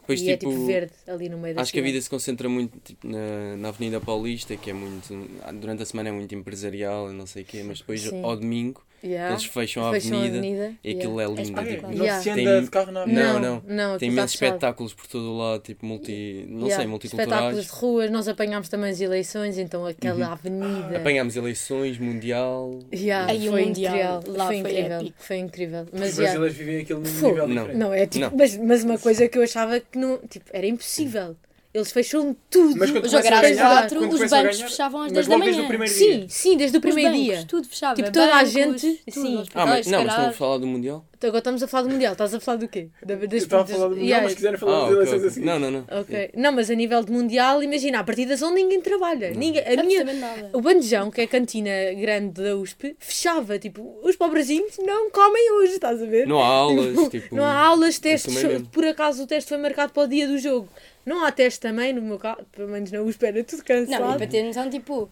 Depois, 0.06 0.22
e 0.22 0.30
é 0.30 0.38
tipo, 0.38 0.52
tipo 0.52 0.66
verde 0.68 0.94
ali 1.08 1.30
no 1.30 1.38
meio 1.38 1.56
da 1.56 1.62
Acho 1.62 1.72
que 1.72 1.80
a 1.80 1.82
cidade. 1.82 1.94
vida 1.94 2.02
se 2.04 2.10
concentra 2.10 2.48
muito 2.48 2.80
tipo, 2.80 3.08
na, 3.08 3.58
na 3.58 3.70
Avenida 3.70 4.00
Paulista, 4.00 4.56
que 4.56 4.70
é 4.70 4.74
muito. 4.74 5.14
Durante 5.60 5.82
a 5.82 5.86
semana 5.86 6.10
é 6.10 6.12
muito 6.12 6.34
empresarial 6.36 7.12
e 7.12 7.14
não 7.14 7.26
sei 7.26 7.42
o 7.42 7.46
quê, 7.46 7.64
mas 7.64 7.80
depois 7.80 8.02
Sim. 8.02 8.24
ao 8.24 8.38
domingo 8.38 8.86
Yeah. 9.06 9.32
eles 9.34 9.46
fecham 9.46 9.86
a 9.88 9.92
Fecham 9.92 10.18
avenida, 10.20 10.74
e 10.84 10.92
aquilo 10.92 11.20
yeah. 11.22 11.24
é 11.24 11.44
lindo. 11.44 11.60
É 11.60 11.64
é? 11.64 11.76
tipo, 11.76 11.88
Não 11.88 11.94
Yeah. 12.06 12.22
se 12.24 12.30
anda 12.32 12.44
Tem- 12.44 12.64
de 12.64 12.70
carro 12.72 12.92
na 12.92 13.06
Não, 13.06 13.22
avenida. 13.30 13.40
não. 13.40 13.54
não, 13.56 13.62
Tem 13.64 13.96
aquilo 13.96 14.12
imensos 14.14 14.34
espetáculos 14.34 14.94
por 14.94 15.08
todo 15.08 15.32
o 15.32 15.38
lado, 15.38 15.62
tipo 15.62 15.86
multi. 15.86 16.46
não 16.50 16.62
Yeah, 16.62 16.78
sei, 16.78 16.88
multiculturais. 16.88 17.30
Espetáculos 17.32 17.66
de 17.66 17.72
ruas, 17.72 18.12
nós 18.12 18.28
apanhámos 18.28 18.68
também 18.70 18.90
as 18.90 19.00
eleições, 19.02 19.58
então 19.58 19.86
aquela 19.86 20.32
avenida. 20.32 20.98
Apanhámos 20.98 21.36
eleições, 21.36 21.98
mundial. 22.00 22.80
Yeah, 22.94 23.32
Aí 23.32 23.48
o 23.48 23.52
foi 23.52 23.66
Mundial 23.66 23.96
incrível. 24.20 24.38
lá 24.38 24.46
foi 24.48 24.62
foi 24.62 24.72
incrível. 24.72 24.98
épico. 25.00 25.16
Foi 25.20 25.38
incrível. 25.38 25.82
Os 25.84 26.00
Mas 26.00 26.18
yeah, 26.18 26.22
brasileiros 26.40 26.58
vivem 26.58 26.78
aquilo 26.82 27.00
num 27.02 27.06
nível 27.12 27.36
Não. 27.36 27.48
diferente. 27.48 27.78
não, 27.78 27.94
é 27.94 28.06
tipo, 28.08 28.26
Não. 28.26 28.32
Mas, 28.38 28.58
mas 28.58 28.84
uma 28.84 28.98
coisa 28.98 29.28
que 29.28 29.38
eu 29.38 29.44
achava 29.44 29.80
que 29.80 29.98
não, 29.98 30.18
tipo, 30.28 30.46
era 30.52 30.66
impossível. 30.66 31.36
Eles 31.76 31.92
fecham 31.92 32.36
tudo. 32.50 32.76
Mas 32.78 32.90
quando 32.90 33.04
O 33.06 33.10
jogo 33.10 33.22
começam 33.24 33.28
era 33.28 33.36
a 33.36 33.40
às 33.40 33.50
ganhar, 33.50 33.80
4, 33.82 34.00
quando 34.00 34.14
os 34.14 34.22
a 34.22 34.28
bancos 34.42 34.56
ganhar, 34.58 34.70
fechavam 34.70 35.02
às 35.02 35.12
mas 35.12 35.14
10 35.14 35.28
da 35.28 35.34
logo 35.34 35.44
desde 35.44 35.58
manhã. 35.62 35.66
o 35.66 35.68
primeiro 35.70 35.94
Sim, 35.94 36.20
dia. 36.20 36.26
sim, 36.30 36.58
desde 36.58 36.78
o 36.78 36.80
Os 36.80 36.82
primeiro 36.86 37.12
bancos, 37.12 37.26
dia. 37.26 37.46
Tudo 37.46 37.68
fechava. 37.68 37.96
Tipo, 37.96 38.12
toda 38.12 38.26
a 38.26 38.36
bancos, 38.38 38.50
gente- 38.52 38.82
tudo, 39.06 39.14
sim. 39.14 39.44
Ah, 39.54 39.66
mas 39.66 39.88
não, 39.88 40.04
mas 40.04 40.12
estão 40.14 40.30
a 40.30 40.32
falar 40.32 40.58
do 40.60 40.68
Mundial? 40.68 41.06
Então 41.18 41.30
agora 41.30 41.40
estamos 41.40 41.64
a 41.64 41.68
falar 41.68 41.84
do 41.84 41.90
Mundial. 41.90 42.12
Estás 42.12 42.34
a 42.34 42.40
falar 42.40 42.58
do 42.58 42.68
quê? 42.68 42.90
Da, 43.04 43.16
das, 43.16 43.32
Eu 43.32 43.38
estava 43.38 43.64
a 43.64 43.66
falar 43.66 43.84
do 43.88 43.90
Mundial, 43.96 44.06
yeah, 44.06 44.24
mas 44.24 44.32
se 44.32 44.36
quiserem 44.36 44.60
falar 44.60 44.78
Ah, 44.78 44.82
das 44.84 44.92
eleições 44.92 45.16
ok. 45.18 45.28
assim. 45.30 45.42
Não, 45.42 45.60
não, 45.60 45.72
não. 45.72 45.86
Ok. 46.02 46.32
Não, 46.36 46.52
mas 46.52 46.70
a 46.70 46.76
nível 46.76 47.04
de 47.04 47.12
Mundial, 47.12 47.64
imagina, 47.64 48.00
a 48.00 48.04
partir 48.04 48.26
das 48.26 48.42
11 48.42 48.54
ninguém 48.54 48.82
trabalha. 48.82 49.32
Ninguém, 49.32 49.64
a 49.66 49.84
minha, 49.84 50.06
o 50.54 50.62
bandejão, 50.62 51.10
que 51.12 51.22
é 51.22 51.24
a 51.24 51.28
cantina 51.28 51.72
grande 52.00 52.42
da 52.42 52.56
USP, 52.56 52.96
fechava. 53.00 53.58
Tipo, 53.60 53.98
os 54.04 54.16
pobrezinhos 54.16 54.78
não 54.86 55.10
comem 55.10 55.52
hoje, 55.54 55.74
estás 55.74 56.02
a 56.02 56.06
ver? 56.06 56.28
Não 56.28 56.42
há 56.42 56.46
aulas, 56.48 56.96
tipo. 57.10 57.36
Não 57.36 57.44
há 57.44 57.54
aulas, 57.60 57.98
testes. 58.00 58.34
mesmo. 58.44 58.68
Por 58.68 58.86
acaso 58.86 59.24
o 59.24 59.28
teste 59.28 59.50
foi 59.50 59.58
marcado 59.58 59.94
para 59.94 60.04
o 60.04 60.08
dia 60.08 60.28
do 60.28 60.38
jogo. 60.38 60.68
Não 61.06 61.24
há 61.24 61.32
teste 61.32 61.60
também, 61.60 61.94
no 61.94 62.02
meu 62.02 62.18
caso, 62.18 62.44
pelo 62.52 62.70
menos 62.70 62.92
na 62.92 63.02
USP 63.02 63.26
era 63.26 63.44
tudo 63.44 63.60
Não, 63.60 63.64
e 63.64 63.86
cansado. 63.86 64.18
para 64.18 64.28
ter 64.28 64.44
noção, 64.44 64.70
tipo, 64.70 65.10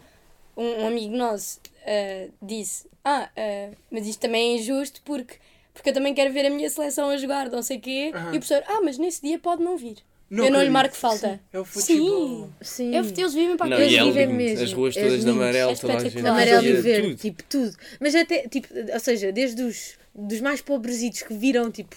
um, 0.58 0.84
um 0.84 0.88
amigo 0.88 1.16
nosso 1.16 1.60
ah, 1.86 2.28
disse: 2.42 2.88
Ah, 3.04 3.30
ah, 3.36 3.70
mas 3.92 4.08
isto 4.08 4.20
também 4.20 4.54
é 4.54 4.58
injusto 4.60 5.02
porque, 5.06 5.36
porque 5.74 5.90
eu 5.90 5.94
também 5.94 6.14
quero 6.14 6.34
ver 6.34 6.46
a 6.46 6.50
minha 6.50 6.70
seleção 6.70 7.10
a 7.10 7.18
jogar, 7.18 7.50
não 7.50 7.62
sei 7.62 7.78
o 7.78 7.82
quê. 7.82 8.12
Aham. 8.14 8.26
E 8.34 8.38
o 8.38 8.40
professor: 8.40 8.64
Ah, 8.68 8.82
mas 8.84 8.98
nesse 8.98 9.22
dia 9.22 9.38
pode 9.38 9.62
não 9.64 9.78
vir. 9.78 9.98
Não 10.30 10.46
eu 10.46 10.52
não 10.52 10.64
lhe 10.64 10.70
marco 10.70 10.96
falta. 10.96 11.40
É 11.52 11.60
o 11.60 11.66
futebol. 11.66 12.50
Sim. 12.60 12.96
É 12.96 12.98
eles 13.00 13.34
vivem 13.36 13.56
para 13.56 13.68
Não, 13.68 13.78
aquilo. 13.78 13.92
e 13.92 13.98
é 13.98 14.02
Eles 14.02 14.14
vivem 14.16 14.26
lindo. 14.26 14.38
mesmo. 14.38 14.64
As 14.64 14.74
ruas 14.74 14.98
É 14.98 15.04
todas 15.04 15.24
de 15.24 15.30
amarelo, 15.30 15.72
É 15.72 15.76
toda 15.76 15.94
a 15.94 16.00
gente. 16.00 16.18
Amarelo 16.28 16.66
e 16.66 16.74
verde, 16.74 17.08
tudo. 17.10 17.20
tipo 17.20 17.44
tudo. 17.44 17.76
Mas 18.00 18.16
até, 18.16 18.48
tipo, 18.48 18.68
ou 18.92 19.00
seja, 19.00 19.32
desde 19.32 19.62
os 19.62 19.96
dos 20.16 20.42
mais 20.42 20.60
pobresitos 20.60 21.22
que 21.22 21.34
viram, 21.36 21.70
tipo, 21.70 21.96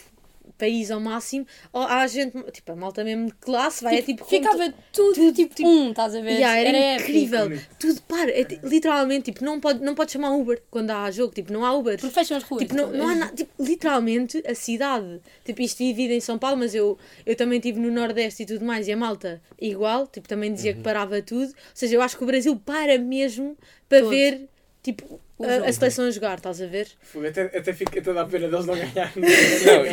país 0.56 0.90
ao 0.90 1.00
máximo, 1.00 1.46
ou 1.72 1.82
há 1.82 2.06
gente, 2.06 2.36
tipo, 2.52 2.72
a 2.72 2.76
malta 2.76 3.04
mesmo 3.04 3.26
de 3.26 3.34
classe, 3.34 3.82
vai, 3.84 3.96
é 3.98 4.02
tipo, 4.02 4.24
com 4.24 4.30
Ficava 4.30 4.72
tudo, 4.92 5.14
tudo, 5.14 5.32
tipo, 5.32 5.54
tipo- 5.54 5.68
um, 5.68 5.90
estás 5.90 6.14
a 6.14 6.20
ver? 6.20 6.32
Yeah, 6.32 6.58
era, 6.60 6.78
épico. 6.78 7.10
incrível. 7.10 7.48
Bonito. 7.48 7.68
Tudo, 7.78 8.02
para, 8.02 8.30
é, 8.30 8.46
literalmente, 8.62 9.32
tipo, 9.32 9.44
não 9.44 9.60
pode, 9.60 9.82
não 9.84 9.94
pode 9.94 10.12
chamar 10.12 10.30
Uber 10.34 10.62
quando 10.70 10.90
há 10.90 11.10
jogo, 11.10 11.34
tipo, 11.34 11.52
não 11.52 11.64
há 11.64 11.72
Uber. 11.72 11.98
Porque 11.98 12.14
fecham 12.14 12.36
as 12.36 12.42
ruas. 12.42 12.62
Tipo, 12.62 12.74
não, 12.74 12.90
não 12.92 13.08
há 13.08 13.14
nada, 13.14 13.32
tipo, 13.34 13.50
literalmente 13.62 14.42
a 14.46 14.54
cidade, 14.54 15.20
tipo, 15.44 15.62
isto 15.62 15.78
divide 15.78 16.14
em 16.14 16.20
São 16.20 16.38
Paulo, 16.38 16.56
mas 16.56 16.74
eu, 16.74 16.98
eu 17.24 17.36
também 17.36 17.58
estive 17.58 17.78
no 17.78 17.90
Nordeste 17.90 18.42
e 18.42 18.46
tudo 18.46 18.64
mais, 18.64 18.88
e 18.88 18.92
a 18.92 18.96
malta 18.96 19.42
igual, 19.60 20.06
tipo, 20.06 20.28
também 20.28 20.52
dizia 20.52 20.72
Uhum. 20.72 20.78
que 20.78 20.82
parava 20.82 21.20
tudo. 21.22 21.48
Ou 21.48 21.54
seja, 21.74 21.94
eu 21.94 22.02
acho 22.02 22.16
que 22.16 22.24
o 22.24 22.26
Brasil 22.26 22.56
para 22.64 22.98
mesmo 22.98 23.56
para 23.88 24.00
Todo. 24.00 24.10
ver, 24.10 24.48
tipo, 24.82 25.20
a, 25.40 25.68
a 25.68 25.72
seleção 25.72 26.07
a 26.07 26.11
jogar, 26.11 26.37
estás 26.38 26.61
a 26.62 26.66
ver? 26.66 26.88
Até, 27.29 27.42
até, 27.59 27.72
fica, 27.72 27.99
até 28.01 28.12
dá 28.12 28.25
pena 28.25 28.49
deles 28.49 28.66
não 28.66 28.75
ganharem. 28.75 29.12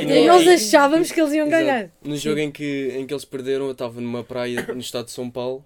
Não, 0.07 0.25
nós 0.27 0.47
achávamos 0.47 1.11
que 1.11 1.19
eles 1.19 1.33
iam 1.33 1.47
Exato. 1.47 1.63
ganhar. 1.63 1.89
No 2.03 2.15
jogo 2.15 2.39
em 2.39 2.51
que, 2.51 2.93
em 2.95 3.05
que 3.05 3.13
eles 3.13 3.25
perderam, 3.25 3.65
eu 3.65 3.71
estava 3.71 3.99
numa 3.99 4.23
praia 4.23 4.65
no 4.73 4.79
estado 4.79 5.05
de 5.05 5.11
São 5.11 5.29
Paulo 5.29 5.63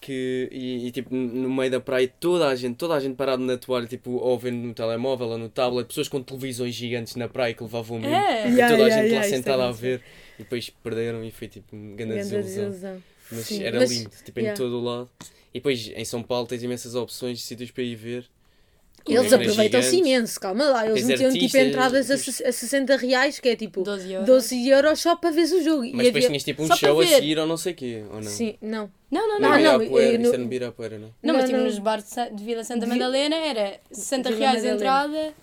que, 0.00 0.48
e, 0.50 0.86
e, 0.86 0.90
tipo 0.92 1.14
no 1.14 1.50
meio 1.50 1.70
da 1.70 1.78
praia 1.80 2.10
toda 2.20 2.48
a 2.48 2.54
gente, 2.56 2.76
toda 2.76 2.94
a 2.94 3.00
gente 3.00 3.16
parada 3.16 3.42
na 3.42 3.58
toalha, 3.58 3.86
tipo, 3.86 4.12
ou 4.12 4.38
vendo 4.38 4.56
no 4.66 4.72
telemóvel 4.72 5.28
ou 5.28 5.38
no 5.38 5.48
tablet, 5.50 5.86
pessoas 5.88 6.08
com 6.08 6.22
televisões 6.22 6.74
gigantes 6.74 7.16
na 7.16 7.28
praia 7.28 7.52
que 7.52 7.62
levavam 7.62 7.98
mesmo. 7.98 8.14
É. 8.14 8.48
E 8.48 8.52
Yeah, 8.54 8.68
toda 8.74 8.84
a 8.84 8.86
yeah, 8.86 9.02
gente 9.02 9.10
yeah, 9.12 9.16
lá 9.18 9.36
sentada 9.36 9.62
a 9.62 9.66
aconteceu. 9.66 9.98
ver 9.98 10.02
e 10.38 10.42
depois 10.42 10.70
perderam 10.70 11.22
e 11.22 11.30
foi 11.30 11.48
tipo 11.48 11.76
uma 11.76 11.96
grande 11.96 12.14
Grande 12.14 12.30
desilusão. 12.30 12.64
desilusão. 12.70 13.02
Mas 13.30 13.40
Sim, 13.46 13.62
era 13.62 13.78
mas- 13.78 13.90
lindo, 13.90 14.10
tipo 14.24 14.40
em 14.40 14.42
yeah. 14.44 14.56
todo 14.58 14.78
o 14.78 14.82
lado. 14.82 15.10
E 15.52 15.58
depois 15.58 15.92
em 15.94 16.04
São 16.04 16.22
Paulo 16.22 16.46
tens 16.46 16.62
imensas 16.62 16.94
opções 16.94 17.38
de 17.38 17.44
sítios 17.44 17.70
para 17.70 17.82
ir 17.82 17.94
ver. 17.96 18.24
Com 19.04 19.12
Eles 19.12 19.32
aproveitam-se 19.32 19.96
imenso, 19.96 20.38
calma 20.40 20.64
lá. 20.64 20.86
Eles 20.86 21.06
Tens 21.06 21.20
metiam 21.20 21.32
tipo 21.32 21.56
entradas 21.56 22.10
a, 22.10 22.14
a 22.14 22.52
60 22.52 22.96
reais, 22.96 23.40
que 23.40 23.48
é 23.48 23.56
tipo 23.56 23.82
12 23.82 24.12
euros. 24.12 24.26
12 24.26 24.68
euros 24.68 25.00
só 25.00 25.16
para 25.16 25.30
ver 25.30 25.44
o 25.44 25.62
jogo. 25.62 25.84
E 25.84 25.92
Mas 25.92 26.06
depois 26.06 26.24
havia- 26.24 26.28
tinhas 26.28 26.44
tipo 26.44 26.62
um 26.62 26.66
Só 26.66 26.76
show 26.76 27.00
a 27.00 27.06
seguir 27.06 27.38
ou 27.38 27.46
não 27.46 27.56
sei 27.56 27.72
o 27.72 27.76
quê, 27.76 28.02
ou 28.10 28.16
não? 28.20 28.30
Sim, 28.30 28.56
não. 28.60 28.90
Não, 29.10 29.26
não, 29.28 29.40
não. 29.40 29.50
Não, 29.50 29.82
isso 29.82 29.90
não- 29.92 29.98
é 30.34 30.36
no 30.38 30.44
Ibirapuera, 30.44 30.98
não? 30.98 31.08
Não, 31.22 31.34
mas 31.34 31.36
Não, 31.42 31.44
tipo 31.46 31.58
não. 31.58 31.64
nos 31.64 31.78
bares 31.78 32.04
de 32.34 32.44
Vila 32.44 32.62
Santa 32.62 32.86
Madalena 32.86 33.36
era 33.36 33.80
60 33.90 34.28
Vila 34.30 34.38
reais 34.40 34.64
a 34.64 34.68
Madalena. 34.74 34.76
entrada. 34.76 35.34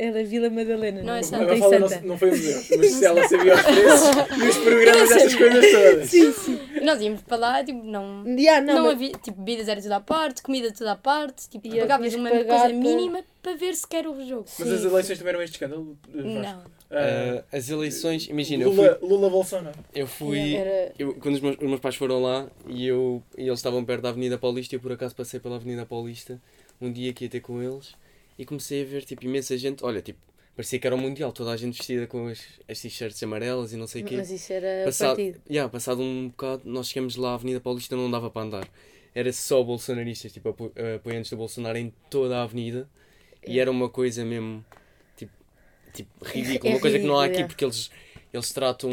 É 0.00 0.12
da 0.12 0.22
Vila 0.22 0.48
Madalena. 0.48 1.02
Não 1.02 1.14
é 1.14 1.16
não, 1.16 1.22
Santa. 1.24 1.56
Não, 1.56 1.88
Santa. 1.88 2.00
não 2.06 2.16
foi 2.18 2.28
um 2.28 2.32
deles, 2.38 2.70
mas 2.78 2.90
se 2.92 3.04
ela 3.04 3.26
sabia 3.28 3.52
os 3.56 3.62
preços 3.62 4.16
e 4.44 4.48
os 4.48 4.56
programas 4.62 5.08
dessas 5.08 5.34
coisas 5.34 5.70
todas. 5.72 6.08
Sim, 6.10 6.32
sim. 6.32 6.60
Nós 6.84 7.00
íamos 7.00 7.22
para 7.22 7.36
lá, 7.36 7.64
tipo, 7.64 7.82
não. 7.82 8.24
Yeah, 8.24 8.64
Não, 8.64 8.74
não, 8.74 8.82
mas- 8.84 8.92
havia, 8.92 9.10
tipo, 9.10 9.38
bebidas 9.42 9.66
era 9.66 9.82
tudo 9.82 9.90
à 9.92 10.00
parte, 10.00 10.40
comida 10.42 10.72
tudo 10.72 10.86
à 10.86 10.94
parte, 10.94 11.48
tipo, 11.48 11.66
E 11.66 11.80
pagavas 11.80 12.14
uma 12.14 12.30
coisa 12.30 12.44
para- 12.44 12.68
mínima 12.68 13.24
para 13.42 13.56
ver 13.56 13.74
sequer 13.74 14.06
o 14.06 14.24
jogo. 14.24 14.44
Mas 14.56 14.68
Sim, 14.68 14.74
as 14.76 14.84
eleições 14.84 15.18
tiveram 15.18 15.42
este 15.42 15.54
escândalo? 15.54 15.98
Vasco? 16.08 16.28
Não. 16.28 16.62
Ah, 16.92 17.44
as 17.52 17.68
eleições, 17.68 18.28
imagina, 18.28 18.62
eu 18.62 18.72
fui, 18.72 18.84
Lula, 18.84 18.98
Lula 19.02 19.30
Bolsonaro. 19.30 19.78
eu 19.92 20.06
fui 20.06 20.54
Era- 20.54 20.92
eu, 20.96 21.14
quando 21.14 21.34
os 21.34 21.40
meus, 21.40 21.56
os 21.56 21.62
meus 21.68 21.80
pais 21.80 21.96
foram 21.96 22.22
lá 22.22 22.46
e, 22.68 22.86
eu, 22.86 23.20
e 23.36 23.42
eles 23.48 23.58
estavam 23.58 23.84
perto 23.84 24.02
da 24.02 24.10
Avenida 24.10 24.38
Paulista, 24.38 24.76
eu 24.76 24.80
por 24.80 24.92
acaso 24.92 25.14
passei 25.14 25.40
pela 25.40 25.56
Avenida 25.56 25.84
Paulista 25.84 26.40
um 26.80 26.90
dia 26.92 27.12
que 27.12 27.24
ia 27.24 27.28
ter 27.30 27.40
com 27.40 27.60
eles 27.60 27.94
e 28.38 28.44
comecei 28.44 28.82
a 28.82 28.84
ver 28.84 29.04
tipo, 29.04 29.24
imensa 29.24 29.56
gente, 29.58 29.84
olha, 29.84 30.00
tipo, 30.00 30.18
parecia 30.54 30.78
que 30.78 30.86
era 30.86 30.94
o 30.94 30.98
Mundial, 30.98 31.32
toda 31.32 31.50
a 31.50 31.56
gente 31.56 31.76
vestida 31.76 32.06
com 32.06 32.28
as, 32.28 32.40
as 32.68 32.80
t-shirts 32.80 33.22
amarelas 33.22 33.72
e 33.72 33.76
não 33.76 33.86
sei 33.86 34.02
o 34.02 34.04
quê. 34.04 34.16
Mas 34.16 34.30
isso 34.30 34.52
era 34.52 34.84
Passado, 34.84 35.16
partido. 35.16 35.40
yeah, 35.50 35.70
passado 35.70 36.02
um 36.02 36.28
bocado, 36.28 36.62
nós 36.64 36.88
chegamos 36.88 37.16
lá, 37.16 37.32
a 37.32 37.34
Avenida 37.34 37.60
Paulista 37.60 37.96
não 37.96 38.10
dava 38.10 38.30
para 38.30 38.42
andar. 38.42 38.68
Era 39.14 39.32
só 39.32 39.62
bolsonaristas, 39.62 40.32
tipo, 40.32 40.50
apo- 40.50 40.72
apoiantes 40.96 41.30
do 41.30 41.36
Bolsonaro 41.36 41.76
em 41.78 41.92
toda 42.08 42.38
a 42.38 42.42
avenida. 42.42 42.88
E 43.46 43.58
era 43.58 43.70
uma 43.70 43.88
coisa 43.88 44.24
mesmo, 44.24 44.64
tipo, 45.16 45.32
tipo 45.92 46.24
ridícula. 46.24 46.70
É 46.72 46.74
uma 46.74 46.80
coisa 46.80 46.98
que 46.98 47.06
não 47.06 47.18
há 47.18 47.24
aqui, 47.24 47.40
é. 47.40 47.46
porque 47.46 47.64
eles, 47.64 47.90
eles 48.32 48.52
tratam, 48.52 48.90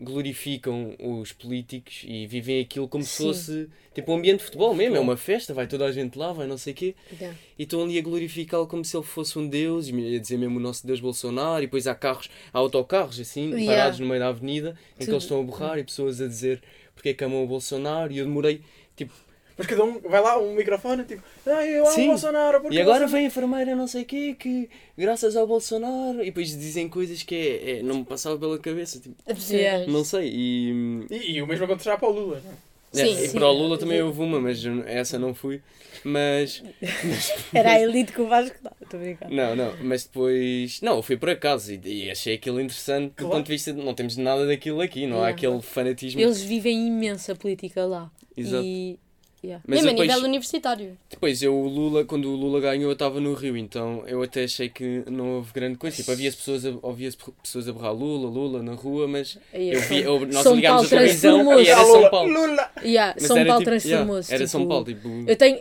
glorificam 0.00 0.94
os 0.98 1.32
políticos 1.32 2.02
e 2.06 2.26
vivem 2.26 2.60
aquilo 2.60 2.88
como 2.88 3.04
se 3.04 3.10
Sim. 3.10 3.24
fosse, 3.24 3.68
tipo, 3.94 4.12
um 4.12 4.16
ambiente 4.16 4.38
de 4.38 4.44
futebol 4.44 4.74
mesmo. 4.74 4.96
É 4.96 5.00
uma 5.00 5.16
festa, 5.16 5.52
vai 5.52 5.66
toda 5.66 5.84
a 5.84 5.92
gente 5.92 6.18
lá, 6.18 6.32
vai 6.32 6.46
não 6.46 6.56
sei 6.56 6.72
o 6.72 6.76
quê. 6.76 6.94
Yeah. 7.12 7.38
E 7.58 7.64
estão 7.64 7.82
ali 7.82 7.98
a 7.98 8.02
glorificá-lo 8.02 8.66
como 8.66 8.84
se 8.84 8.96
ele 8.96 9.04
fosse 9.04 9.38
um 9.38 9.46
deus, 9.46 9.88
e 9.88 10.16
a 10.16 10.18
dizer 10.18 10.38
mesmo 10.38 10.58
o 10.58 10.62
nosso 10.62 10.86
Deus 10.86 11.00
Bolsonaro, 11.00 11.62
e 11.62 11.66
depois 11.66 11.86
há 11.86 11.94
carros, 11.94 12.30
há 12.52 12.58
autocarros 12.58 13.20
assim, 13.20 13.50
Yeah. 13.50 13.66
parados 13.66 14.00
no 14.00 14.06
meio 14.06 14.20
da 14.20 14.28
avenida, 14.28 14.70
em 14.94 14.98
que 15.00 15.04
Tudo. 15.04 15.12
eles 15.14 15.24
estão 15.24 15.40
a 15.40 15.42
borrar 15.42 15.78
e 15.78 15.84
pessoas 15.84 16.20
a 16.20 16.26
dizer 16.26 16.62
porque 16.94 17.10
é 17.10 17.14
que 17.14 17.24
amam 17.24 17.44
o 17.44 17.46
Bolsonaro, 17.46 18.12
e 18.12 18.18
eu 18.18 18.24
demorei, 18.24 18.62
tipo, 18.96 19.12
Mas 19.56 19.66
cada 19.68 19.84
um 19.84 20.00
vai 20.00 20.20
lá, 20.20 20.38
um 20.38 20.54
microfone, 20.54 21.04
tipo, 21.04 21.22
ah, 21.46 21.64
eu 21.64 21.84
amo 21.86 21.94
Sim. 21.94 22.04
o 22.04 22.06
Bolsonaro. 22.08 22.60
porque 22.60 22.76
e 22.76 22.80
agora 22.80 23.00
Bolsonaro-" 23.00 23.12
vem 23.12 23.24
a 23.24 23.28
enfermeira 23.28 23.76
não 23.76 23.86
sei 23.86 24.02
o 24.02 24.04
quê, 24.04 24.34
que 24.38 24.68
graças 24.98 25.36
ao 25.36 25.46
Bolsonaro, 25.46 26.22
e 26.22 26.26
depois 26.26 26.48
dizem 26.48 26.88
coisas 26.88 27.22
que 27.22 27.34
é, 27.34 27.70
é- 27.78 27.82
não 27.82 27.98
me 27.98 28.04
passava 28.04 28.36
pela 28.38 28.58
cabeça, 28.58 28.98
tipo, 28.98 29.14
Absurdas. 29.28 29.86
não 29.86 30.02
sei, 30.04 30.28
e... 30.34 31.06
E, 31.10 31.32
e 31.36 31.42
o 31.42 31.46
mesmo 31.46 31.64
acontecerá 31.66 31.96
para 31.96 32.08
o 32.08 32.12
Lula, 32.12 32.42
não 32.44 32.50
é? 32.50 32.54
Sim, 32.94 33.02
é, 33.16 33.24
e 33.24 33.28
sim. 33.28 33.38
para 33.38 33.48
o 33.48 33.52
Lula 33.52 33.76
também 33.76 34.00
houve 34.02 34.20
uma, 34.20 34.40
mas 34.40 34.62
essa 34.86 35.18
não 35.18 35.34
fui, 35.34 35.60
mas... 36.04 36.62
Era 37.52 37.72
a 37.72 37.80
elite 37.80 38.12
que 38.12 38.20
o 38.20 38.28
Vasco 38.28 38.56
dá. 38.62 38.70
Estou 38.80 39.00
a 39.00 39.02
brincar. 39.02 39.30
Não, 39.30 39.56
não, 39.56 39.74
mas 39.82 40.04
depois. 40.04 40.80
Não, 40.80 40.96
eu 40.98 41.02
fui 41.02 41.16
por 41.16 41.28
acaso 41.30 41.72
e, 41.72 41.80
e 41.84 42.10
achei 42.10 42.34
aquilo 42.36 42.60
interessante 42.60 43.08
do 43.08 43.14
Claro. 43.16 43.32
ponto 43.34 43.46
de 43.46 43.52
vista 43.52 43.72
de 43.72 43.82
não 43.82 43.94
temos 43.94 44.16
nada 44.16 44.46
daquilo 44.46 44.80
aqui, 44.80 45.08
não 45.08 45.24
há 45.24 45.28
aquele 45.28 45.60
fanatismo. 45.60 46.20
Eles 46.20 46.40
vivem 46.42 46.86
imensa 46.86 47.34
política 47.34 47.84
lá. 47.84 48.10
Exato. 48.36 48.62
E. 48.64 48.96
Yeah. 49.44 49.62
Mas 49.66 49.76
Mesmo 49.82 49.90
depois, 49.90 50.08
a 50.10 50.14
nível 50.14 50.28
universitário. 50.28 50.96
depois 51.10 51.42
eu, 51.42 51.54
o 51.54 51.68
Lula, 51.68 52.04
quando 52.04 52.30
o 52.32 52.34
Lula 52.34 52.60
ganhou, 52.60 52.88
eu 52.88 52.94
estava 52.94 53.20
no 53.20 53.34
Rio, 53.34 53.56
então 53.58 54.02
eu 54.06 54.22
até 54.22 54.44
achei 54.44 54.68
que 54.70 55.02
não 55.10 55.36
houve 55.36 55.52
grande 55.52 55.76
coisa. 55.76 55.94
Tipo, 55.96 56.12
havia 56.12 56.30
pessoas 56.32 56.64
a, 56.64 56.70
havia 56.82 57.10
pessoas 57.42 57.68
a 57.68 57.72
berrar 57.72 57.92
Lula, 57.92 58.28
Lula 58.30 58.62
na 58.62 58.72
rua, 58.72 59.06
mas 59.06 59.38
Aí 59.52 59.70
eu 59.72 59.80
vi, 59.82 60.00
eu- 60.02 60.20
nós 60.26 60.42
São 60.42 60.54
ligámos 60.54 60.86
a 60.86 60.88
Paulo 60.88 60.88
televisão 60.88 61.44
transformou-se. 61.44 61.68
e 61.68 61.70
era 61.70 61.84
São 61.84 62.10
Paulo. 62.10 62.32
Lula! 62.32 62.70
Yeah, 62.82 63.14
São 63.20 63.36
era 63.36 63.46
Paulo 63.48 63.60
tipo- 63.60 63.70
transformou-se. 63.70 64.32
yeah, 64.32 64.34
era 64.34 64.38
tipo, 64.38 64.48
São 64.48 64.66
Paulo, 64.68 64.84
tipo. 64.86 65.08
Eu 65.30 65.36
tenho, 65.36 65.58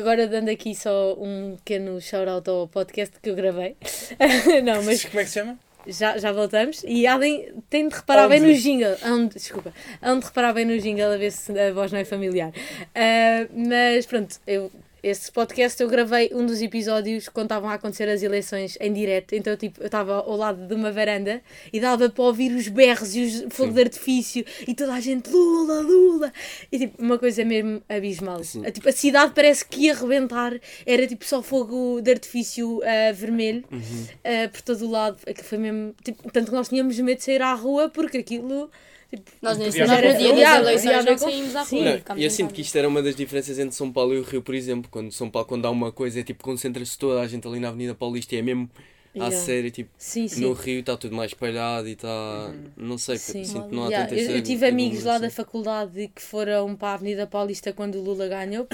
agora 0.00 0.26
dando 0.26 0.48
aqui 0.48 0.74
só 0.74 1.14
um 1.14 1.56
pequeno 1.56 2.00
shout-out 2.00 2.50
ao 2.50 2.66
podcast 2.66 3.14
que 3.22 3.30
eu 3.30 3.34
gravei. 3.36 3.76
não, 4.64 4.82
mas 4.82 5.04
Como 5.04 5.20
é 5.20 5.22
que 5.24 5.28
se 5.30 5.34
chama? 5.38 5.58
Já, 5.86 6.18
já 6.18 6.32
voltamos. 6.32 6.82
E 6.86 7.06
Além 7.06 7.52
tem 7.70 7.88
de 7.88 7.94
reparar 7.94 8.28
bem 8.28 8.40
no 8.40 8.48
Onde? 8.48 8.60
jingle. 8.62 8.96
Hão 9.02 9.26
de- 9.26 9.34
desculpa. 9.34 9.72
Hão 10.00 10.18
de 10.18 10.26
reparar 10.26 10.52
bem 10.52 10.64
no 10.64 10.78
jingle 10.78 11.12
a 11.12 11.16
ver 11.16 11.30
se 11.32 11.58
a 11.58 11.72
voz 11.72 11.90
não 11.92 11.98
é 11.98 12.04
familiar. 12.04 12.52
Ah, 12.94 13.46
mas 13.54 14.06
pronto, 14.06 14.36
eu, 14.46 14.70
esse 15.02 15.32
podcast 15.32 15.82
eu 15.82 15.88
gravei 15.88 16.30
um 16.32 16.46
dos 16.46 16.62
episódios 16.62 17.28
quando 17.28 17.46
estavam 17.46 17.68
a 17.68 17.74
acontecer 17.74 18.08
as 18.08 18.22
eleições 18.22 18.78
em 18.80 18.92
direto. 18.92 19.34
Então, 19.34 19.56
tipo, 19.56 19.80
eu 19.80 19.86
estava 19.86 20.14
ao 20.14 20.36
lado 20.36 20.66
de 20.66 20.74
uma 20.74 20.92
varanda 20.92 21.42
e 21.72 21.80
dava 21.80 22.08
para 22.08 22.22
ouvir 22.24 22.52
os 22.54 22.68
berros 22.68 23.14
e 23.16 23.22
os 23.24 23.54
fogo 23.54 23.72
de 23.72 23.80
artifício 23.80 24.44
e 24.66 24.74
toda 24.74 24.94
a 24.94 25.00
gente 25.00 25.28
Lula, 25.28 25.80
Lula. 25.80 26.32
E 26.70 26.78
tipo, 26.78 27.02
uma 27.02 27.18
coisa 27.18 27.44
mesmo 27.44 27.82
abismal. 27.88 28.40
A, 28.64 28.70
tipo, 28.70 28.88
a 28.88 28.92
cidade 28.92 29.32
parece 29.34 29.64
que 29.64 29.86
ia 29.86 29.94
rebentar. 29.94 30.52
Era 30.86 31.06
tipo 31.06 31.24
só 31.24 31.42
fogo 31.42 32.00
de 32.00 32.10
artifício 32.10 32.80
ah, 32.84 33.12
vermelho 33.12 33.64
Uhum. 33.72 34.06
ah, 34.24 34.48
por 34.50 34.62
todo 34.62 34.86
o 34.86 34.90
lado. 34.90 35.18
Aquilo 35.26 35.46
foi 35.48 35.58
mesmo. 35.58 35.94
Tipo, 36.04 36.30
tanto 36.30 36.46
que 36.50 36.56
nós 36.56 36.68
tínhamos 36.68 36.98
medo 37.00 37.18
de 37.18 37.24
sair 37.24 37.42
à 37.42 37.54
rua 37.54 37.88
porque 37.88 38.18
aquilo. 38.18 38.70
Tipo, 39.14 39.30
Nós 39.42 39.58
nesse 39.58 39.78
Podia 39.78 39.86
no 39.86 39.92
haver- 39.92 40.16
dia 40.16 40.32
das 40.34 40.60
eleições 40.62 40.96
podia 40.96 41.10
não 41.12 41.18
saímos 41.18 41.56
à 41.56 41.62
rua. 41.64 42.02
Não, 42.08 42.16
e 42.18 42.24
eu 42.24 42.30
sinto 42.30 42.54
que 42.54 42.62
isto 42.62 42.76
era 42.78 42.88
uma 42.88 43.02
das 43.02 43.14
diferenças 43.14 43.58
entre 43.58 43.74
São 43.74 43.92
Paulo 43.92 44.14
e 44.14 44.18
o 44.18 44.22
Rio, 44.22 44.40
por 44.40 44.54
exemplo. 44.54 44.90
Quando 44.90 45.12
São 45.12 45.28
Paulo, 45.28 45.46
quando 45.46 45.66
há 45.66 45.70
uma 45.70 45.92
coisa, 45.92 46.20
é 46.20 46.22
tipo, 46.22 46.42
concentra-se 46.42 46.96
toda 46.98 47.20
a 47.20 47.26
gente 47.28 47.46
ali 47.46 47.60
na 47.60 47.68
Avenida 47.68 47.94
Paulista 47.94 48.34
e 48.34 48.38
é 48.38 48.42
mesmo 48.42 48.70
à 49.14 49.24
Yeah. 49.26 49.36
sério, 49.36 49.70
tipo, 49.70 49.90
sim, 49.98 50.26
sim. 50.26 50.40
no 50.40 50.54
Rio 50.54 50.80
está 50.80 50.96
tudo 50.96 51.14
mais 51.14 51.30
espalhado 51.32 51.86
e 51.86 51.92
está. 51.92 52.54
Não 52.74 52.96
sei, 52.96 53.18
Sim. 53.18 53.44
sinto 53.44 53.68
que 53.68 53.74
não 53.74 53.82
há 53.84 53.88
Yeah, 53.88 54.08
tanta 54.08 54.18
eu, 54.22 54.36
eu 54.36 54.42
tive 54.42 54.64
amigos 54.66 55.00
lá 55.00 55.18
da 55.18 55.26
aglomeração. 55.26 55.44
faculdade 55.44 56.10
que 56.14 56.22
foram 56.22 56.74
para 56.74 56.88
a 56.88 56.94
Avenida 56.94 57.26
Paulista 57.26 57.70
quando 57.74 57.96
o 57.96 58.00
Lula 58.02 58.26
ganhou. 58.28 58.66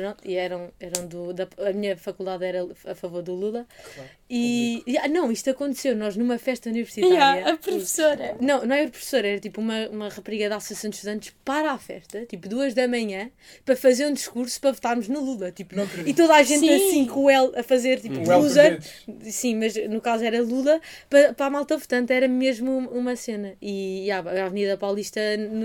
Pronto, 0.00 0.28
e 0.28 0.34
eram, 0.34 0.72
eram 0.80 1.06
do. 1.06 1.32
Da, 1.32 1.46
a 1.58 1.72
minha 1.72 1.96
faculdade 1.96 2.44
era 2.44 2.66
a 2.86 2.94
favor 2.96 3.22
do 3.22 3.32
Lula. 3.32 3.64
Claro. 3.94 4.10
E. 4.28 4.82
yeah, 4.88 5.08
não, 5.08 5.30
isto 5.30 5.48
aconteceu. 5.50 5.94
Nós 5.94 6.16
numa 6.16 6.36
festa 6.36 6.68
universitária. 6.68 7.14
Yeah, 7.14 7.50
a 7.52 7.56
professora. 7.56 8.36
Não, 8.40 8.66
não 8.66 8.74
era 8.74 8.90
professora, 8.90 9.28
era 9.28 9.38
tipo 9.38 9.60
uma, 9.60 9.88
uma 9.88 10.08
rapariga 10.08 10.48
da 10.48 10.56
Associação 10.56 10.90
de 10.90 10.96
Estudantes 10.96 11.32
para 11.44 11.70
a 11.70 11.78
festa, 11.78 12.26
tipo 12.26 12.48
duas 12.48 12.74
da 12.74 12.88
manhã, 12.88 13.30
para 13.64 13.76
fazer 13.76 14.06
um 14.06 14.12
discurso 14.12 14.60
para 14.60 14.72
votarmos 14.72 15.08
no 15.08 15.20
Lula. 15.20 15.52
Tipo, 15.52 15.76
Não 15.76 15.86
e 16.04 16.12
toda 16.12 16.34
a 16.34 16.42
gente 16.42 16.66
Sim. 16.66 16.74
assim 16.74 17.06
com 17.06 17.24
o 17.24 17.30
L 17.30 17.52
a 17.56 17.62
fazer 17.62 18.00
tipo 18.00 18.18
Um 18.18 18.24
por 18.24 18.36
loser. 18.36 18.80
Sim, 19.22 19.56
mas 19.56 19.76
no 19.88 20.00
caso 20.00 20.24
era 20.24 20.42
Lula 20.42 20.80
para, 21.08 21.32
para 21.32 21.46
a 21.46 21.50
malta 21.50 21.76
votante, 21.76 22.12
era 22.12 22.26
mesmo 22.26 22.88
uma 22.90 23.14
cena. 23.14 23.54
E 23.62 24.00
yeah, 24.00 24.28
a 24.28 24.46
Avenida 24.46 24.76
Paulista 24.76 25.20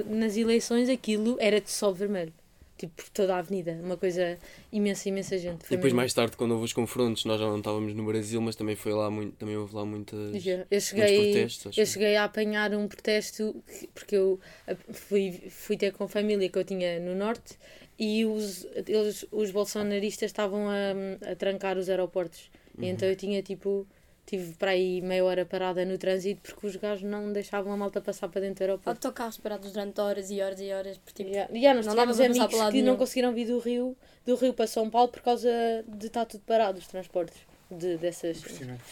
nas 0.08 0.38
eleições 0.38 0.88
aquilo 0.88 1.36
era 1.40 1.60
de 1.60 1.72
sol 1.72 1.94
vermelho. 1.94 2.34
Tipo, 2.80 2.94
por 2.96 3.10
toda 3.10 3.36
a 3.36 3.40
avenida. 3.40 3.78
Uma 3.84 3.98
coisa 3.98 4.38
imensa, 4.72 5.10
imensa 5.10 5.38
gente. 5.38 5.64
E 5.64 5.68
Foi 5.68 5.76
depois 5.76 5.92
mesmo- 5.92 5.98
mais 5.98 6.14
tarde, 6.14 6.38
quando 6.38 6.52
houve 6.52 6.64
os 6.64 6.72
confrontos, 6.72 7.26
nós 7.26 7.38
já 7.38 7.46
não 7.46 7.58
estávamos 7.58 7.94
no 7.94 8.06
Brasil, 8.06 8.40
mas 8.42 8.56
também 8.56 8.74
foi 8.78 8.94
lá 8.94 9.12
muito, 9.12 9.36
também 9.36 9.58
houve 9.58 9.76
lá 9.76 9.84
muitas, 9.86 10.42
Já. 10.42 10.66
Eu 10.72 10.80
cheguei, 10.80 11.34
protestos. 11.34 11.78
eu 11.78 11.86
cheguei 11.86 12.16
a 12.16 12.24
apanhar 12.24 12.74
um 12.74 12.88
protesto 12.88 13.62
que- 13.68 13.88
porque 13.88 14.16
eu 14.16 14.40
a- 14.66 14.76
fui, 14.94 15.42
fui 15.50 15.76
ter 15.76 15.92
com 15.92 16.08
família 16.08 16.48
que 16.48 16.58
eu 16.58 16.64
tinha 16.64 17.02
no 17.02 17.14
norte 17.16 17.58
e 18.00 18.24
os, 18.26 18.66
eles, 18.88 19.26
os 19.30 19.52
bolsonaristas 19.52 20.30
estavam 20.32 20.70
a, 20.70 21.32
a 21.32 21.36
trancar 21.36 21.78
os 21.78 21.90
aeroportos. 21.90 22.50
E 22.78 22.84
Uhum. 22.84 22.90
então 22.92 23.10
eu 23.10 23.16
tinha 23.18 23.42
tipo. 23.44 23.86
Tive 24.30 24.54
para 24.54 24.72
aí 24.72 25.02
meia 25.02 25.26
hora 25.26 25.44
parada 25.44 25.84
no 25.84 25.98
trânsito 25.98 26.40
porque 26.44 26.68
os 26.68 26.76
gajos 26.76 27.02
não 27.04 27.34
deixavam 27.34 27.74
a 27.74 27.78
malta 27.78 28.00
passar 28.00 28.28
para 28.30 28.42
dentro 28.42 28.58
do 28.60 28.62
aeroporto. 28.70 29.08
Autocarros 29.08 29.40
parados 29.40 29.72
durante 29.72 30.00
horas 30.00 30.30
e 30.30 30.40
horas 30.40 30.60
e 30.62 30.72
horas. 30.72 30.98
Por 31.00 31.12
tipo, 31.14 31.32
Yeah. 31.32 31.52
Yeah, 31.52 31.74
nós 31.76 31.88
Não 31.88 31.96
dava 31.96 32.12
tivemos 32.12 32.38
amigos 32.38 32.54
que 32.56 32.62
não 32.62 32.72
nenhum. 32.72 32.96
conseguiram 32.96 33.34
vir 33.34 33.48
do 33.48 33.58
Rio, 33.58 33.98
do 34.28 34.36
Rio 34.36 34.54
para 34.54 34.68
São 34.68 34.88
Paulo 34.88 35.08
por 35.10 35.22
causa 35.22 35.50
de 35.88 36.06
estar 36.06 36.26
tudo 36.26 36.44
parado, 36.46 36.78
os 36.78 36.86
transportes 36.86 37.40
de, 37.72 37.98
dessas. 37.98 38.38
Impressionante. 38.38 38.84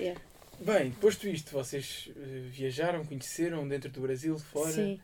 Yeah. 0.00 0.20
Bem, 0.58 0.90
posto 0.92 1.28
isto, 1.28 1.52
vocês 1.52 2.08
eh, 2.16 2.20
viajaram, 2.50 3.04
conheceram 3.04 3.68
dentro 3.68 3.90
do 3.90 4.00
Brasil, 4.00 4.36
fora? 4.38 4.72
Sim. 4.72 5.00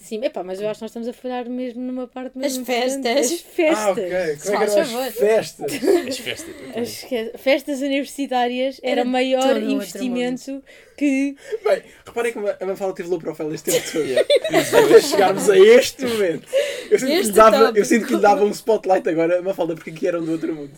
Sim, 0.00 0.24
epá, 0.24 0.44
mas 0.44 0.60
eu 0.60 0.68
acho 0.68 0.78
que 0.78 0.84
nós 0.84 0.90
estamos 0.90 1.08
a 1.08 1.12
falhar 1.12 1.50
mesmo 1.50 1.80
numa 1.82 2.06
parte 2.06 2.38
mesmo 2.38 2.62
As 2.62 2.68
importante. 2.68 3.02
festas. 3.02 3.32
As 3.32 3.40
festas. 3.40 3.78
Ah, 3.84 3.90
ok. 3.90 4.02
Como 4.04 4.54
é 4.54 4.66
que 4.66 4.72
eram 4.72 5.00
as 5.00 5.14
festas? 5.14 5.72
As 6.08 6.18
festas. 6.18 6.54
As 6.76 7.02
que- 7.02 7.32
festas 7.36 7.80
universitárias 7.82 8.80
era, 8.82 9.00
Era 9.00 9.08
o 9.08 9.10
maior 9.12 9.60
investimento 9.60 10.62
que. 10.96 11.36
Bem, 11.64 11.82
reparem 12.06 12.32
que 12.32 12.38
a 12.38 12.66
Mafalda 12.66 12.94
teve 12.94 13.08
low 13.08 13.18
profile 13.18 13.54
este 13.54 13.70
tempo 13.72 13.90
todo. 13.92 14.18
Até 14.56 15.00
chegarmos 15.02 15.50
a 15.50 15.58
este 15.58 16.06
momento. 16.06 16.48
Eu 16.90 16.98
sinto, 16.98 17.08
que 17.08 17.14
lhe 17.14 17.20
Este 17.20 17.32
dava, 17.32 17.58
tópico. 17.58 17.78
eu 17.78 17.84
sinto 17.84 18.06
que 18.06 18.14
lhe 18.14 18.20
dava 18.20 18.44
um 18.44 18.50
spotlight 18.50 19.08
agora, 19.08 19.42
Mafalda, 19.42 19.74
porque 19.74 19.90
aqui 19.90 20.06
eram 20.06 20.24
do 20.24 20.30
outro 20.32 20.54
mundo. 20.54 20.72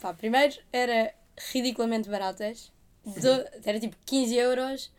Pá, 0.00 0.12
primeiro 0.12 0.54
era 0.72 1.10
ridiculamente 1.52 2.08
baratas. 2.08 2.70
Do- 3.04 3.44
era 3.64 3.80
tipo 3.80 3.96
15 4.06 4.36
euros, 4.36 4.92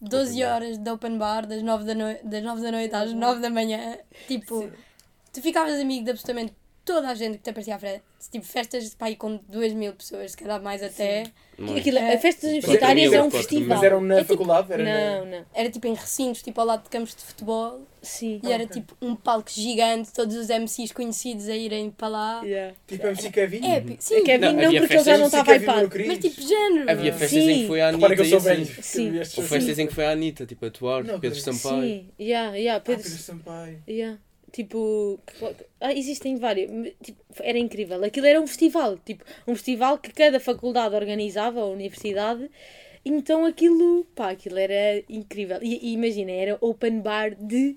12 0.00 0.30
Open 0.30 0.40
bar. 0.40 0.54
horas 0.54 0.78
de 0.78 0.90
open 0.90 1.18
bar, 1.18 1.46
das 1.46 1.62
9 1.62 1.84
da, 1.84 1.94
noi 1.94 2.18
das 2.22 2.42
9 2.42 2.62
da 2.62 2.70
noite 2.70 2.94
às 2.94 3.12
9 3.12 3.40
da 3.40 3.50
manhã. 3.50 3.98
Tipo, 4.26 4.70
tu 5.32 5.40
ficavas 5.40 5.80
amigo 5.80 6.04
de 6.04 6.10
absolutamente 6.10 6.54
toda 6.86 7.08
a 7.08 7.14
gente 7.14 7.36
que 7.38 7.42
te 7.44 7.50
aparecia 7.50 7.74
à 7.76 7.78
frente. 7.78 8.02
Tipo, 8.30 8.44
festas 8.46 8.94
pá, 8.94 9.14
com 9.16 9.38
2 9.48 9.74
mil 9.74 9.92
pessoas, 9.92 10.30
se 10.32 10.36
calhar 10.36 10.60
mais 10.62 10.82
até. 10.82 11.24
É? 11.58 11.78
Aquilo, 11.78 11.98
É. 11.98 12.14
a 12.14 12.18
festas 12.18 12.50
universitárias 12.50 13.12
é 13.12 13.22
um 13.22 13.30
festival. 13.30 13.68
Mas 13.68 13.82
eram 13.82 14.00
na 14.00 14.14
É 14.14 14.18
tipo- 14.18 14.32
faculdade? 14.32 14.72
Era 14.72 14.82
Não, 14.84 15.24
na... 15.26 15.38
não. 15.38 15.46
Era 15.54 15.70
tipo 15.70 15.86
em 15.86 15.94
recintos, 15.94 16.42
tipo 16.42 16.60
ao 16.60 16.66
lado 16.66 16.84
de 16.84 16.88
campos 16.90 17.14
de 17.14 17.22
futebol. 17.22 17.86
Sim. 18.02 18.40
E 18.42 18.52
era 18.52 18.66
tipo 18.66 18.96
um 19.02 19.14
palco 19.16 19.50
gigante, 19.50 20.12
todos 20.12 20.36
os 20.36 20.48
MCs 20.48 20.92
conhecidos 20.92 21.48
a 21.48 21.56
irem 21.56 21.90
para 21.90 22.08
lá. 22.08 22.42
Yeah. 22.44 22.74
Tipo 22.86 23.06
MC 23.08 23.30
Kevin? 23.30 23.66
Épico, 23.66 24.02
sim. 24.02 24.16
A 24.16 24.22
Kevin 24.24 24.44
Não, 24.44 24.52
não, 24.52 24.78
porque 24.78 24.94
ele 24.94 25.04
já 25.04 25.18
não 25.18 25.26
estava 25.26 25.56
hypado. 25.56 25.90
Mas 26.06 26.18
tipo 26.18 26.40
género. 26.40 26.90
Havia 26.90 27.12
festas 27.12 27.42
em 27.42 27.60
que 27.62 27.66
foi 27.66 27.80
a 27.80 27.88
Anitta. 27.88 27.96
Repara 28.08 28.14
que 28.14 28.20
eu 28.22 28.26
sou 28.26 28.40
velho. 28.40 28.82
Sim. 28.82 29.18
Ou 29.18 29.42
festas 29.44 29.78
em 29.78 29.86
que 29.86 29.94
foi 29.94 30.06
a 30.06 30.10
Anitta, 30.10 30.46
tipo, 30.46 30.64
a 30.64 30.68
atuar, 30.68 31.04
Pedro. 31.20 31.40
Sampaio. 31.40 31.82
Sim, 31.82 32.08
yeah, 32.20 32.54
yeah, 32.56 32.76
Ah, 32.78 32.80
Pedro, 32.80 33.02
Pedro 33.02 33.18
Sampaio. 33.18 33.82
yeah. 33.88 34.18
Tipo, 34.56 35.20
ah, 35.78 35.92
existem 35.92 36.36
vários. 36.36 36.70
Tipo, 37.02 37.18
era 37.40 37.58
incrível. 37.58 38.02
Aquilo 38.02 38.26
era 38.26 38.40
um 38.40 38.46
festival. 38.46 38.96
Tipo, 39.04 39.22
um 39.46 39.54
festival 39.54 39.98
que 39.98 40.10
cada 40.12 40.40
faculdade 40.40 40.94
organizava, 40.94 41.60
a 41.60 41.66
universidade. 41.66 42.50
Então 43.04 43.44
aquilo, 43.44 44.06
pá, 44.14 44.30
aquilo 44.30 44.58
era 44.58 45.04
incrível. 45.10 45.58
E, 45.62 45.90
e 45.90 45.92
imagina, 45.92 46.30
era 46.32 46.56
open 46.60 47.00
bar 47.00 47.34
de 47.38 47.76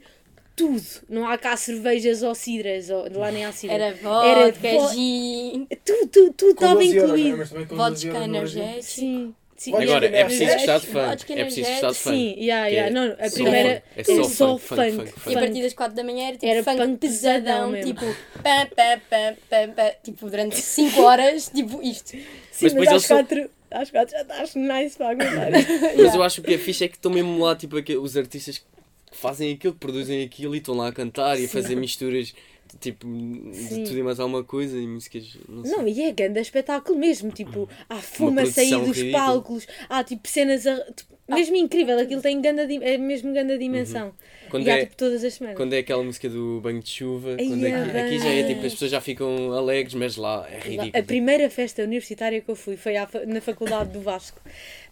tudo. 0.56 0.82
Não 1.10 1.28
há 1.28 1.38
cá 1.38 1.58
cervejas 1.58 2.24
ou 2.24 2.34
cidras, 2.34 2.90
ou, 2.90 3.08
lá 3.20 3.30
nem 3.30 3.44
há 3.44 3.52
cidra. 3.52 3.76
Era 3.76 3.96
vodka, 3.96 4.68
Era 4.68 4.80
vo- 4.80 4.94
gin, 4.94 5.68
Tudo, 5.86 6.08
tudo, 6.08 6.34
tudo 6.34 6.52
estava 6.52 6.76
12 6.76 6.96
euros, 6.96 7.10
não 7.10 7.16
é? 7.16 7.20
incluído. 7.20 7.38
Mas 7.38 7.50
também 7.50 7.66
com 7.68 7.76
12 7.76 7.90
vodka 8.08 8.10
Brasil. 8.20 8.36
energético. 8.36 8.84
Sim, 8.84 9.36
sim. 9.60 9.76
Agora, 9.76 10.06
é 10.08 10.24
preciso 10.24 10.44
energético. 10.44 10.94
gostar 10.94 11.14
de 11.16 11.18
funk. 11.28 11.34
É 11.40 11.44
preciso 11.44 11.70
gostar 11.70 11.92
de 11.92 11.98
funk. 11.98 12.16
Sim, 12.18 12.36
yeah, 12.40 12.68
yeah. 12.68 12.90
é 12.90 12.92
Não, 12.92 13.16
a 13.20 13.30
só 13.30 13.36
primeira. 13.36 13.84
É 13.96 14.04
só 14.04 14.12
é 14.12 14.24
só 14.24 14.58
funk, 14.58 14.62
funk, 14.66 14.92
funk. 14.96 15.12
funk, 15.12 15.30
E 15.34 15.36
a 15.38 15.40
partir 15.40 15.62
das 15.62 15.74
4 15.74 15.96
da 15.96 16.04
manhã 16.04 16.28
era 16.30 16.38
tipo 16.38 16.46
Era 16.48 16.64
funk, 16.64 16.78
funk 16.78 16.98
pesadão 16.98 17.82
tipo 17.82 18.06
pam, 18.42 18.68
pam, 18.76 19.00
pam, 19.10 19.36
pam, 19.50 19.70
pam, 19.76 19.92
tipo 20.04 20.30
durante 20.30 20.56
5 20.56 21.02
horas, 21.02 21.50
tipo 21.54 21.82
isto. 21.84 22.10
Sim, 22.12 22.24
Mas 22.62 22.62
mas, 22.62 22.74
depois 22.74 22.88
às 22.88 22.94
eles 22.94 23.06
são- 23.06 23.18
quatro, 23.18 23.50
às 23.72 23.92
quatro 23.92 24.12
já 24.16 24.22
estás 24.22 24.56
nice 24.56 24.98
para 24.98 25.10
aguentar. 25.12 25.52
Mas 25.98 26.16
eu 26.16 26.24
acho 26.24 26.36
que 26.36 26.42
o 26.42 26.44
que 26.50 26.54
é 26.56 26.58
fixe 26.58 26.86
é 26.86 26.88
que 26.88 26.96
estão 26.96 27.12
mesmo 27.12 27.38
lá, 27.44 27.56
tipo, 27.56 27.76
os 28.02 28.18
artistas 28.18 28.58
que 28.58 28.66
fazem 29.12 29.54
aquilo, 29.54 29.74
que 29.74 29.80
produzem 29.80 30.24
aquilo 30.24 30.56
e 30.56 30.60
estão 30.60 30.76
lá 30.76 30.88
a 30.88 30.92
cantar 30.92 31.40
e 31.40 31.46
a 31.46 31.50
fazer 31.50 31.76
misturas, 31.76 32.34
tipo, 32.78 33.06
Sim. 33.08 33.52
de 33.52 33.84
tudo 33.86 33.98
e 33.98 34.04
mais 34.04 34.20
alguma 34.20 34.44
coisa 34.44 34.78
e 34.78 34.88
músicas, 34.88 35.38
não 35.48 35.64
sei. 35.64 35.76
Não, 35.76 35.88
e 35.88 36.02
é 36.02 36.12
grande 36.12 36.40
espetáculo 36.40 36.98
mesmo. 36.98 37.32
Tipo, 37.32 37.68
há 37.90 37.96
fuma 37.98 38.42
a 38.44 38.46
sair 38.46 38.78
dos 38.80 38.98
ridícula. 38.98 39.24
palcos, 39.24 39.68
há 39.90 40.04
tipo 40.04 40.28
cenas. 40.28 40.66
A, 40.68 40.78
tipo, 40.92 41.09
mesmo 41.36 41.56
incrível, 41.56 42.00
aquilo 42.00 42.22
tem 42.22 42.42
ganda, 42.42 42.64
é 42.64 42.98
mesmo 42.98 43.34
grande 43.34 43.58
dimensão. 43.58 44.14
Quando 44.50 44.66
e 44.66 44.72
há 44.72 44.78
é, 44.78 44.86
tipo 44.86 44.96
todas 44.96 45.24
as 45.24 45.34
semanas. 45.36 45.58
quando 45.58 45.74
é 45.74 45.78
aquela 45.80 46.04
música 46.04 46.28
do 46.28 46.60
banho 46.62 46.80
de 46.82 46.90
chuva, 46.90 47.36
Ai, 47.40 47.48
quando 47.48 47.66
é 47.66 47.70
é 47.70 47.92
que- 47.92 47.98
aqui 47.98 48.20
já 48.20 48.30
é 48.30 48.44
tipo, 48.48 48.66
as 48.66 48.74
pessoas 48.74 48.92
já 48.92 49.00
ficam 49.02 49.54
alegres, 49.54 49.94
mas 49.94 50.16
lá 50.18 50.48
é 50.50 50.60
ridículo. 50.60 50.92
A 50.96 51.04
primeira 51.04 51.50
festa 51.50 51.84
universitária 51.84 52.42
que 52.42 52.50
eu 52.50 52.56
fui 52.56 52.76
foi 52.76 52.98
à 52.98 53.08
na 53.28 53.42
faculdade 53.42 53.92
do 53.92 54.02
Vasco. 54.02 54.42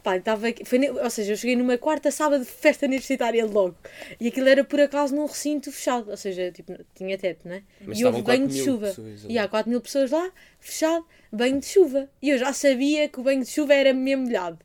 Pá, 0.04 0.16
estava, 0.16 0.46
foi, 0.64 0.90
ou 0.90 1.10
seja, 1.10 1.34
eu 1.34 1.38
cheguei 1.38 1.56
numa 1.56 1.78
quarta 1.78 2.12
sábado 2.12 2.44
de 2.46 2.50
festa 2.50 2.86
universitária 2.86 3.46
logo. 3.46 3.76
E 4.22 4.28
aquilo 4.28 4.48
era 4.48 4.64
por 4.64 4.80
acaso 4.80 5.14
num 5.16 5.26
recinto 5.26 5.72
fechado. 5.72 6.10
Ou 6.12 6.16
seja, 6.16 6.52
tipo, 6.52 6.74
tinha 6.96 7.18
teto, 7.18 7.48
né? 7.48 7.64
Mas 7.82 8.00
e 8.00 8.06
houve 8.06 8.22
banho 8.22 8.42
4 8.44 8.48
de 8.56 8.64
chuva. 8.64 8.88
pessoas. 8.88 9.26
E 9.28 9.38
há 9.38 9.48
4 9.48 9.70
mil 9.70 9.82
pessoas 9.82 10.12
lá, 10.12 10.32
fechado, 10.60 11.04
banho 11.32 11.60
de 11.60 11.66
chuva. 11.66 12.08
E 12.22 12.30
eu 12.30 12.38
já 12.38 12.54
sabia 12.54 13.10
que 13.10 13.20
o 13.20 13.24
banho 13.24 13.42
de 13.44 13.50
chuva 13.50 13.74
era 13.74 13.92
mesmo 13.94 14.26
molhado. 14.28 14.60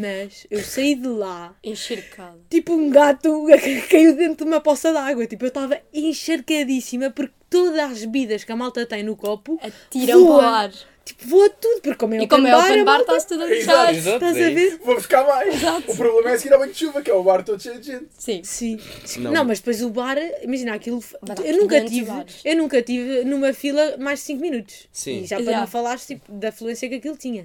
Mas 0.00 0.44
eu 0.50 0.60
saí 0.60 0.96
de 0.96 1.06
lá, 1.06 1.56
Encharcado. 1.62 2.40
tipo 2.50 2.72
um 2.72 2.90
gato 2.90 3.46
que 3.62 3.82
caiu 3.82 4.16
dentro 4.16 4.44
de 4.44 4.50
uma 4.50 4.60
poça 4.60 4.92
d'água. 4.92 5.24
Tipo, 5.26 5.44
eu 5.44 5.48
estava 5.48 5.80
encharcadíssima 5.92 7.10
porque 7.10 7.32
todas 7.54 7.78
as 7.92 8.00
bebidas 8.00 8.44
que 8.44 8.52
a 8.52 8.56
malta 8.56 8.84
tem 8.86 9.02
no 9.02 9.16
copo, 9.16 9.58
Atiram 9.62 10.20
Voa. 10.24 10.38
para 10.38 10.46
o 10.46 10.54
ar. 10.54 10.72
tipo, 11.04 11.26
voa 11.28 11.50
tudo. 11.50 11.80
Porque 11.82 11.94
como 11.96 12.14
é 12.14 12.22
E 12.22 12.26
como 12.28 12.46
é 12.46 12.56
open 12.56 12.84
bar, 12.84 12.96
malta- 12.98 13.12
está-se 13.12 13.28
tudo 13.28 13.42
a 13.44 13.46
deixar. 13.46 13.94
Estás 13.94 14.36
é 14.36 14.44
a 14.44 14.50
isso. 14.50 14.54
ver? 14.54 14.78
Vou 14.84 14.94
buscar 14.94 15.26
mais. 15.26 15.54
Exato. 15.54 15.92
O 15.92 15.96
problema 15.96 16.30
é 16.30 16.38
seguir 16.38 16.54
ao 16.54 16.58
banho 16.60 16.72
de 16.72 16.78
chuva, 16.78 17.02
que 17.02 17.10
é 17.10 17.14
o 17.14 17.22
bar 17.22 17.42
todo 17.44 17.62
cheio 17.62 17.78
de 17.78 17.86
gente. 17.86 18.06
Sim. 18.18 18.42
Sim. 18.42 18.78
Não. 19.18 19.30
Não. 19.32 19.44
mas 19.44 19.58
depois 19.58 19.82
o 19.82 19.90
bar, 19.90 20.16
imagina 20.42 20.74
aquilo. 20.74 21.02
Eu 21.44 21.56
nunca 21.58 21.76
500 21.80 21.90
tive, 21.92 22.06
bares. 22.10 22.40
eu 22.44 22.56
nunca 22.56 22.82
tive 22.82 23.24
numa 23.24 23.52
fila 23.52 23.96
mais 23.98 24.20
de 24.20 24.24
5 24.26 24.40
minutos. 24.40 24.88
Sim. 24.92 25.22
E 25.22 25.26
já 25.26 25.40
para 25.42 25.60
não 25.60 25.66
falares 25.66 26.06
tipo, 26.06 26.32
da 26.32 26.50
fluência 26.50 26.88
que 26.88 26.94
aquilo 26.96 27.16
tinha. 27.16 27.44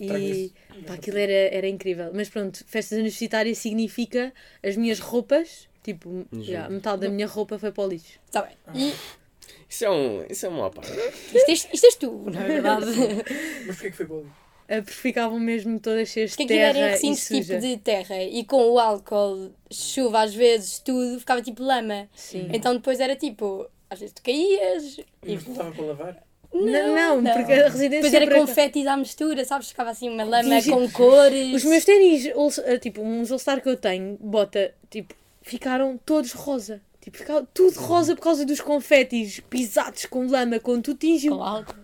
E 0.00 0.52
pá, 0.86 0.94
aquilo 0.94 1.18
era, 1.18 1.32
era 1.54 1.68
incrível. 1.68 2.10
Mas 2.14 2.28
pronto, 2.28 2.64
festas 2.66 2.98
universitárias 2.98 3.58
significa 3.58 4.32
as 4.64 4.74
minhas 4.76 4.98
roupas, 4.98 5.68
tipo, 5.82 6.26
já, 6.40 6.68
metade 6.68 7.02
da 7.02 7.08
minha 7.08 7.26
roupa 7.26 7.58
foi 7.58 7.70
para 7.70 7.84
o 7.84 7.88
lixo. 7.88 8.18
Está 8.26 8.42
bem. 8.42 8.56
E 8.74 8.92
Isso 9.68 9.84
é 9.84 9.90
um. 9.90 10.24
Isso 10.30 10.46
é 10.46 10.48
uma 10.48 10.70
parte. 10.70 10.92
Isto, 10.92 11.48
és- 11.50 11.68
isto 11.72 11.84
és 11.86 11.94
tu, 11.96 12.22
na 12.30 12.40
verdade. 12.44 12.86
Mas 13.66 13.76
porquê 13.76 13.90
que 13.90 13.96
foi 13.96 14.06
boli? 14.06 14.26
Ah, 14.68 14.76
Porque 14.82 14.92
ficavam 14.92 15.38
mesmo 15.38 15.78
todas 15.78 16.08
cheias 16.08 16.30
de 16.30 16.36
Porque 16.36 16.52
aquilo 16.54 16.58
era 16.60 16.70
em 16.70 16.72
terra 16.82 16.88
e 16.88 16.92
recintos 16.92 17.20
suja. 17.22 17.40
tipo 17.54 17.60
de 17.60 17.76
terra 17.78 18.22
e 18.24 18.44
com 18.44 18.70
o 18.72 18.78
álcool, 18.80 19.52
chuva 19.70 20.22
às 20.22 20.34
vezes, 20.34 20.78
tudo, 20.80 21.18
ficava 21.20 21.40
tipo 21.40 21.62
lama. 21.62 22.08
Sim. 22.16 22.48
Então 22.52 22.74
depois 22.74 22.98
era 22.98 23.14
tipo, 23.14 23.68
às 23.88 24.00
vezes 24.00 24.12
tu 24.12 24.22
caías 24.22 24.98
E 25.24 25.36
não 25.36 25.54
dava 25.54 25.72
para 25.72 25.84
lavar? 25.84 26.26
Não, 26.52 27.20
não, 27.20 27.32
porque 27.34 27.52
a 27.52 27.68
residência 27.68 28.10
Depois 28.10 28.14
era 28.14 28.34
confetis 28.40 28.86
à 28.86 28.96
mistura, 28.96 29.44
sabes? 29.44 29.68
Ficava 29.68 29.90
assim 29.90 30.08
uma 30.08 30.24
lama 30.24 30.62
com 30.64 30.90
cores. 30.90 31.54
Os 31.54 31.64
meus 31.64 31.84
ténis, 31.84 32.26
ah, 32.66 32.78
tipo, 32.78 33.02
uns 33.02 33.30
All-Star 33.30 33.60
que 33.62 33.68
eu 33.68 33.76
tenho, 33.76 34.16
bota, 34.20 34.72
tipo, 34.90 35.14
ficaram 35.42 35.98
todos 36.04 36.32
rosa. 36.32 36.80
Tipo, 37.06 37.18
ficaram 37.18 37.46
tudo 37.54 37.78
rosa 37.78 38.16
por 38.16 38.22
causa 38.22 38.44
dos 38.44 38.60
confetis 38.60 39.38
pisados 39.48 40.06
com 40.06 40.26
lama, 40.26 40.58
com 40.58 40.80
tudo 40.82 40.98
tingiu. 40.98 41.36
Com 41.36 41.42
álcool. 41.44 41.76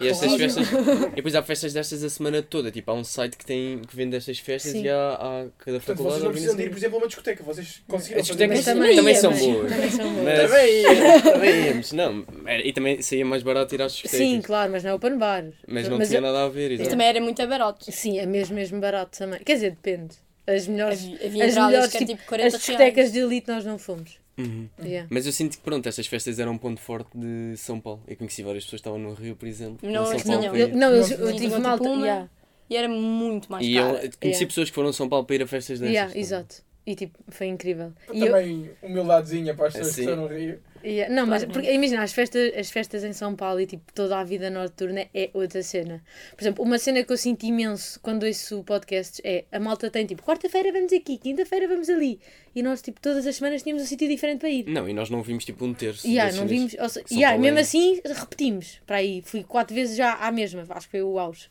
E 0.00 0.06
estas 0.06 0.28
Claro. 0.28 0.38
festas. 0.38 0.68
E 1.12 1.16
depois 1.16 1.34
há 1.34 1.42
festas 1.42 1.72
destas 1.72 2.04
a 2.04 2.08
semana 2.08 2.40
toda. 2.40 2.70
Tipo, 2.70 2.92
há 2.92 2.94
um 2.94 3.02
site 3.02 3.36
que, 3.36 3.44
tem, 3.44 3.80
que 3.80 3.96
vende 3.96 4.14
estas 4.16 4.38
festas 4.38 4.70
Sim. 4.70 4.84
e 4.84 4.88
há, 4.88 4.94
há 5.14 5.46
cada 5.58 5.80
Portanto, 5.80 5.80
faculdade 5.82 6.04
vocês 6.14 6.22
não 6.22 6.30
precisam 6.30 6.56
de 6.56 6.62
ir, 6.62 6.70
por 6.70 6.78
exemplo, 6.78 6.96
a 6.96 7.00
uma 7.00 7.06
discoteca. 7.08 7.42
Vocês 7.42 7.82
conseguiram 7.88 8.20
As 8.20 8.28
fazer 8.28 8.46
discotecas 8.46 8.58
isso? 8.60 8.70
também 8.70 8.96
também, 8.96 9.14
são 9.16 9.30
mas- 9.32 9.40
boas. 9.40 9.72
também 9.72 9.90
são 9.90 10.12
boas. 10.14 10.24
Mas- 10.24 11.22
Também 11.22 11.64
íamos. 11.66 11.92
Não, 11.92 12.24
era- 12.46 12.64
e 12.66 12.72
também 12.72 13.02
saía 13.02 13.24
mais 13.26 13.42
barato 13.42 13.74
ir 13.74 13.82
às 13.82 13.92
discotecas. 13.92 14.26
Sim, 14.26 14.40
claro, 14.40 14.70
mas 14.70 14.84
não 14.84 14.90
é 14.92 14.94
open 14.94 15.18
bar. 15.18 15.44
Mas 15.66 15.88
não 15.88 15.98
tinha 16.00 16.18
eu- 16.18 16.22
nada 16.22 16.44
a 16.44 16.48
ver. 16.48 16.70
Mas 16.70 16.74
exato. 16.80 16.90
também 16.90 17.06
era 17.08 17.20
muito 17.20 17.44
barato. 17.46 17.90
Sim, 17.90 18.20
é 18.20 18.24
mesmo, 18.26 18.54
mesmo 18.54 18.80
barato 18.80 19.18
também. 19.18 19.40
Quer 19.40 19.54
dizer, 19.54 19.70
depende. 19.70 20.14
As 20.46 20.66
melhores, 20.68 21.00
Havia, 21.04 21.26
havia 21.26 21.44
as 21.46 21.54
melhores 21.54 21.90
tipo, 21.92 22.04
tipo 22.04 22.22
40 22.26 22.46
as 22.56 22.62
discotecas 22.62 22.94
reais. 22.96 23.12
de 23.12 23.18
elite 23.18 23.48
nós 23.48 23.64
não 23.64 23.78
fomos. 23.78 24.22
Uhum. 24.36 24.68
Yeah. 24.82 25.06
Mas 25.10 25.26
eu 25.26 25.32
sinto 25.32 25.56
que 25.56 25.62
pronto, 25.62 25.88
estas 25.88 26.06
festas 26.06 26.38
eram 26.38 26.52
um 26.52 26.58
ponto 26.58 26.80
forte 26.80 27.10
de 27.16 27.56
São 27.56 27.80
Paulo. 27.80 28.02
Eu 28.06 28.16
conheci 28.16 28.42
várias 28.42 28.64
pessoas 28.64 28.80
que 28.82 28.88
estavam 28.88 28.98
no 28.98 29.14
Rio, 29.14 29.36
por 29.36 29.46
exemplo. 29.46 29.78
Não, 29.88 30.04
São 30.06 30.16
que 30.16 30.24
Paulo 30.24 30.42
não. 30.42 30.56
Eu, 30.56 30.68
não, 30.68 30.90
eu, 30.90 31.08
Não, 31.08 31.08
eu 31.16 31.26
não 31.26 31.36
tive 31.36 31.58
malta. 31.58 31.88
yeah, 31.88 32.28
E 32.68 32.76
era 32.76 32.88
muito 32.88 33.50
mais 33.52 33.64
E 33.66 33.76
eu 33.76 33.84
caro. 33.84 33.96
conheci 33.98 34.18
Yeah. 34.24 34.46
pessoas 34.46 34.68
que 34.70 34.74
foram 34.74 34.88
a 34.88 34.92
São 34.92 35.08
Paulo 35.08 35.24
para 35.24 35.36
ir 35.36 35.42
a 35.42 35.46
festas 35.46 35.78
destas. 35.78 35.94
yeah, 35.94 36.18
exato. 36.18 36.56
E 36.86 36.94
tipo, 36.94 37.18
foi 37.28 37.46
incrível. 37.46 37.92
E 38.12 38.20
eu- 38.20 38.26
Também 38.26 38.70
humildadezinha 38.82 39.54
para 39.54 39.68
as 39.68 39.72
pessoas 39.74 39.94
que 39.94 40.02
Sim. 40.02 40.10
estão 40.10 40.22
no 40.22 40.26
Rio. 40.34 40.58
Yeah, 40.84 41.12
não, 41.14 41.26
mas 41.26 41.44
porque, 41.46 41.72
imagina, 41.72 42.02
as 42.02 42.12
festas, 42.12 42.52
as 42.56 42.70
festas 42.70 43.04
em 43.04 43.12
São 43.14 43.34
Paulo 43.34 43.58
e 43.58 43.66
tipo 43.66 43.90
toda 43.94 44.18
a 44.18 44.24
vida 44.24 44.50
noturna 44.50 45.06
é 45.14 45.30
outra 45.32 45.62
cena. 45.62 46.04
Por 46.36 46.42
exemplo, 46.42 46.62
uma 46.62 46.78
cena 46.78 47.02
que 47.02 47.10
eu 47.10 47.16
sinto 47.16 47.44
imenso 47.44 47.98
quando 48.00 48.24
ouço 48.24 48.62
podcasts 48.64 49.18
é 49.24 49.44
a 49.50 49.58
malta 49.58 49.90
tem 49.90 50.04
tipo 50.04 50.22
quarta-feira 50.22 50.70
vamos 50.72 50.92
aqui, 50.92 51.16
quinta-feira 51.16 51.66
vamos 51.66 51.88
ali. 51.88 52.20
E 52.54 52.62
nós 52.62 52.82
tipo 52.82 53.00
todas 53.00 53.26
as 53.26 53.36
semanas 53.36 53.62
tínhamos 53.62 53.82
um 53.82 53.86
sítio 53.86 54.06
diferente 54.06 54.40
para 54.40 54.50
ir. 54.50 54.66
Não, 54.68 54.86
e 54.86 54.92
nós 54.92 55.08
não 55.08 55.22
vimos 55.22 55.44
tipo 55.46 55.64
um 55.64 55.72
terço. 55.72 56.06
Yeah, 56.06 56.36
não 56.36 56.46
vimos, 56.46 56.76
ou 56.78 56.88
seja, 56.90 57.06
yeah, 57.10 57.38
mesmo 57.38 57.58
é- 57.58 57.62
assim 57.62 58.00
repetimos 58.04 58.80
para 58.86 58.98
aí. 58.98 59.22
Fui 59.24 59.42
quatro 59.42 59.74
vezes 59.74 59.96
já 59.96 60.12
à 60.14 60.30
mesma, 60.30 60.66
acho 60.68 60.86
que 60.86 60.90
foi 60.92 61.02
o 61.02 61.18
auge. 61.18 61.48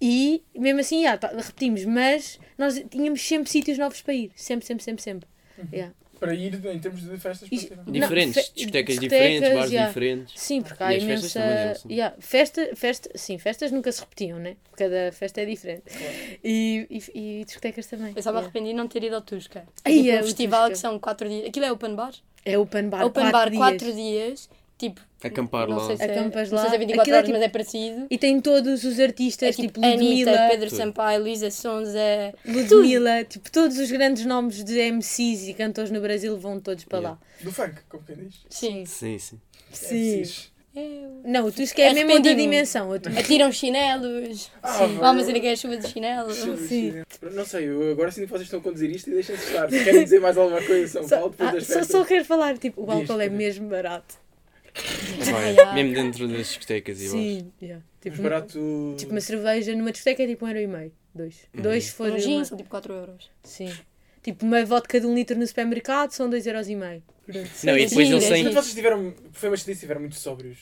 E 0.00 0.42
mesmo 0.54 0.80
assim, 0.80 0.98
yeah, 0.98 1.16
tá- 1.16 1.28
repetimos, 1.34 1.84
mas 1.86 2.38
nós 2.58 2.78
tínhamos 2.90 3.22
sempre 3.26 3.50
sítios 3.50 3.78
novos 3.78 4.02
para 4.02 4.12
ir. 4.12 4.30
Sempre, 4.36 4.66
sempre, 4.66 4.84
sempre, 4.84 5.02
sempre. 5.02 5.28
Yeah. 5.72 5.94
Para 6.18 6.34
ir 6.34 6.54
em 6.54 6.78
termos 6.78 7.02
de 7.02 7.16
festas. 7.18 7.48
E- 7.50 7.66
para 7.66 7.76
Não, 7.84 7.92
Diferentes, 7.92 8.46
fe- 8.46 8.52
discotecas 8.54 8.94
discotecas, 8.94 9.00
diferentes, 9.00 9.54
bares 9.54 9.70
yeah. 9.70 9.88
diferentes. 9.88 10.40
Sim, 10.40 10.62
porque 10.62 10.82
há 10.82 10.88
as 10.88 11.02
festas 11.02 11.32
também 11.32 11.48
imensa. 11.50 11.70
assim. 11.72 11.92
Yeah, 11.92 12.16
festa, 12.18 12.70
festa, 12.74 13.10
sim, 13.14 13.38
festas 13.38 13.70
nunca 13.72 13.92
se 13.92 14.00
repetiam, 14.00 14.38
né? 14.38 14.56
Cada 14.76 15.12
festa 15.12 15.40
é 15.40 15.44
diferente. 15.44 15.82
E, 16.42 16.86
e, 17.14 17.40
e 17.40 17.44
discotecas 17.44 17.86
também. 17.86 18.12
Eu 18.12 18.18
estava 18.18 18.38
yeah. 18.38 18.46
arrependido 18.46 18.70
de 18.72 18.76
não 18.76 18.88
ter 18.88 19.02
ido 19.04 19.14
ao 19.16 19.22
Tusca. 19.22 19.66
Ai, 19.84 19.92
tipo, 19.92 20.08
é, 20.10 20.16
um 20.16 20.20
o 20.20 20.24
festival 20.24 20.60
Tusca. 20.62 20.72
que 20.72 20.78
são 20.78 20.98
4 20.98 21.28
dias. 21.28 21.48
Aquilo 21.48 21.66
é 21.66 21.72
open 21.72 21.94
bar? 21.94 22.14
É 22.44 22.58
open 22.58 22.88
bar. 22.88 23.04
open 23.04 23.30
quatro 23.30 23.32
bar 23.32 23.50
dias. 23.50 23.82
4 23.82 23.92
dias. 23.94 24.50
Tipo, 24.78 25.00
Acampar 25.26 25.68
não 25.68 25.76
lá. 25.78 25.86
sei 25.86 25.96
se 25.96 26.02
é, 26.02 26.06
Acampas 26.12 26.50
não 26.50 26.58
sei 26.58 26.64
lá. 26.64 26.68
se 26.70 26.74
é 26.74 26.78
24 26.78 27.00
Aquilo 27.02 27.14
é 27.14 27.18
horas, 27.18 27.26
tipo- 27.28 27.38
mas 27.38 27.46
é 27.46 27.50
parecido. 27.50 28.06
E 28.10 28.18
tem 28.18 28.40
todos 28.40 28.84
os 28.84 29.00
artistas, 29.00 29.48
É 29.48 29.52
tipo, 29.52 29.74
tipo 29.74 29.80
Ludmilla, 29.86 30.30
Anitta, 30.32 30.48
Pedro 30.50 30.68
Tudo. 30.68 30.78
Sampaio, 30.78 31.22
Luísa 31.22 31.50
Sonza. 31.50 32.00
Ludmilla, 32.44 33.24
tipo, 33.24 33.50
todos 33.50 33.78
os 33.78 33.90
grandes 33.90 34.24
nomes 34.24 34.62
de 34.64 34.78
MCs 34.78 35.48
e 35.48 35.54
cantores 35.54 35.90
no 35.90 36.00
Brasil 36.00 36.36
vão 36.38 36.60
todos 36.60 36.84
para 36.84 36.98
Yeah. 36.98 37.18
lá. 37.20 37.42
Do 37.44 37.52
funk, 37.52 37.74
como 37.88 38.02
quem 38.04 38.16
diz. 38.16 38.34
Sim. 38.48 38.84
Sim, 38.86 39.18
sim. 39.18 39.40
Sim. 39.72 40.20
MCs. 40.20 40.56
Eu- 40.78 41.22
Não, 41.24 41.46
o 41.46 41.50
Tusca 41.50 41.80
é, 41.80 41.90
mesmo 41.94 42.12
outra 42.12 42.34
dimensão. 42.34 42.90
o 42.90 43.00
Tusca- 43.00 43.18
Atiram 43.18 43.50
chinelos. 43.50 44.50
Ah, 44.62 44.72
Sim. 44.74 44.86
vai. 44.88 44.96
Vamos 44.98 45.26
dizer 45.26 45.40
que 45.40 45.46
é 45.46 45.52
a 45.52 45.56
chuva 45.56 45.76
de 45.78 45.88
chinelos. 45.88 46.36
Sim. 46.68 47.02
Não 47.32 47.46
sei, 47.46 47.64
eu 47.70 47.92
agora 47.92 48.10
sinto 48.10 48.24
que 48.26 48.30
vocês 48.30 48.42
estão 48.42 48.60
a 48.60 48.62
conduzir 48.62 48.90
isto 48.90 49.08
e 49.08 49.14
deixem-se 49.14 49.46
estar. 49.46 49.70
Se 49.70 49.82
querem 49.82 50.04
dizer 50.04 50.20
mais 50.20 50.36
alguma 50.36 50.60
coisa 50.62 50.86
São 50.86 51.08
Só, 51.08 51.16
Paulo 51.16 51.30
depois 51.30 51.48
ah, 51.48 51.52
das 51.54 51.66
só, 51.66 51.72
festas. 51.78 51.96
só 51.96 52.04
quero 52.04 52.24
falar, 52.26 52.58
tipo, 52.58 52.82
o 52.84 52.90
álcool 52.90 53.20
é 53.22 53.28
mesmo 53.30 53.68
barato. 53.70 54.16
Vai, 55.30 55.52
Yeah. 55.52 55.74
Mesmo 55.74 55.94
dentro 55.94 56.28
das 56.28 56.48
discotecas 56.48 57.00
e. 57.00 57.08
Sim, 57.08 57.52
yeah. 57.62 57.84
Mas 58.04 58.12
tipo, 58.14 58.22
barato. 58.22 58.94
tipo 58.98 59.10
uma 59.12 59.20
cerveja 59.20 59.74
numa 59.74 59.90
discoteca 59.92 60.22
é 60.22 60.26
tipo 60.26 60.44
um 60.44 60.48
euro 60.48 60.60
e 60.60 60.66
meio. 60.66 60.92
Dois. 61.14 61.48
Uhum. 61.54 61.62
Dois 61.62 61.84
se 61.84 61.92
for 61.92 62.06
Um 62.08 62.10
uma- 62.10 62.18
gin 62.18 62.44
são 62.44 62.56
tipo 62.56 62.68
4 62.70 62.92
euros. 62.92 63.30
Sim. 63.42 63.72
Tipo, 64.22 64.44
uma 64.44 64.64
vodka 64.64 65.00
de 65.00 65.06
um 65.06 65.14
litro 65.14 65.38
no 65.38 65.46
supermercado 65.46 66.10
são 66.10 66.28
2,5€. 66.28 67.02
Não, 67.64 67.76
e 67.76 67.86
depois 67.86 68.06
Sim, 68.08 68.12
eles 68.14 68.24
é 68.24 68.28
têm. 68.34 68.44
Mas 68.44 68.54
vocês 68.54 68.74
tiveram. 68.74 69.14
Foi 69.32 69.48
uma 69.48 69.54
experiência, 69.54 69.80
tiveram 69.80 70.00
muito 70.00 70.16
sóbrios. 70.16 70.58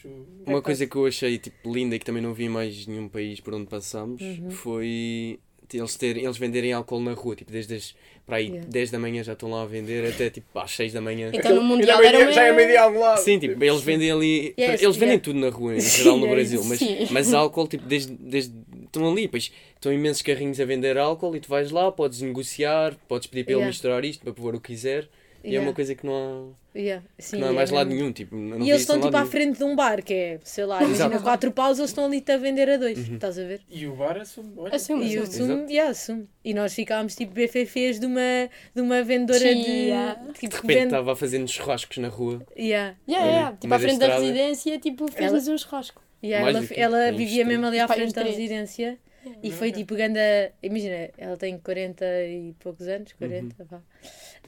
Uma 0.46 0.62
coisa 0.62 0.86
que 0.86 0.96
eu 0.96 1.06
achei 1.06 1.38
tipo, 1.38 1.72
linda 1.72 1.96
e 1.96 1.98
que 1.98 2.04
também 2.04 2.22
não 2.22 2.32
vi 2.34 2.44
em 2.44 2.48
mais 2.48 2.86
nenhum 2.86 3.08
país 3.08 3.40
por 3.40 3.52
onde 3.54 3.66
passámos 3.66 4.20
Uhum. 4.22 4.50
foi 4.50 5.38
eles, 5.76 5.96
terem, 5.96 6.24
eles 6.24 6.36
venderem 6.36 6.72
álcool 6.72 7.00
na 7.00 7.12
rua, 7.12 7.36
tipo, 7.36 7.50
desde 7.50 7.74
as 7.74 7.94
para 8.26 8.36
aí 8.36 8.44
Yeah. 8.54 8.68
10 8.70 8.90
da 8.90 8.98
manhã 8.98 9.22
já 9.22 9.32
estão 9.32 9.50
lá 9.50 9.62
a 9.62 9.66
vender 9.66 10.06
até 10.06 10.30
tipo 10.30 10.58
às 10.58 10.70
6 10.70 10.92
da 10.92 11.00
manhã. 11.00 11.30
Então 11.32 11.54
no 11.54 11.62
Mundial 11.62 12.02
era 12.02 12.32
Já 12.32 12.44
é 12.44 12.76
a 12.76 12.82
algum 12.84 13.00
lado. 13.00 13.18
Sim, 13.18 13.38
tipo, 13.38 13.62
eles 13.62 13.82
vendem 13.82 14.10
ali. 14.10 14.54
Yes, 14.58 14.82
eles 14.82 14.96
vendem 14.96 15.16
yeah. 15.16 15.20
tudo 15.24 15.38
na 15.38 15.48
rua, 15.48 15.76
em 15.76 15.80
geral 15.80 16.16
no 16.16 16.28
Brasil, 16.30 16.62
mas, 16.64 16.78
Sim. 16.78 17.06
mas 17.10 17.34
álcool, 17.34 17.66
tipo, 17.66 17.84
desde, 17.86 18.12
desde. 18.14 18.54
Estão 18.84 19.10
ali, 19.10 19.26
pois 19.26 19.50
estão 19.74 19.92
imensos 19.92 20.22
carrinhos 20.22 20.60
a 20.60 20.64
vender 20.64 20.96
álcool 20.96 21.34
e 21.34 21.40
tu 21.40 21.48
vais 21.48 21.70
lá, 21.70 21.90
podes 21.90 22.20
negociar, 22.20 22.94
podes 23.08 23.26
pedir 23.26 23.44
para 23.44 23.52
ele 23.52 23.60
Yeah. 23.60 23.68
misturar 23.68 24.04
isto, 24.04 24.22
para 24.22 24.32
pôr 24.32 24.54
o 24.54 24.60
que 24.60 24.68
quiser. 24.72 25.08
E 25.44 25.48
é 25.48 25.50
Yeah. 25.50 25.68
uma 25.68 25.74
coisa 25.74 25.94
que 25.94 26.06
não 26.06 26.54
Yeah. 26.74 27.04
há, 27.06 27.22
Sim, 27.22 27.36
que 27.36 27.40
não 27.42 27.48
há 27.48 27.52
é 27.52 27.54
mais 27.54 27.70
lado 27.70 27.90
nenhum. 27.90 28.10
Tipo, 28.12 28.34
não 28.34 28.58
E 28.60 28.70
eles 28.70 28.80
estão 28.80 28.98
tipo 29.00 29.14
à 29.16 29.26
frente 29.26 29.58
de 29.58 29.64
um 29.64 29.76
bar, 29.76 30.02
que 30.02 30.12
é, 30.14 30.40
sei 30.42 30.64
lá, 30.64 30.78
imagina 30.82 31.06
Exato. 31.08 31.22
quatro 31.22 31.52
paus, 31.52 31.78
eles 31.78 31.90
estão 31.90 32.06
ali 32.06 32.24
a 32.26 32.36
vender 32.38 32.68
a 32.70 32.76
dois. 32.78 33.06
Uhum. 33.06 33.14
Estás 33.16 33.38
a 33.38 33.44
ver? 33.44 33.60
E 33.70 33.86
o 33.86 33.94
bar 33.94 34.16
assume. 34.16 34.52
Olha, 34.56 34.74
Assume, 34.74 35.04
E 35.06 35.18
o 35.18 35.22
assume. 35.22 35.52
Exato. 35.52 35.70
yeah, 35.70 35.90
assume. 35.90 36.28
E 36.44 36.54
nós 36.54 36.74
ficámos 36.74 37.14
tipo 37.14 37.32
BFFs 37.34 38.00
de 38.00 38.06
uma, 38.06 38.48
de 38.74 38.80
uma 38.80 39.02
vendedora 39.02 39.38
Sim, 39.38 39.62
de. 39.62 39.70
yeah. 39.70 40.14
Tipo, 40.32 40.48
De 40.48 40.56
repente 40.56 40.66
vende. 40.66 40.84
estava 40.86 41.14
fazendo 41.14 41.46
churrascos 41.48 41.98
na 41.98 42.08
rua. 42.08 42.42
Yeah. 42.58 42.96
Yeah, 43.06 43.26
yeah. 43.30 43.50
no 43.50 43.56
Tipo, 43.58 43.66
meio 43.68 43.76
à 43.76 43.78
frente 43.80 43.98
da 43.98 44.06
estrada. 44.06 44.22
residência, 44.24 44.78
tipo, 44.78 45.12
fez-nos 45.12 45.46
um 45.46 45.58
churrasco. 45.58 46.02
Yeah, 46.24 46.50
Mais 46.50 46.70
ela 46.72 46.80
ela 46.80 47.04
é 47.08 47.12
vivia 47.12 47.44
mesmo 47.44 47.66
ali 47.66 47.78
à 47.78 47.86
frente 47.86 48.14
da 48.14 48.22
residência 48.22 48.98
e 49.42 49.48
Uhum. 49.50 49.56
foi 49.56 49.72
tipo 49.72 49.94
ganda. 49.94 50.20
Imagina, 50.62 51.10
ela 51.18 51.36
tem 51.36 51.58
40 51.58 52.04
e 52.26 52.54
poucos 52.60 52.86
anos, 52.88 53.10
Uhum. 53.12 53.18
40, 53.28 53.64
vá. 53.64 53.80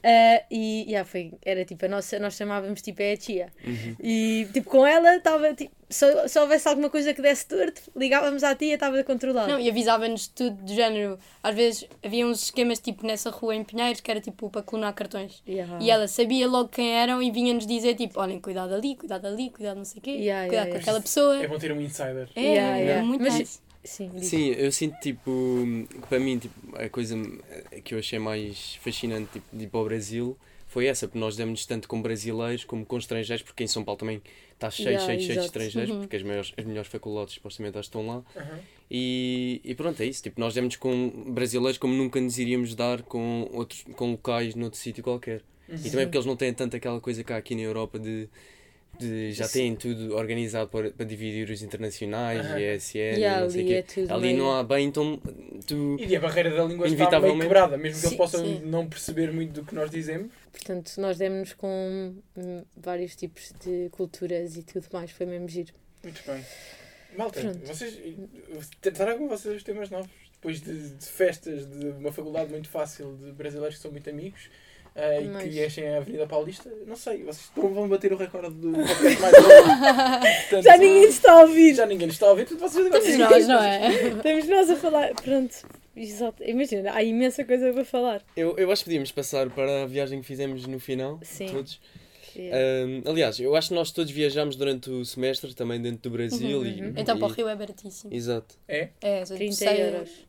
Ah, 0.03 0.43
e 0.51 0.83
yeah, 0.87 1.03
foi, 1.09 1.33
era 1.43 1.65
tipo, 1.65 1.83
a 1.85 1.87
nossa, 1.89 2.19
nós 2.19 2.35
chamávamos 2.35 2.81
tipo 2.81 3.01
é 3.01 3.13
a 3.13 3.17
tia. 3.17 3.47
Uhum. 3.65 3.95
E 4.01 4.47
tipo, 4.53 4.69
com 4.69 4.85
ela 4.85 5.15
estava 5.15 5.53
tipo, 5.55 5.75
se, 5.89 6.27
se 6.27 6.39
houvesse 6.39 6.67
alguma 6.67 6.89
coisa 6.89 7.13
que 7.13 7.21
desse 7.21 7.47
torto, 7.47 7.81
ligávamos 7.95 8.43
à 8.43 8.53
tia, 8.55 8.75
estava 8.75 9.03
controlado. 9.03 9.51
Não, 9.51 9.59
e 9.59 9.67
avisava-nos 9.69 10.27
tudo 10.27 10.55
do 10.63 10.73
género. 10.73 11.17
Às 11.41 11.55
vezes 11.55 11.87
havia 12.03 12.27
uns 12.27 12.43
esquemas 12.43 12.79
tipo 12.79 13.05
nessa 13.07 13.31
rua 13.31 13.55
em 13.55 13.63
Pinheiros 13.63 13.99
que 14.01 14.11
era 14.11 14.21
tipo 14.21 14.49
para 14.51 14.61
clonar 14.61 14.93
cartões. 14.93 15.41
Yeah. 15.47 15.79
E 15.81 15.89
ela 15.89 16.07
sabia 16.07 16.47
logo 16.47 16.69
quem 16.69 16.93
eram 16.93 17.21
e 17.23 17.31
vinha-nos 17.31 17.65
dizer 17.65 17.95
tipo, 17.95 18.19
olhem, 18.19 18.39
cuidado 18.39 18.75
ali, 18.75 18.95
cuidado 18.95 19.25
ali, 19.25 19.49
cuidado 19.49 19.77
não 19.77 19.85
sei 19.85 19.99
o 19.99 20.01
quê, 20.03 20.11
Yeah, 20.11 20.47
cuidado 20.47 20.51
yeah, 20.51 20.65
com 20.65 20.77
yeah. 20.77 20.79
aquela 20.81 21.01
pessoa. 21.01 21.43
É 21.43 21.47
bom 21.47 21.57
ter 21.57 21.71
um 21.71 21.81
insider. 21.81 22.29
É, 22.35 22.41
Yeah, 22.41 22.77
é 22.77 23.01
muito 23.01 23.23
Mas- 23.23 23.33
nice. 23.39 23.66
Sim. 23.87 24.11
Sim, 24.21 24.49
eu 24.49 24.71
sinto 24.71 24.99
tipo, 24.99 25.65
que 25.89 26.07
para 26.07 26.19
mim, 26.19 26.37
tipo, 26.37 26.53
a 26.75 26.89
coisa 26.89 27.15
que 27.83 27.93
eu 27.95 27.99
achei 27.99 28.19
mais 28.19 28.75
fascinante 28.75 29.31
tipo, 29.33 29.55
de 29.55 29.63
ir 29.63 29.67
para 29.67 29.79
o 29.79 29.85
Brasil 29.85 30.37
foi 30.67 30.87
essa, 30.87 31.07
porque 31.07 31.17
nós 31.19 31.35
demos 31.37 31.65
tanto 31.65 31.87
com 31.87 32.01
brasileiros 32.01 32.65
como 32.65 32.85
com 32.85 32.97
estrangeiros, 32.97 33.43
porque 33.43 33.63
em 33.63 33.67
São 33.67 33.83
Paulo 33.83 33.97
também 33.97 34.21
está 34.53 34.69
cheio, 34.69 34.89
Yeah, 34.89 35.05
cheio, 35.05 35.19
cheio 35.21 35.39
de 35.39 35.45
estrangeiros, 35.45 35.89
Uhum. 35.91 35.99
porque 36.01 36.15
as 36.17 36.23
melhores, 36.23 36.53
as 36.57 36.65
melhores 36.65 36.89
faculdades 36.91 37.33
supostamente 37.35 37.79
estão 37.79 38.05
lá. 38.05 38.23
Aham. 38.35 38.59
E, 38.89 39.61
e 39.63 39.75
pronto, 39.75 40.01
é 40.01 40.05
isso. 40.05 40.23
Tipo, 40.23 40.39
nós 40.39 40.53
demos 40.53 40.75
com 40.75 41.09
brasileiros 41.33 41.77
como 41.77 41.93
nunca 41.93 42.19
nos 42.21 42.37
iríamos 42.39 42.73
dar 42.75 43.01
com, 43.03 43.49
outros, 43.53 43.83
com 43.95 44.11
locais 44.11 44.55
noutro 44.55 44.79
sítio 44.79 45.03
qualquer. 45.03 45.41
E 45.83 45.89
também 45.89 46.05
porque 46.05 46.17
eles 46.17 46.25
não 46.25 46.35
têm 46.35 46.53
tanto 46.53 46.75
aquela 46.75 46.99
coisa 47.01 47.23
cá 47.23 47.37
aqui 47.37 47.53
na 47.55 47.61
Europa 47.61 47.99
de. 47.99 48.27
De 48.99 49.31
já 49.31 49.47
têm 49.47 49.75
tudo 49.75 50.15
organizado 50.15 50.69
para, 50.69 50.91
para 50.91 51.05
dividir 51.05 51.49
os 51.49 51.61
internacionais, 51.61 52.45
Yeah, 52.93 53.41
não 53.41 53.49
sei 53.49 53.61
o 53.61 53.65
ali 53.65 53.67
quê. 53.67 53.73
é 53.75 53.81
tudo 53.83 54.13
Ali 54.13 54.21
meio- 54.27 54.37
não 54.37 54.51
há 54.55 54.63
bem, 54.63 54.87
então 54.87 55.17
tu. 55.65 55.97
E 55.99 56.15
a 56.15 56.19
barreira 56.19 56.49
da 56.51 56.63
língua 56.63 56.87
está 56.87 56.97
meio 56.97 56.97
Inevitavelmente. 56.97 57.41
quebrada, 57.43 57.77
mesmo 57.77 57.95
que 57.95 58.01
Sim, 58.01 58.07
eles 58.07 58.17
possam 58.17 58.45
sim. 58.45 58.61
não 58.65 58.87
perceber 58.87 59.31
muito 59.31 59.53
do 59.53 59.65
que 59.65 59.73
nós 59.75 59.89
dizemos. 59.91 60.31
Portanto, 60.51 60.91
nós 60.97 61.17
demos 61.17 61.53
com 61.53 62.15
hum, 62.35 62.63
vários 62.75 63.15
tipos 63.15 63.53
de 63.63 63.89
culturas 63.91 64.55
e 64.57 64.63
tudo 64.63 64.87
mais, 64.91 65.11
foi 65.11 65.25
mesmo 65.25 65.47
giro. 65.47 65.73
Muito 66.03 66.21
bem. 66.25 66.43
Malta, 67.17 67.41
Pronto. 67.41 67.59
vocês 67.65 67.97
tragam 68.93 69.27
vocês 69.27 69.55
os 69.57 69.63
temas 69.63 69.89
novos. 69.89 70.09
Depois 70.33 70.61
de, 70.61 70.89
de 70.91 71.05
festas 71.05 71.65
de 71.65 71.87
uma 71.87 72.11
faculdade 72.11 72.51
muito 72.51 72.69
fácil 72.69 73.17
de 73.17 73.31
brasileiros 73.31 73.77
que 73.77 73.81
são 73.81 73.91
muito 73.91 74.07
amigos. 74.09 74.49
Eh, 74.97 75.21
e 75.23 75.27
Mas- 75.29 75.43
que 75.43 75.65
enchem 75.65 75.87
a 75.89 75.97
Avenida 75.97 76.27
Paulista, 76.27 76.69
não 76.85 76.95
sei, 76.95 77.23
vocês 77.23 77.49
vão 77.55 77.87
bater 77.87 78.11
o 78.11 78.17
recorde 78.17 78.55
do 78.55 78.71
podcast 78.73 79.21
mais 79.21 79.33
longo. 79.33 79.79
Portanto, 80.49 80.63
Já 80.63 80.77
ninguém 80.77 81.01
nos 81.05 81.09
está 81.15 81.31
a 81.33 81.41
ouvir. 81.41 81.75
já 81.75 81.85
ninguém 81.85 82.07
nos 82.07 82.15
está 82.15 82.25
a 82.27 82.29
ouvir, 82.31 82.45
portanto 82.47 82.69
vocês 82.71 82.85
agora 82.85 83.01
Temos 83.03 83.17
nós, 83.19 83.47
não 83.47 83.63
é? 83.63 83.87
Estamos 84.17 84.47
nós 84.47 84.69
a 84.71 84.75
falar. 84.75 85.13
Pronto. 85.15 85.55
Exato. 85.95 86.43
Imagina, 86.43 86.93
há 86.93 87.01
imensa 87.03 87.43
coisa 87.43 87.71
para 87.73 87.83
falar. 87.85 88.21
Eu, 88.35 88.55
eu 88.57 88.71
acho 88.71 88.83
que 88.83 88.89
podíamos 88.89 89.11
passar 89.11 89.49
para 89.49 89.83
a 89.83 89.85
viagem 89.87 90.21
que 90.21 90.27
fizemos 90.27 90.65
no 90.67 90.79
final. 90.79 91.19
Sim. 91.23 91.47
Todos. 91.47 91.79
Yeah. 92.35 92.55
Ahm, 92.55 93.01
aliás, 93.09 93.39
eu 93.39 93.55
acho 93.55 93.69
que 93.69 93.73
nós 93.73 93.89
todos 93.91 94.11
viajámos 94.11 94.55
durante 94.55 94.91
o 94.91 95.03
semestre, 95.03 95.55
também 95.55 95.81
dentro 95.81 96.01
do 96.03 96.11
Brasil. 96.11 96.63
e, 96.67 96.81
Uhum. 96.81 96.93
Então 96.95 97.15
e- 97.15 97.19
para 97.19 97.27
o 97.27 97.31
Rio 97.31 97.47
é 97.47 97.55
baratíssimo. 97.55 98.13
Exato. 98.13 98.53
É? 98.67 98.89
É, 99.01 99.25
só 99.25 99.33
30 99.33 99.55
sei- 99.55 99.81
euros. 99.87 100.26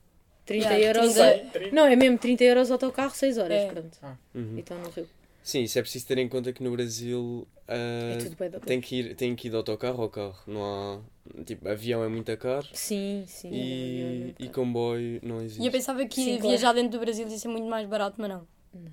30 0.49 0.65
Yeah, 0.75 0.99
euros. 0.99 1.15
30. 1.53 1.75
Não, 1.75 1.85
é 1.85 1.95
mesmo 1.95 2.17
30 2.17 2.43
euros 2.43 2.71
autocarro, 2.71 3.15
6 3.15 3.37
horas. 3.37 3.53
É. 3.53 3.67
Pronto. 3.67 3.99
Uhum. 4.35 4.55
Então 4.59 4.79
no 4.79 4.89
Rio. 4.89 5.07
Sim, 5.43 5.63
isso 5.63 5.79
é 5.79 5.83
preciso 5.83 6.07
ter 6.07 6.19
em 6.19 6.29
conta 6.29 6.53
que 6.53 6.63
no 6.63 6.71
Brasil 6.71 7.47
ah, 7.67 7.75
É 8.19 8.59
tem, 8.67 8.81
que 8.81 8.97
ir, 8.97 9.15
tem 9.15 9.35
que 9.37 9.49
ir 9.49 9.51
de 9.51 9.57
autocarro 9.57 10.03
ao 10.03 10.09
carro. 10.09 10.39
Não 10.47 10.65
há. 10.65 11.01
Tipo, 11.45 11.69
avião 11.69 12.03
é 12.03 12.09
muito 12.09 12.35
caro 12.39 12.67
Sim, 12.73 13.25
sim. 13.27 13.51
e, 13.53 14.35
é 14.39 14.45
e 14.45 14.49
comboio 14.49 15.21
não 15.23 15.43
existe. 15.43 15.63
E 15.63 15.67
eu 15.67 15.73
pensava 15.73 16.05
que 16.07 16.15
Sim, 16.17 16.37
claro. 16.37 16.49
viajar 16.49 16.73
dentro 16.73 16.93
do 16.93 17.01
Brasil 17.01 17.29
ia 17.29 17.39
ser 17.39 17.49
muito 17.49 17.67
mais 17.67 17.87
barato, 17.87 18.17
mas 18.19 18.31
não. 18.31 18.47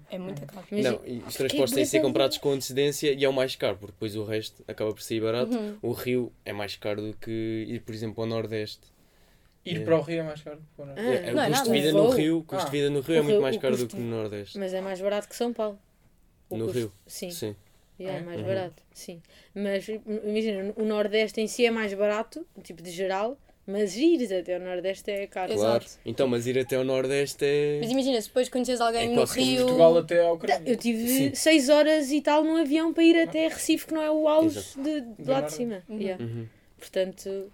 É 0.10 0.18
muito 0.18 0.46
caro. 0.46 0.66
Mas 0.72 0.84
Não, 0.84 1.00
e 1.06 1.20
os 1.26 1.36
transportes 1.36 1.74
têm 1.74 1.84
que 1.84 1.90
ser 1.90 1.98
Brasil? 1.98 2.02
comprados 2.02 2.38
com 2.38 2.52
antecedência 2.52 3.14
e 3.14 3.24
é 3.24 3.30
o 3.30 3.34
mais 3.34 3.56
caro, 3.56 3.78
porque 3.78 3.92
depois 3.94 4.16
o 4.16 4.24
resto 4.24 4.64
acaba 4.68 4.94
por 4.94 5.02
sair 5.02 5.22
barato. 5.22 5.56
Uhum. 5.56 5.78
O 5.82 5.92
Rio 5.92 6.32
é 6.46 6.52
mais 6.54 6.76
caro 6.76 7.02
do 7.02 7.14
que 7.18 7.66
ir, 7.68 7.82
por 7.82 7.94
exemplo, 7.94 8.24
ao 8.24 8.28
Nordeste. 8.30 8.82
Ir 9.66 9.82
É. 9.82 9.84
para 9.86 9.98
o 9.98 10.02
Rio 10.02 10.20
é 10.20 10.24
mais 10.24 10.42
caro. 10.42 10.62
ou 10.78 10.86
não? 10.86 10.94
Ah, 10.96 11.00
É, 11.02 11.32
não 11.32 11.42
o 11.42 11.44
é 11.44 11.48
custo 11.48 11.64
de 11.64 11.70
nada. 11.70 11.72
vida 11.72 11.92
no 11.94 12.10
Rio, 12.10 12.38
o 12.38 12.44
custo 12.44 12.62
Ah. 12.62 12.66
de 12.66 12.72
vida 12.72 12.90
no 12.90 13.00
Rio 13.02 13.16
O 13.16 13.18
é 13.18 13.22
muito 13.22 13.32
Rio- 13.34 13.42
mais 13.42 13.56
o 13.56 13.60
caro 13.60 13.78
do 13.78 13.88
que 13.88 13.96
no 13.98 14.16
Nordeste. 14.18 14.60
Mas 14.60 14.74
é 14.74 14.82
mais 14.82 15.02
barato 15.02 15.28
que 15.28 15.36
São 15.36 15.52
Paulo. 15.52 15.80
O 16.50 16.58
No 16.58 16.66
custo- 16.66 16.80
Rio? 16.80 16.92
Sim. 17.08 17.32
Sim. 17.32 17.56
Yeah, 18.00 18.20
é 18.20 18.22
É? 18.22 18.26
mais 18.26 18.42
Uhum. 18.42 18.48
barato, 18.48 18.84
sim. 18.94 19.22
Mas 19.56 19.88
imagina, 19.88 20.74
o 20.76 20.84
Nordeste 20.84 21.40
em 21.42 21.48
si 21.48 21.66
é 21.66 21.72
mais 21.72 21.94
barato, 21.94 22.46
tipo 22.62 22.84
de 22.84 22.92
geral, 22.92 23.38
mas 23.66 23.96
ir 23.96 24.32
até 24.34 24.58
o 24.58 24.60
Nordeste 24.60 25.10
é 25.10 25.26
caro. 25.28 25.54
Exato. 25.54 25.86
Claro. 25.86 25.86
Então, 26.06 26.28
mas 26.28 26.46
ir 26.46 26.60
até 26.60 26.76
ao 26.76 26.84
Nordeste 26.84 27.44
é. 27.46 27.80
Mas 27.82 27.90
imagina, 27.90 28.22
se 28.22 28.28
depois 28.28 28.50
conheces 28.50 28.80
alguém 28.82 29.12
É 29.12 29.16
no 29.16 29.24
Rio. 29.24 29.62
Portugal 29.64 29.98
até 29.98 30.22
ao 30.24 30.36
Ucrânia. 30.36 30.70
Eu 30.70 30.76
tive 30.78 31.08
Sim. 31.08 31.34
6 31.34 31.70
horas 31.70 32.12
e 32.12 32.22
tal 32.22 32.44
num 32.44 32.58
avião 32.58 32.94
para 32.94 33.04
ir 33.04 33.18
até 33.24 33.48
Recife, 33.48 33.88
que 33.88 33.94
não 33.94 34.02
é 34.04 34.12
o 34.12 34.28
auge 34.28 34.60
Exato. 34.60 34.84
de, 34.84 35.02
de 35.02 35.02
Do 35.02 35.08
lá 35.08 35.16
de 35.24 35.30
Nordeste. 35.32 35.56
cima. 35.58 35.84
Uhum. 35.90 36.00
Yeah. 36.00 36.24
Uhum. 36.24 36.48
Portanto, 36.78 37.52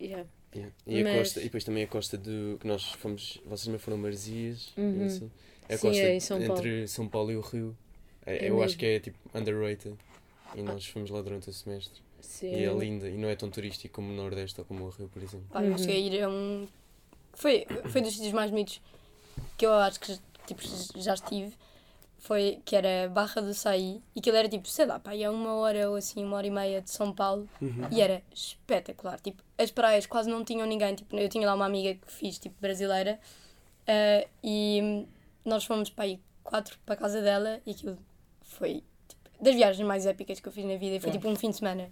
yeah. 0.00 0.26
Yeah. 0.54 0.74
E, 0.86 1.00
a 1.00 1.04
Mas- 1.04 1.18
costa, 1.18 1.40
e 1.40 1.44
depois 1.44 1.64
também 1.64 1.84
a 1.84 1.86
costa 1.86 2.16
do. 2.16 2.56
que 2.60 2.66
nós 2.66 2.84
fomos. 2.92 3.38
Vocês 3.44 3.64
também 3.64 3.78
foram 3.78 3.98
a 3.98 4.00
Maresias. 4.00 4.72
Uhum. 4.76 5.04
assim. 5.06 5.30
A 5.68 5.76
Sim, 5.76 5.78
costa 5.88 6.02
é 6.02 6.14
em 6.14 6.20
São 6.20 6.42
entre 6.42 6.88
São 6.88 7.06
Paulo 7.08 7.30
e 7.30 7.36
o 7.36 7.40
Rio. 7.40 7.76
É- 8.24 8.46
É 8.46 8.50
eu 8.50 8.54
acho 8.56 8.68
mesmo. 8.68 8.78
que 8.78 8.86
é 8.86 9.00
tipo 9.00 9.18
underrated. 9.34 9.94
E 10.54 10.62
nós 10.62 10.86
fomos 10.86 11.10
lá 11.10 11.20
durante 11.20 11.50
o 11.50 11.52
semestre. 11.52 12.00
sim. 12.20 12.50
E 12.54 12.64
é 12.64 12.72
linda. 12.72 13.08
E 13.08 13.16
não 13.18 13.28
é 13.28 13.36
tão 13.36 13.50
turístico 13.50 13.94
como 13.94 14.10
o 14.10 14.16
Nordeste 14.16 14.58
ou 14.60 14.64
como 14.64 14.84
o 14.84 14.88
Rio, 14.88 15.08
por 15.08 15.22
exemplo. 15.22 15.46
Pá, 15.50 15.62
eu 15.62 15.72
Uhum. 15.72 15.78
cheguei 15.78 15.96
a 15.96 15.98
ir 16.16 16.22
a 16.22 16.28
um. 16.30 16.66
Foi, 17.34 17.66
foi 17.90 18.00
dos 18.00 18.12
sítios 18.14 18.32
mais 18.32 18.50
bonitos 18.50 18.80
que 19.58 19.66
eu 19.66 19.72
acho 19.74 20.00
que 20.00 20.18
tipo, 20.46 20.62
já 20.96 21.12
estive. 21.14 21.52
Foi 22.20 22.60
que 22.64 22.74
era 22.74 23.08
Barra 23.08 23.40
do 23.40 23.54
Saí 23.54 24.02
e 24.14 24.18
aquilo 24.18 24.36
era 24.36 24.48
tipo, 24.48 24.66
sei 24.68 24.86
lá, 24.86 24.98
pá, 24.98 25.14
ia 25.14 25.30
uma 25.30 25.54
hora 25.54 25.88
ou 25.88 25.96
assim, 25.96 26.24
uma 26.24 26.36
hora 26.36 26.46
e 26.46 26.50
meia 26.50 26.82
de 26.82 26.90
São 26.90 27.12
Paulo 27.12 27.48
e 27.92 28.00
era 28.00 28.22
espetacular. 28.34 29.20
Tipo, 29.20 29.42
as 29.56 29.70
praias 29.70 30.04
quase 30.04 30.28
não 30.28 30.44
tinham 30.44 30.66
ninguém. 30.66 30.94
Tipo, 30.96 31.16
eu 31.16 31.28
tinha 31.28 31.46
lá 31.46 31.54
uma 31.54 31.64
amiga 31.66 31.94
que 31.94 32.12
fiz, 32.12 32.38
tipo, 32.38 32.56
brasileira 32.60 33.20
ah, 33.86 34.26
e 34.42 35.06
nós 35.44 35.64
fomos 35.64 35.90
para 35.90 36.04
aí 36.04 36.20
quatro 36.42 36.76
para 36.84 36.94
a 36.94 36.98
casa 36.98 37.22
dela 37.22 37.60
e 37.64 37.70
aquilo 37.70 37.96
foi 38.42 38.82
tipo, 39.06 39.30
das 39.44 39.54
viagens 39.54 39.86
mais 39.86 40.04
épicas 40.04 40.40
que 40.40 40.48
eu 40.48 40.52
fiz 40.52 40.64
na 40.64 40.76
vida 40.76 40.96
e 40.96 41.00
foi 41.00 41.10
Claro. 41.10 41.18
tipo 41.18 41.28
um 41.28 41.36
fim 41.36 41.50
de 41.50 41.56
semana. 41.56 41.88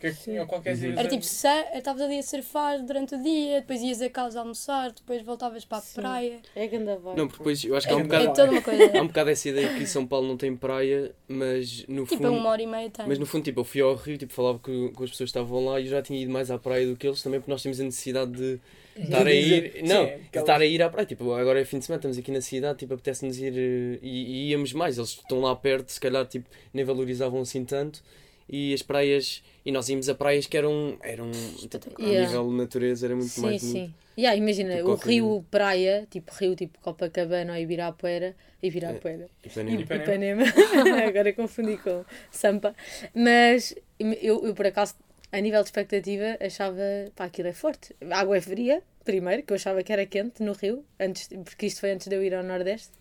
Porque 0.00 0.12
tinha 0.22 0.46
qualquer 0.46 0.76
dia. 0.76 0.92
Era 0.96 1.08
tipo, 1.08 1.24
sa- 1.24 1.66
estavas 1.74 2.02
ali 2.02 2.18
a 2.18 2.22
surfar 2.22 2.80
durante 2.84 3.14
o 3.16 3.22
dia, 3.22 3.60
depois 3.60 3.80
ias 3.82 4.00
a 4.00 4.08
casa 4.08 4.38
almoçar, 4.40 4.92
depois 4.92 5.22
voltavas 5.22 5.64
para 5.64 5.78
a 5.78 5.80
Sim. 5.80 6.00
praia. 6.00 6.38
É 6.54 6.66
grande 6.68 6.84
vibe. 6.96 7.16
Não, 7.16 7.26
porque 7.26 7.38
depois 7.38 7.64
eu 7.64 7.76
acho 7.76 7.86
que 7.86 7.92
há 7.92 7.96
um 7.96 8.00
É 8.00 8.04
bocado. 8.04 8.24
É 8.24 8.28
toda 8.32 8.50
uma 8.52 8.62
coisa. 8.62 8.98
Há 8.98 9.02
um 9.02 9.06
bocado 9.08 9.30
essa 9.30 9.48
ideia 9.48 9.74
que 9.74 9.86
São 9.86 10.06
Paulo 10.06 10.28
não 10.28 10.36
tem 10.36 10.54
praia, 10.56 11.12
mas 11.26 11.84
no 11.88 12.04
tipo, 12.04 12.22
fundo. 12.22 12.32
uma 12.38 12.50
hora 12.50 12.62
e 12.62 12.66
meia 12.66 12.90
tem. 12.90 13.06
Mas 13.08 13.18
no 13.18 13.26
fundo, 13.26 13.42
tipo, 13.44 13.60
eu 13.60 13.64
fui 13.64 13.80
ao 13.80 13.94
Rio, 13.96 14.16
tipo, 14.16 14.32
falava 14.32 14.58
com, 14.60 14.92
com 14.92 15.02
as 15.04 15.10
pessoas 15.10 15.30
que 15.32 15.38
estavam 15.38 15.64
lá 15.64 15.80
e 15.80 15.84
eu 15.86 15.90
já 15.90 16.00
tinha 16.02 16.20
ido 16.20 16.30
mais 16.32 16.50
à 16.50 16.58
praia 16.58 16.86
do 16.86 16.96
que 16.96 17.06
eles 17.06 17.20
também, 17.22 17.40
porque 17.40 17.50
nós 17.50 17.62
temos 17.62 17.80
a 17.80 17.84
necessidade 17.84 18.30
de 18.32 18.60
estar 19.02 19.26
a 19.26 19.32
ir. 19.32 19.72
Sim, 19.72 19.82
Não, 19.82 20.04
de 20.06 20.12
aquelas- 20.12 20.28
estar 20.36 20.60
a 20.60 20.64
ir 20.66 20.82
à 20.82 20.88
praia. 20.90 21.06
Tipo, 21.06 21.32
agora 21.32 21.60
é 21.60 21.64
fim 21.64 21.78
de 21.80 21.84
semana, 21.86 21.98
estamos 21.98 22.18
aqui 22.18 22.30
na 22.30 22.40
cidade, 22.40 22.78
tipo, 22.78 22.94
apetece-nos 22.94 23.38
ir 23.38 23.52
eh, 23.56 23.98
e, 24.02 24.46
e 24.46 24.50
íamos 24.50 24.72
mais. 24.72 24.96
Eles 24.96 25.10
estão 25.10 25.40
lá 25.40 25.56
perto, 25.56 25.88
se 25.90 26.00
calhar, 26.00 26.24
tipo, 26.26 26.48
nem 26.72 26.84
valorizavam 26.84 27.40
assim 27.40 27.64
tanto. 27.64 28.02
E 28.48 28.72
as 28.72 28.82
praias, 28.82 29.42
e 29.64 29.70
nós 29.70 29.88
íamos 29.88 30.08
a 30.08 30.14
praias 30.14 30.46
que 30.46 30.56
eram, 30.56 30.96
eram 31.02 31.30
tipo, 31.68 31.76
a 32.00 32.02
Yeah. 32.02 32.26
nível 32.26 32.48
de 32.48 32.56
natureza, 32.56 33.06
era 33.06 33.14
muito 33.14 33.28
Sim, 33.28 33.42
mais 33.42 33.60
sim. 33.60 33.72
bonito. 33.72 33.94
Yeah, 34.18 34.36
imagina, 34.36 34.82
o 34.84 34.94
rio 34.96 35.44
praia, 35.48 36.06
tipo 36.10 36.32
rio 36.34 36.56
tipo 36.56 36.78
Copacabana 36.80 37.52
ou 37.52 37.58
Ibirapuera, 37.58 38.34
Ibirapuera, 38.60 39.28
E 39.44 39.48
Ipanema. 39.48 39.82
Ipanema, 39.82 40.42
agora 41.06 41.32
confundi 41.32 41.76
com 41.76 42.04
Sampa, 42.30 42.74
mas 43.14 43.76
eu, 44.00 44.44
eu 44.44 44.54
por 44.54 44.66
acaso, 44.66 44.94
a 45.30 45.38
nível 45.40 45.62
de 45.62 45.68
expectativa, 45.68 46.36
achava, 46.40 46.80
pá, 47.14 47.26
aquilo 47.26 47.46
é 47.48 47.52
forte. 47.52 47.94
A 48.10 48.18
água 48.18 48.36
é 48.36 48.40
fria, 48.40 48.82
primeiro, 49.08 49.42
que 49.42 49.54
eu 49.54 49.56
achava 49.56 49.82
que 49.82 49.90
era 49.90 50.04
quente 50.04 50.42
no 50.42 50.52
rio, 50.52 50.84
antes, 51.00 51.28
porque 51.42 51.64
isto 51.64 51.80
foi 51.80 51.92
antes 51.92 52.08
de 52.08 52.14
eu 52.14 52.22
ir 52.22 52.34
ao 52.34 52.44
Nordeste. 52.44 52.92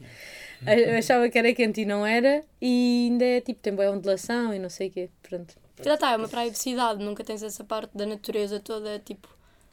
Eu 0.66 0.98
achava 0.98 1.28
que 1.30 1.38
era 1.38 1.54
quente 1.54 1.82
e 1.82 1.86
não 1.86 2.06
era, 2.06 2.46
e 2.62 3.10
ainda 3.12 3.26
é 3.26 3.42
tipo, 3.42 3.60
tem 3.62 3.76
boa 3.76 3.92
ondulação 3.92 4.54
e 4.54 4.60
não 4.60 4.70
sei 4.70 4.88
o 4.88 4.92
quê, 4.92 5.10
pronto. 5.22 5.54
Já 5.84 5.96
está, 5.96 6.14
é 6.14 6.16
uma 6.16 6.30
praia 6.30 6.50
de 6.50 6.58
cidade, 6.58 7.04
nunca 7.04 7.26
tens 7.26 7.44
essa 7.44 7.62
parte 7.66 7.96
da 7.98 8.06
natureza 8.06 8.58
toda, 8.58 8.98
tipo, 9.00 9.28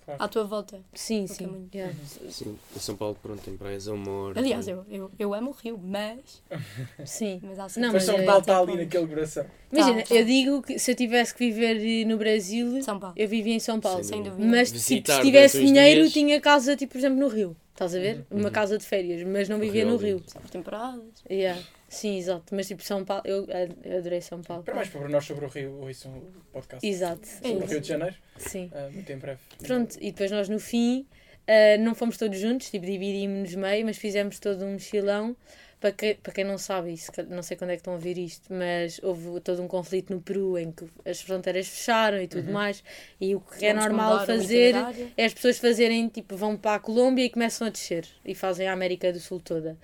Claro. 0.04 0.22
à 0.22 0.28
tua 0.28 0.44
volta. 0.44 0.80
Sim, 0.92 1.24
Ok, 1.24 1.34
sim. 1.36 1.46
muito. 1.46 1.74
yeah. 1.74 1.94
Sim, 2.30 2.58
em 2.76 2.78
São 2.78 2.94
Paulo, 2.94 3.16
pronto, 3.22 3.40
tem 3.42 3.56
praias 3.56 3.88
a 3.88 3.92
uma. 3.94 4.32
Aliás, 4.36 4.68
eu, 4.68 4.84
eu, 4.90 5.10
eu 5.18 5.32
amo 5.34 5.50
o 5.50 5.52
Rio, 5.54 5.78
mas. 5.82 6.42
Sim. 7.06 7.40
mas 7.42 7.58
há 7.58 7.80
Não, 7.80 7.92
Mas 7.92 8.04
São 8.04 8.16
é- 8.16 8.22
Paulo 8.24 8.40
está 8.40 8.58
ali 8.58 8.76
naquele 8.76 9.06
coração. 9.06 9.46
Imagina, 9.72 10.02
Tá, 10.02 10.14
eu 10.14 10.24
digo 10.24 10.62
que 10.62 10.78
se 10.78 10.90
eu 10.90 10.94
tivesse 10.94 11.34
que 11.34 11.50
viver 11.50 12.04
no 12.06 12.16
Brasil, 12.18 12.82
São 12.82 12.98
Paulo. 13.00 13.14
eu 13.18 13.28
vivia 13.28 13.54
em 13.54 13.60
São 13.60 13.80
Paulo. 13.80 14.04
Sem 14.04 14.22
dúvida. 14.22 14.44
Mas 14.46 14.68
tipo, 14.68 14.78
Visitar 14.80 15.16
se 15.16 15.22
tivesse 15.22 15.64
dinheiro, 15.64 16.00
dias. 16.02 16.12
tinha 16.12 16.40
casa, 16.40 16.76
tipo, 16.76 16.92
por 16.92 16.98
exemplo, 16.98 17.18
no 17.18 17.28
Rio. 17.28 17.56
Estás 17.72 17.94
a 17.94 17.98
ver? 17.98 18.24
Uma 18.30 18.44
Uhum. 18.44 18.50
casa 18.52 18.78
de 18.78 18.84
férias, 18.84 19.26
mas 19.26 19.48
não 19.48 19.58
vivia 19.58 19.84
Rio 19.84 19.94
no 19.98 20.00
é 20.00 20.06
Rio. 20.06 20.20
por 20.20 20.48
temporadas. 20.50 21.02
Yeah. 21.28 21.60
Sim, 21.94 22.18
exato. 22.18 22.54
Mas 22.54 22.66
tipo, 22.68 22.82
São 22.82 23.04
Paulo, 23.04 23.22
eu, 23.24 23.46
eu 23.84 23.98
adorei 23.98 24.20
São 24.20 24.42
Paulo. 24.42 24.62
Para 24.62 24.74
mais 24.74 24.88
para 24.88 25.08
nós 25.08 25.24
sobre 25.24 25.44
o 25.44 25.48
Rio, 25.48 25.80
ouçam 25.82 26.12
o 26.12 26.22
podcast. 26.52 26.86
Exato. 26.86 27.28
É 27.42 27.48
Sobre 27.48 27.64
o. 27.64 27.68
Rio 27.68 27.80
de 27.80 27.88
Janeiro, 27.88 28.16
Sim. 28.36 28.70
ah, 28.74 28.88
muito 28.92 29.10
em 29.12 29.16
breve. 29.18 29.40
Pronto, 29.66 29.96
e 30.00 30.10
depois 30.10 30.30
nós 30.30 30.48
no 30.48 30.58
fim 30.58 31.06
ah, 31.46 31.78
não 31.78 31.94
fomos 31.94 32.16
todos 32.16 32.38
juntos, 32.38 32.70
tipo, 32.70 32.84
dividimos-nos 32.84 33.54
meio, 33.54 33.84
mas 33.86 33.96
fizemos 33.96 34.38
todo 34.38 34.64
um 34.64 34.72
mochilão. 34.74 35.36
Para, 35.80 35.92
que, 35.92 36.14
para 36.14 36.32
quem 36.32 36.44
não 36.44 36.56
sabe, 36.56 36.94
isso, 36.94 37.12
não 37.28 37.42
sei 37.42 37.58
quando 37.58 37.68
é 37.70 37.74
que 37.74 37.80
estão 37.80 37.92
a 37.92 37.96
ouvir 37.96 38.16
isto, 38.16 38.50
mas 38.50 38.98
houve 39.02 39.38
todo 39.40 39.60
um 39.62 39.68
conflito 39.68 40.14
no 40.14 40.20
Peru 40.22 40.56
em 40.56 40.72
que 40.72 40.86
as 41.04 41.20
fronteiras 41.20 41.68
fecharam 41.68 42.18
e 42.22 42.26
tudo 42.26 42.46
Uhum. 42.46 42.54
mais. 42.54 42.82
E 43.20 43.34
o 43.34 43.40
que 43.40 43.66
é 43.66 43.74
Vamos 43.74 43.88
normal 43.88 44.12
mudar 44.12 44.22
o 44.22 44.26
fazer 44.26 44.74
é 45.14 45.24
as 45.26 45.34
pessoas 45.34 45.58
fazerem, 45.58 46.08
tipo, 46.08 46.36
vão 46.38 46.56
para 46.56 46.76
a 46.76 46.78
Colômbia 46.78 47.26
e 47.26 47.28
começam 47.28 47.66
a 47.66 47.70
descer 47.70 48.06
e 48.24 48.34
fazem 48.34 48.66
a 48.66 48.72
América 48.72 49.12
do 49.12 49.20
Sul 49.20 49.40
toda. 49.40 49.76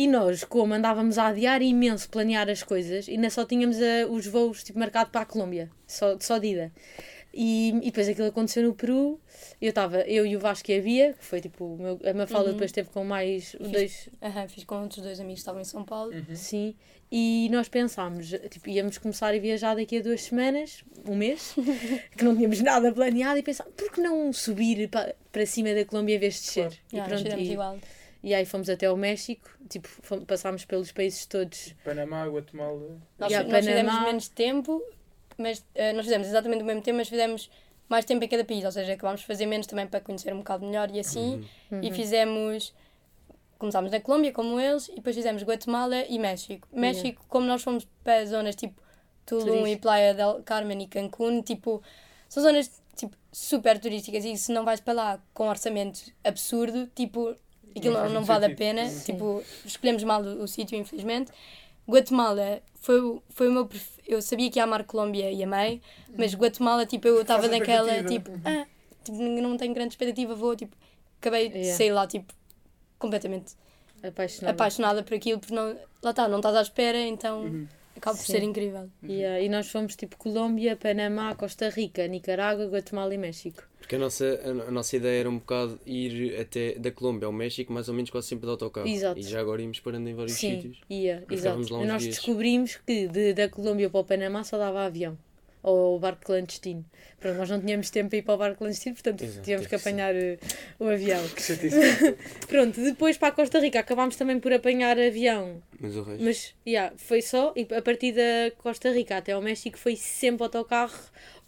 E 0.00 0.06
nós, 0.06 0.44
como 0.44 0.72
andávamos 0.72 1.18
a 1.18 1.26
adiar 1.26 1.60
imenso 1.60 2.08
planear 2.08 2.48
as 2.48 2.62
coisas, 2.62 3.06
ainda 3.08 3.28
só 3.28 3.44
tínhamos 3.44 3.76
ah, 3.76 4.06
os 4.08 4.26
voos 4.26 4.62
tipo, 4.64 4.78
marcados 4.78 5.12
para 5.12 5.22
a 5.22 5.26
Colômbia, 5.26 5.66
só, 5.86 6.16
só 6.18 6.38
de 6.38 6.48
ida. 6.54 6.72
E, 7.32 7.68
e 7.82 7.86
depois 7.90 8.08
aquilo 8.08 8.26
aconteceu 8.28 8.62
no 8.64 8.74
Peru, 8.74 9.20
eu 9.60 9.68
estava, 9.68 10.00
eu 10.02 10.24
e 10.26 10.34
o 10.36 10.40
Vasco 10.40 10.68
e 10.70 10.78
a 10.78 10.82
Bia, 10.82 11.12
que 11.12 11.24
foi 11.24 11.40
tipo, 11.40 11.76
meu, 11.78 12.00
a 12.04 12.12
Mafalda 12.14 12.46
Uhum. 12.48 12.52
depois 12.54 12.70
esteve 12.70 12.88
com 12.88 13.04
mais 13.04 13.50
Fiz- 13.52 13.70
dois, 13.70 14.08
Aham, 14.22 14.48
fiz 14.48 14.64
com 14.64 14.80
outros 14.82 15.02
dois 15.02 15.20
amigos 15.20 15.34
que 15.38 15.42
estavam 15.42 15.60
em 15.60 15.64
São 15.64 15.84
Paulo. 15.84 16.12
Uhum. 16.12 16.34
sim, 16.34 16.74
e 17.12 17.48
nós 17.52 17.68
pensámos, 17.68 18.30
tipo, 18.50 18.68
íamos 18.70 18.96
começar 18.98 19.34
a 19.34 19.38
viajar 19.38 19.74
daqui 19.76 19.98
a 19.98 20.02
duas 20.02 20.22
semanas, 20.22 20.82
um 21.06 21.14
mês, 21.14 21.54
que 22.16 22.24
não 22.24 22.34
tínhamos 22.34 22.60
nada 22.62 22.90
planeado, 22.92 23.38
e 23.38 23.42
pensámos, 23.42 23.74
por 23.76 23.92
que 23.92 24.00
não 24.00 24.32
subir 24.32 24.88
para, 24.88 25.14
para 25.30 25.44
cima 25.46 25.72
da 25.74 25.84
Colômbia 25.84 26.16
em 26.16 26.18
vez 26.18 26.34
de 26.34 26.40
descer? 26.40 26.62
Claro. 26.62 26.76
E 26.92 26.96
Yeah, 26.96 27.12
nós 27.12 27.22
pronto, 27.22 27.38
e- 27.40 27.52
igual. 27.52 27.78
E 28.22 28.34
aí 28.34 28.44
fomos 28.44 28.68
até 28.68 28.86
ao 28.86 28.96
México, 28.96 29.48
tipo, 29.68 29.88
fomos, 29.88 30.24
passámos 30.24 30.64
pelos 30.64 30.92
países 30.92 31.24
todos. 31.26 31.74
Panamá, 31.84 32.26
Guatemala. 32.26 32.98
Nós, 33.18 33.30
Yeah, 33.30 33.48
nós 33.48 33.64
fizemos 33.64 33.90
Panamá. 33.92 34.06
menos 34.06 34.28
tempo, 34.28 34.82
mas 35.38 35.64
eh, 35.74 35.92
nós 35.94 36.04
fizemos 36.04 36.28
exatamente 36.28 36.62
o 36.62 36.66
mesmo 36.66 36.82
tempo, 36.82 36.98
mas 36.98 37.08
fizemos 37.08 37.50
mais 37.88 38.04
tempo 38.04 38.22
em 38.24 38.28
cada 38.28 38.44
país, 38.44 38.64
ou 38.64 38.70
seja, 38.70 38.92
acabámos 38.92 39.20
de 39.22 39.26
fazer 39.26 39.46
menos 39.46 39.66
também 39.66 39.86
para 39.86 40.00
conhecer 40.00 40.32
um 40.34 40.38
bocado 40.38 40.66
melhor 40.66 40.90
e 40.94 41.00
assim. 41.00 41.46
Uhum. 41.70 41.80
E 41.82 41.90
fizemos. 41.92 42.74
Começámos 43.58 43.90
na 43.90 44.00
Colômbia, 44.00 44.32
como 44.32 44.58
eles, 44.58 44.88
e 44.88 44.94
depois 44.94 45.14
fizemos 45.14 45.42
Guatemala 45.42 46.04
e 46.08 46.18
México. 46.18 46.66
México, 46.72 47.22
como 47.28 47.46
nós 47.46 47.62
fomos 47.62 47.86
para 48.02 48.24
zonas 48.24 48.56
tipo 48.56 48.80
Tulum 49.26 49.66
e 49.66 49.76
Playa 49.76 50.14
del 50.14 50.42
Carmen 50.44 50.82
e 50.82 50.86
Cancún, 50.86 51.42
tipo, 51.42 51.82
são 52.26 52.42
zonas 52.42 52.80
tipo, 52.96 53.14
super 53.30 53.78
turísticas 53.78 54.24
e 54.24 54.34
se 54.38 54.50
não 54.50 54.64
vais 54.64 54.80
para 54.80 54.94
lá 54.94 55.22
com 55.34 55.46
orçamento 55.46 56.00
absurdo, 56.24 56.86
tipo, 56.94 57.36
aquilo 57.76 57.94
Não 57.94 58.08
não, 58.10 58.24
vale 58.24 58.46
a 58.46 58.54
pena. 58.54 58.88
Sim. 58.88 59.12
Tipo, 59.12 59.42
escolhemos 59.64 60.02
mal 60.04 60.22
o, 60.22 60.42
o 60.42 60.48
sítio, 60.48 60.76
infelizmente. 60.78 61.30
Guatemala 61.88 62.60
foi, 62.80 63.00
o- 63.00 63.22
foi 63.30 63.48
o 63.48 63.52
meu. 63.52 63.66
pref- 63.66 63.98
Eu 64.06 64.20
sabia 64.22 64.50
que 64.50 64.58
ia 64.58 64.64
amar 64.64 64.84
Colômbia 64.84 65.30
e 65.30 65.42
amei, 65.42 65.80
mas 66.16 66.34
Guatemala, 66.34 66.84
tipo, 66.86 67.06
eu 67.08 67.20
estava 67.22 67.46
naquela, 67.48 68.02
tipo, 68.04 68.30
ah, 68.44 68.66
tipo, 69.04 69.16
não 69.18 69.56
tenho 69.56 69.72
grande 69.74 69.92
expectativa, 69.94 70.34
vou, 70.34 70.54
tipo, 70.56 70.76
acabei 71.20 71.48
de 71.48 71.58
Yeah. 71.58 71.76
sair 71.76 71.92
lá, 71.92 72.06
tipo, 72.06 72.32
completamente 72.98 73.54
Apaixonada. 74.02 74.50
apaixonada 74.54 75.02
por 75.02 75.14
aquilo, 75.14 75.38
porque 75.40 75.54
não, 75.54 75.76
lá 76.02 76.10
está, 76.10 76.26
não 76.28 76.38
estás 76.38 76.56
à 76.56 76.62
espera, 76.62 76.98
então 76.98 77.42
Uhum. 77.42 77.68
Acaba 78.00 78.16
por 78.16 78.24
Sim. 78.26 78.32
ser 78.32 78.42
incrível. 78.42 78.90
Yeah, 79.02 79.40
E 79.40 79.48
nós 79.48 79.68
fomos 79.70 79.94
tipo 79.94 80.16
Colômbia, 80.16 80.76
Panamá, 80.76 81.34
Costa 81.34 81.68
Rica, 81.68 82.06
Nicarágua, 82.08 82.66
Guatemala 82.66 83.14
e 83.14 83.18
México. 83.18 83.62
Porque 83.78 83.94
a 83.96 83.98
nossa, 83.98 84.24
a, 84.44 84.68
a 84.68 84.70
nossa 84.70 84.96
ideia 84.96 85.20
era 85.20 85.30
um 85.30 85.38
bocado 85.38 85.80
ir 85.86 86.38
até 86.40 86.74
da 86.74 86.90
Colômbia 86.90 87.26
ao 87.26 87.32
México, 87.32 87.72
mais 87.72 87.88
ou 87.88 87.94
menos 87.94 88.10
quase 88.10 88.28
sempre 88.28 88.46
de 88.46 88.50
autocarro. 88.50 88.86
Exato. 88.88 89.18
E 89.18 89.22
já 89.22 89.40
agora 89.40 89.62
íamos 89.62 89.80
parando 89.80 90.08
em 90.08 90.14
vários 90.14 90.36
Sim, 90.36 90.56
sítios. 90.56 90.80
ia, 90.88 91.24
E 91.28 91.34
exato. 91.34 91.36
ficávamos 91.36 91.70
lá 91.70 91.78
E 91.78 91.82
uns 91.82 91.88
nós 91.88 92.02
dias. 92.02 92.14
descobrimos 92.16 92.76
que 92.86 93.06
de, 93.08 93.32
da 93.34 93.48
Colômbia 93.48 93.88
para 93.90 94.00
o 94.00 94.04
Panamá 94.04 94.44
só 94.44 94.58
dava 94.58 94.84
avião. 94.84 95.16
Ou 95.62 95.98
barco 95.98 96.24
clandestino. 96.24 96.84
Pronto, 97.18 97.36
nós 97.36 97.50
não 97.50 97.60
tínhamos 97.60 97.90
tempo 97.90 98.08
para 98.08 98.18
ir 98.18 98.22
para 98.22 98.34
o 98.34 98.38
barco 98.38 98.58
clandestino, 98.58 98.94
portanto 98.94 99.22
Exato, 99.22 99.44
tínhamos 99.44 99.66
que 99.66 99.74
apanhar 99.74 100.14
eh, 100.14 100.38
o 100.78 100.84
avião. 100.86 101.20
Pronto, 102.48 102.80
depois 102.82 103.16
para 103.18 103.28
a 103.28 103.32
Costa 103.32 103.58
Rica 103.60 103.78
acabámos 103.80 104.16
também 104.16 104.40
por 104.40 104.52
apanhar 104.52 104.98
avião. 104.98 105.62
Mas 105.78 105.96
o 105.96 106.02
resto. 106.02 106.24
Mas, 106.24 106.54
yeah, 106.66 106.94
foi 106.96 107.20
só. 107.22 107.52
E 107.56 107.66
a 107.74 107.82
partir 107.82 108.12
da 108.12 108.50
Costa 108.58 108.90
Rica 108.90 109.16
até 109.18 109.32
ao 109.32 109.42
México 109.42 109.78
foi 109.78 109.96
sempre 109.96 110.44
autocarro, 110.44 110.98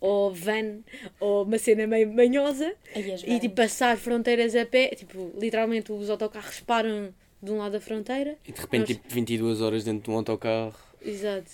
ou 0.00 0.34
van, 0.34 0.80
ou 1.18 1.44
uma 1.44 1.58
cena 1.58 1.86
meio 1.86 2.12
manhosa. 2.12 2.74
As 2.94 3.22
E 3.22 3.40
tipo, 3.40 3.54
passar 3.54 3.96
fronteiras 3.96 4.54
a 4.54 4.66
pé, 4.66 4.88
tipo, 4.88 5.32
literalmente 5.40 5.90
os 5.92 6.10
autocarros 6.10 6.60
param 6.60 7.14
de 7.42 7.50
um 7.50 7.58
lado 7.58 7.72
da 7.72 7.80
fronteira. 7.80 8.36
E 8.46 8.52
de 8.52 8.60
repente, 8.60 8.80
nós- 8.80 8.88
tipo, 8.88 9.08
22 9.08 9.60
horas 9.60 9.84
dentro 9.84 10.04
de 10.04 10.10
um 10.10 10.16
autocarro. 10.18 10.74
Exato. 11.00 11.50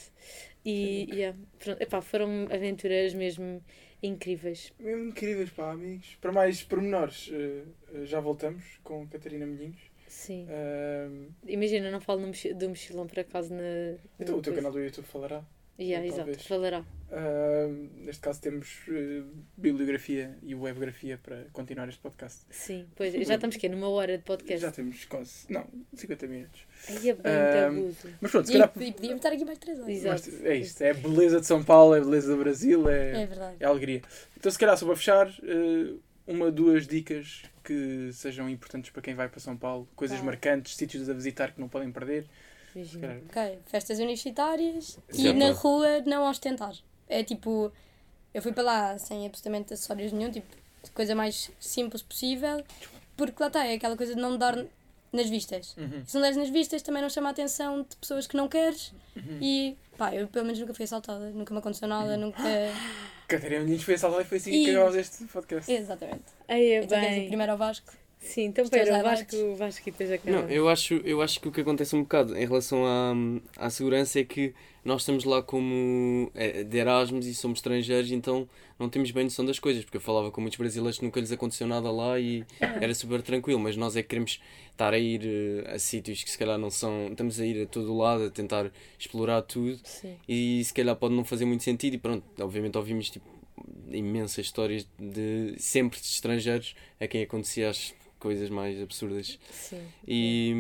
E 0.73 1.09
yeah, 1.19 1.39
pronto, 1.59 1.83
epá, 1.83 2.01
foram 2.03 2.47
aventuras 2.51 3.15
mesmo 3.15 3.63
incríveis. 4.03 4.73
Mesmo 4.79 5.05
incríveis, 5.09 5.51
pá, 5.51 5.73
amigos. 5.73 6.17
Para 6.21 6.33
mais 6.33 6.63
pormenores, 6.63 7.31
eh, 7.33 7.65
eh, 7.95 8.05
já 8.07 8.21
voltamos 8.21 8.65
com 8.85 9.07
Catarina 9.09 9.47
Milhinhos. 9.47 9.81
Sim. 10.07 10.47
Ahm, 10.49 11.29
Imagina, 11.47 11.91
não 11.91 12.01
falo 12.01 12.21
do 12.57 12.69
mochilão 12.69 13.07
por 13.07 13.19
acaso 13.21 13.55
na. 13.55 13.99
então 14.19 14.37
o 14.39 14.43
teu 14.43 14.53
coisa. 14.53 14.55
canal 14.55 14.73
do 14.73 14.81
YouTube 14.81 15.07
falará. 15.07 15.45
Yeah, 15.79 16.05
exato, 16.07 16.39
falará. 16.41 16.85
Ahm, 17.11 17.89
neste 18.05 18.21
caso 18.21 18.41
temos 18.41 18.81
eh, 18.89 19.23
bibliografia 19.57 20.37
e 20.43 20.55
webgrafia 20.55 21.19
para 21.23 21.45
continuar 21.53 21.89
este 21.89 22.01
podcast. 22.01 22.41
Sim, 22.51 22.87
pois, 22.97 23.13
já 23.27 23.37
estamos 23.37 23.55
aqui 23.57 23.69
numa 23.69 23.89
hora 23.89 24.19
de 24.19 24.25
podcast. 24.25 24.61
Já 24.61 24.73
temos 24.73 25.05
quase, 25.05 25.47
não, 25.49 25.67
50 25.95 26.27
minutos. 26.27 26.61
Aí 26.89 27.11
é 27.11 27.15
bem 27.15 27.33
abuso. 27.81 28.09
Mas 28.21 28.31
pronto, 28.31 28.47
se 28.47 28.53
E, 28.53 28.59
calhar 28.59 28.73
e 28.77 28.93
podíamos 28.93 29.17
estar 29.19 29.33
aqui 29.33 29.45
mais 29.45 29.59
três 29.59 29.79
horas. 29.79 29.89
Exato. 29.97 30.31
mas 30.33 30.45
é 30.45 30.57
isto, 30.57 30.83
é 30.83 30.91
a 30.91 30.95
beleza 30.95 31.41
de 31.41 31.47
São 31.47 31.63
Paulo, 31.63 31.95
é 31.95 31.99
a 31.99 32.05
beleza 32.05 32.35
do 32.35 32.43
Brasil, 32.43 32.89
É 32.89 33.23
é, 33.23 33.27
verdade. 33.27 33.57
é 33.61 33.65
a 33.65 33.69
alegria. 33.69 34.03
Então 34.37 34.51
se 34.51 34.59
calhar 34.59 34.77
só 34.77 34.85
para 34.85 34.97
fechar, 34.97 35.29
eh, 35.45 35.95
uma, 36.27 36.51
duas 36.51 36.87
dicas 36.87 37.43
que 37.65 38.11
sejam 38.13 38.49
importantes 38.51 38.91
para 38.91 39.01
quem 39.01 39.15
vai 39.15 39.29
para 39.29 39.39
São 39.41 39.57
Paulo, 39.57 39.89
coisas 39.95 40.19
Tá. 40.19 40.25
marcantes, 40.25 40.75
sítios 40.77 41.09
a 41.09 41.13
visitar 41.15 41.53
que 41.55 41.61
não 41.61 41.69
podem 41.69 41.91
perder. 41.93 42.27
Imagina. 42.75 43.21
Ok, 43.29 43.59
festas 43.67 43.99
universitárias 43.99 44.99
e 45.13 45.33
na 45.33 45.47
tá. 45.53 45.61
rua 45.61 46.01
não 46.07 46.29
ostentar. 46.29 46.73
É 47.09 47.23
tipo, 47.23 47.73
eu 48.35 48.43
fui 48.43 48.53
para 48.53 48.63
lá 48.63 48.99
sem 48.99 49.27
absolutamente 49.27 49.73
acessórios 49.75 50.13
nenhum, 50.13 50.31
tipo, 50.31 50.47
coisa 50.95 51.15
mais 51.15 51.51
simples 51.59 52.03
possível, 52.03 52.63
porque 53.17 53.35
lá 53.41 53.47
está, 53.49 53.67
é 53.67 53.75
aquela 53.75 53.97
coisa 53.97 54.15
de 54.15 54.21
não 54.21 54.37
dar 54.37 54.65
nas 55.13 55.29
vistas. 55.31 55.75
Uhum. 55.77 56.03
Se 56.07 56.15
não 56.15 56.23
deres 56.23 56.37
nas 56.37 56.51
vistas, 56.51 56.83
também 56.83 57.01
não 57.03 57.09
chama 57.09 57.29
a 57.29 57.33
atenção 57.33 57.83
de 57.83 57.97
pessoas 57.97 58.27
que 58.27 58.37
não 58.37 58.47
queres 58.49 58.93
Uhum. 59.17 59.39
e 59.41 59.77
pá, 59.97 60.15
eu 60.15 60.29
pelo 60.29 60.45
menos 60.45 60.61
nunca 60.61 60.75
fui 60.75 60.85
assaltada, 60.85 61.31
nunca 61.31 61.53
me 61.53 61.61
aconteceu 61.61 61.89
nada, 61.89 62.17
nunca. 62.17 62.43
Catarina 63.27 63.61
Milhinhos 63.63 63.83
foi 63.83 63.95
assaltada 63.95 64.23
e 64.23 64.25
foi 64.27 64.39
assim 64.39 64.51
E- 64.53 64.65
que 64.65 64.71
acabámos 64.71 64.97
este 64.97 65.25
podcast. 65.25 65.71
Exatamente. 65.73 66.23
Aí 66.47 66.71
é 66.73 66.83
Então 66.83 66.99
dizer, 66.99 67.11
bem. 67.11 67.29
primeiro 67.29 67.53
ao 67.53 67.59
Vasco. 67.59 67.93
Sim, 68.21 68.45
então 68.45 68.69
pera, 68.69 68.99
o. 68.99 69.03
Vasco, 69.03 69.37
o 69.37 69.57
Vasco 69.57 69.89
e 69.89 69.93
depois 69.93 70.13
a 70.13 70.31
Não, 70.31 70.49
eu 70.51 70.69
acho, 70.69 70.95
eu 71.05 71.23
acho 71.23 71.41
que 71.41 71.49
o 71.49 71.53
que 71.53 71.61
acontece 71.61 71.95
um 71.95 72.03
bocado 72.03 72.37
em 72.37 72.47
relação 72.47 72.85
à, 72.85 73.15
à 73.57 73.71
segurança 73.71 74.21
é 74.21 74.25
que 74.25 74.55
nós 74.85 75.03
estamos 75.03 75.25
lá 75.25 75.43
como 75.43 76.31
é, 76.35 76.65
de 76.65 76.79
Erasmus 76.79 77.27
e 77.27 77.35
somos 77.35 77.59
estrangeiros, 77.59 78.11
então 78.11 78.49
não 78.79 78.89
temos 78.89 79.11
bem 79.11 79.25
noção 79.25 79.45
das 79.45 79.59
coisas, 79.59 79.85
porque 79.85 79.99
eu 79.99 80.01
falava 80.01 80.31
com 80.31 80.41
muitos 80.41 80.59
brasileiros 80.59 80.99
que 80.99 81.05
nunca 81.05 81.21
lhes 81.21 81.31
aconteceu 81.31 81.67
nada 81.67 81.91
lá 81.91 82.19
e 82.19 82.45
era 82.61 82.95
super 82.95 83.23
tranquilo, 83.23 83.61
mas 83.61 83.77
nós 83.77 83.97
é 83.97 84.03
que 84.03 84.09
queremos 84.09 84.41
estar 84.71 84.93
a 84.95 84.99
ir 84.99 85.21
eh, 85.25 85.75
a 85.75 85.79
sítios 85.79 86.23
que 86.23 86.31
se 86.31 86.39
calhar 86.39 86.59
não 86.59 86.71
são. 86.71 87.09
Estamos 87.09 87.39
a 87.41 87.47
ir 87.47 87.63
a 87.63 87.67
todo 87.67 87.97
lado, 87.97 88.25
a 88.25 88.31
tentar 88.31 88.71
explorar 88.99 89.43
tudo 89.43 89.79
Sim. 89.85 90.17
e 90.29 90.63
se 90.65 90.73
calhar 90.73 90.97
pode 90.97 91.15
não 91.15 91.25
fazer 91.25 91.45
muito 91.45 91.65
sentido 91.65 91.95
e 91.95 91.99
pronto, 91.99 92.25
obviamente 92.41 92.77
ouvimos 92.77 93.11
tipo 93.11 93.27
imensas 93.91 94.47
histórias 94.47 94.87
de 94.99 95.55
sempre 95.59 95.99
de 95.99 96.07
estrangeiros 96.07 96.75
a 97.01 97.07
quem 97.07 97.23
acontecia 97.23 97.71
as 97.71 97.95
coisas 98.19 98.51
mais 98.51 98.81
absurdas 98.81 99.39
Sim. 99.51 99.81
e, 100.07 100.55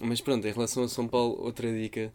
mas 0.00 0.20
pronto, 0.20 0.46
em 0.46 0.52
relação 0.52 0.84
a 0.84 0.88
São 0.88 1.06
Paulo, 1.08 1.36
outra 1.42 1.72
dica. 1.72 2.12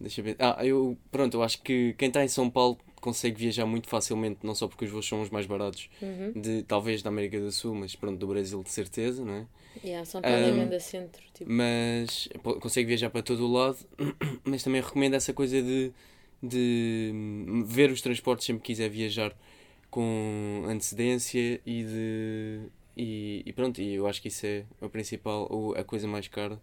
Deixa 0.00 0.20
eu 0.20 0.24
ver. 0.26 0.36
Ah, 0.38 0.64
eu, 0.64 0.96
pronto, 1.10 1.36
eu 1.36 1.42
acho 1.42 1.60
que 1.60 1.92
quem 1.98 2.06
está 2.08 2.22
em 2.22 2.28
São 2.28 2.48
Paulo 2.48 2.78
consegue 3.00 3.36
viajar 3.36 3.66
muito 3.66 3.88
facilmente, 3.88 4.38
não 4.44 4.54
só 4.54 4.68
porque 4.68 4.84
os 4.84 4.90
voos 4.90 5.08
são 5.08 5.20
os 5.22 5.30
mais 5.30 5.44
baratos, 5.46 5.88
Uhum. 6.00 6.32
de, 6.40 6.62
talvez 6.62 7.02
da 7.02 7.08
América 7.10 7.40
do 7.40 7.50
Sul, 7.50 7.74
mas 7.74 7.96
pronto, 7.96 8.16
do 8.18 8.26
Brasil 8.28 8.62
de 8.62 8.70
certeza, 8.70 9.24
não 9.24 9.34
é? 9.34 9.46
Yeah, 9.84 10.04
São 10.04 10.22
Paulo 10.22 10.36
é 10.36 10.52
Um, 10.52 10.54
grande 10.56 10.80
centro. 10.80 11.22
Tipo. 11.34 11.50
Mas 11.50 12.28
consegue 12.60 12.86
viajar 12.88 13.10
para 13.10 13.22
todo 13.22 13.44
o 13.46 13.52
lado, 13.52 13.78
mas 14.44 14.62
também 14.62 14.80
recomendo 14.80 15.14
essa 15.14 15.32
coisa 15.32 15.60
de, 15.60 15.92
de 16.42 17.12
ver 17.66 17.90
os 17.90 18.00
transportes 18.00 18.46
sempre 18.46 18.62
que 18.62 18.66
quiser 18.72 18.88
viajar 18.88 19.36
com 19.90 20.64
antecedência 20.66 21.60
e 21.66 21.82
de. 21.84 22.60
E, 22.98 23.44
e 23.46 23.52
pronto, 23.52 23.80
e 23.80 23.94
eu 23.94 24.08
acho 24.08 24.20
que 24.20 24.26
isso 24.26 24.44
é 24.44 24.64
o 24.82 24.90
principal, 24.90 25.46
ou 25.50 25.72
a 25.76 25.84
coisa 25.84 26.08
mais 26.08 26.26
cara. 26.26 26.58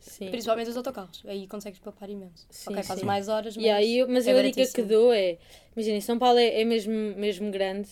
Sim. 0.00 0.30
Principalmente 0.30 0.70
os 0.70 0.76
autocarros. 0.78 1.22
Aí 1.26 1.46
consegues 1.46 1.78
poupar 1.78 2.08
imenso. 2.08 2.46
Sim, 2.48 2.70
ok, 2.72 2.82
sim. 2.82 3.04
mais 3.04 3.28
horas, 3.28 3.54
mas. 3.54 3.66
E 3.66 3.68
aí, 3.68 3.98
eu- 3.98 4.08
mas 4.08 4.26
é 4.26 4.32
a 4.32 4.42
dica 4.42 4.66
que 4.66 4.82
dou 4.82 5.12
é, 5.12 5.36
imaginem, 5.76 6.00
São 6.00 6.18
Paulo 6.18 6.38
é, 6.38 6.60
é 6.60 6.64
mesmo, 6.64 6.92
mesmo 7.16 7.50
grande 7.50 7.88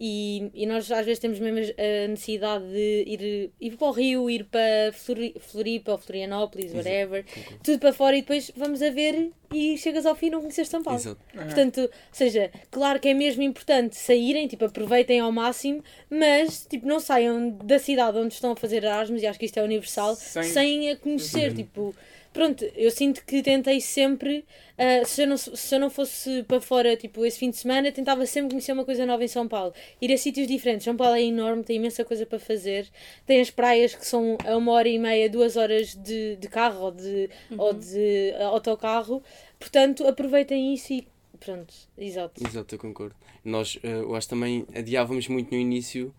e, 0.00 0.50
e 0.54 0.64
nós 0.64 0.90
às 0.92 1.04
vezes 1.04 1.18
temos 1.18 1.40
mesmo 1.40 1.58
a 1.76 2.08
necessidade 2.08 2.64
de 2.70 3.04
ir, 3.06 3.50
ir 3.60 3.76
para 3.76 3.88
o 3.88 3.90
Rio, 3.90 4.30
ir 4.30 4.44
para 4.44 4.92
Flori- 4.92 5.34
Floripa 5.40 5.92
ou 5.92 5.98
Florianópolis, 5.98 6.66
Exato, 6.66 6.78
whatever, 6.88 7.24
concordo. 7.24 7.60
tudo 7.64 7.78
para 7.80 7.92
fora 7.92 8.16
e 8.16 8.20
depois 8.20 8.52
vamos 8.56 8.80
a 8.80 8.90
ver 8.90 9.30
e 9.52 9.76
chegas 9.76 10.06
ao 10.06 10.14
fim 10.14 10.26
e 10.26 10.30
não 10.30 10.40
conheces 10.40 10.68
São 10.68 10.82
Paulo. 10.84 11.00
Exato. 11.00 11.20
Ah, 11.34 11.44
Portanto, 11.46 11.78
ou 11.80 11.90
seja, 12.12 12.50
claro 12.70 13.00
que 13.00 13.08
é 13.08 13.14
mesmo 13.14 13.42
importante 13.42 13.96
saírem, 13.96 14.46
tipo, 14.46 14.64
aproveitem 14.64 15.18
ao 15.20 15.32
máximo, 15.32 15.82
mas 16.08 16.64
tipo, 16.66 16.86
não 16.86 17.00
saiam 17.00 17.50
da 17.50 17.78
cidade 17.80 18.18
onde 18.18 18.34
estão 18.34 18.52
a 18.52 18.56
fazer 18.56 18.84
Erasmus, 18.84 19.22
e 19.22 19.26
acho 19.26 19.38
que 19.38 19.46
isto 19.46 19.58
é 19.58 19.62
universal, 19.64 20.14
Sem- 20.14 20.42
sem, 20.44 20.90
a 20.90 20.96
conhecer, 20.96 21.48
Uhum. 21.50 21.56
tipo, 21.56 21.94
pronto, 22.32 22.64
eu 22.76 22.90
sinto 22.90 23.24
que 23.24 23.42
tentei 23.42 23.80
sempre, 23.80 24.44
ah, 24.76 25.04
se, 25.04 25.22
eu 25.22 25.26
não, 25.26 25.36
se 25.36 25.74
eu 25.74 25.80
não 25.80 25.90
fosse 25.90 26.42
para 26.44 26.60
fora, 26.60 26.96
tipo, 26.96 27.24
esse 27.24 27.38
fim 27.38 27.50
de 27.50 27.56
semana, 27.56 27.90
tentava 27.90 28.24
sempre 28.26 28.50
conhecer 28.50 28.72
uma 28.72 28.84
coisa 28.84 29.04
nova 29.06 29.24
em 29.24 29.28
São 29.28 29.48
Paulo, 29.48 29.72
ir 30.00 30.12
a 30.12 30.18
sítios 30.18 30.46
diferentes, 30.46 30.84
São 30.84 30.96
Paulo 30.96 31.14
é 31.14 31.22
enorme, 31.22 31.62
tem 31.64 31.76
imensa 31.76 32.04
coisa 32.04 32.24
para 32.26 32.38
fazer, 32.38 32.88
tem 33.26 33.40
as 33.40 33.50
praias 33.50 33.94
que 33.94 34.06
são 34.06 34.36
a 34.46 34.56
uma 34.56 34.72
hora 34.72 34.88
e 34.88 34.98
meia, 34.98 35.28
duas 35.28 35.56
horas 35.56 35.94
de, 35.94 36.36
de 36.36 36.48
carro 36.48 36.84
ou 36.84 36.90
de, 36.90 37.30
ou 37.56 37.72
de 37.72 38.34
autocarro, 38.40 39.22
portanto, 39.58 40.06
aproveitem 40.06 40.74
isso 40.74 40.92
e 40.92 41.08
pronto, 41.40 41.74
exato. 41.96 42.42
Exato, 42.46 42.74
eu 42.74 42.78
concordo. 42.78 43.14
Nós, 43.44 43.78
eh, 43.82 43.88
eu 43.88 44.14
acho 44.14 44.28
também 44.28 44.66
adiávamos 44.74 45.28
muito 45.28 45.50
no 45.52 45.58
início 45.58 46.14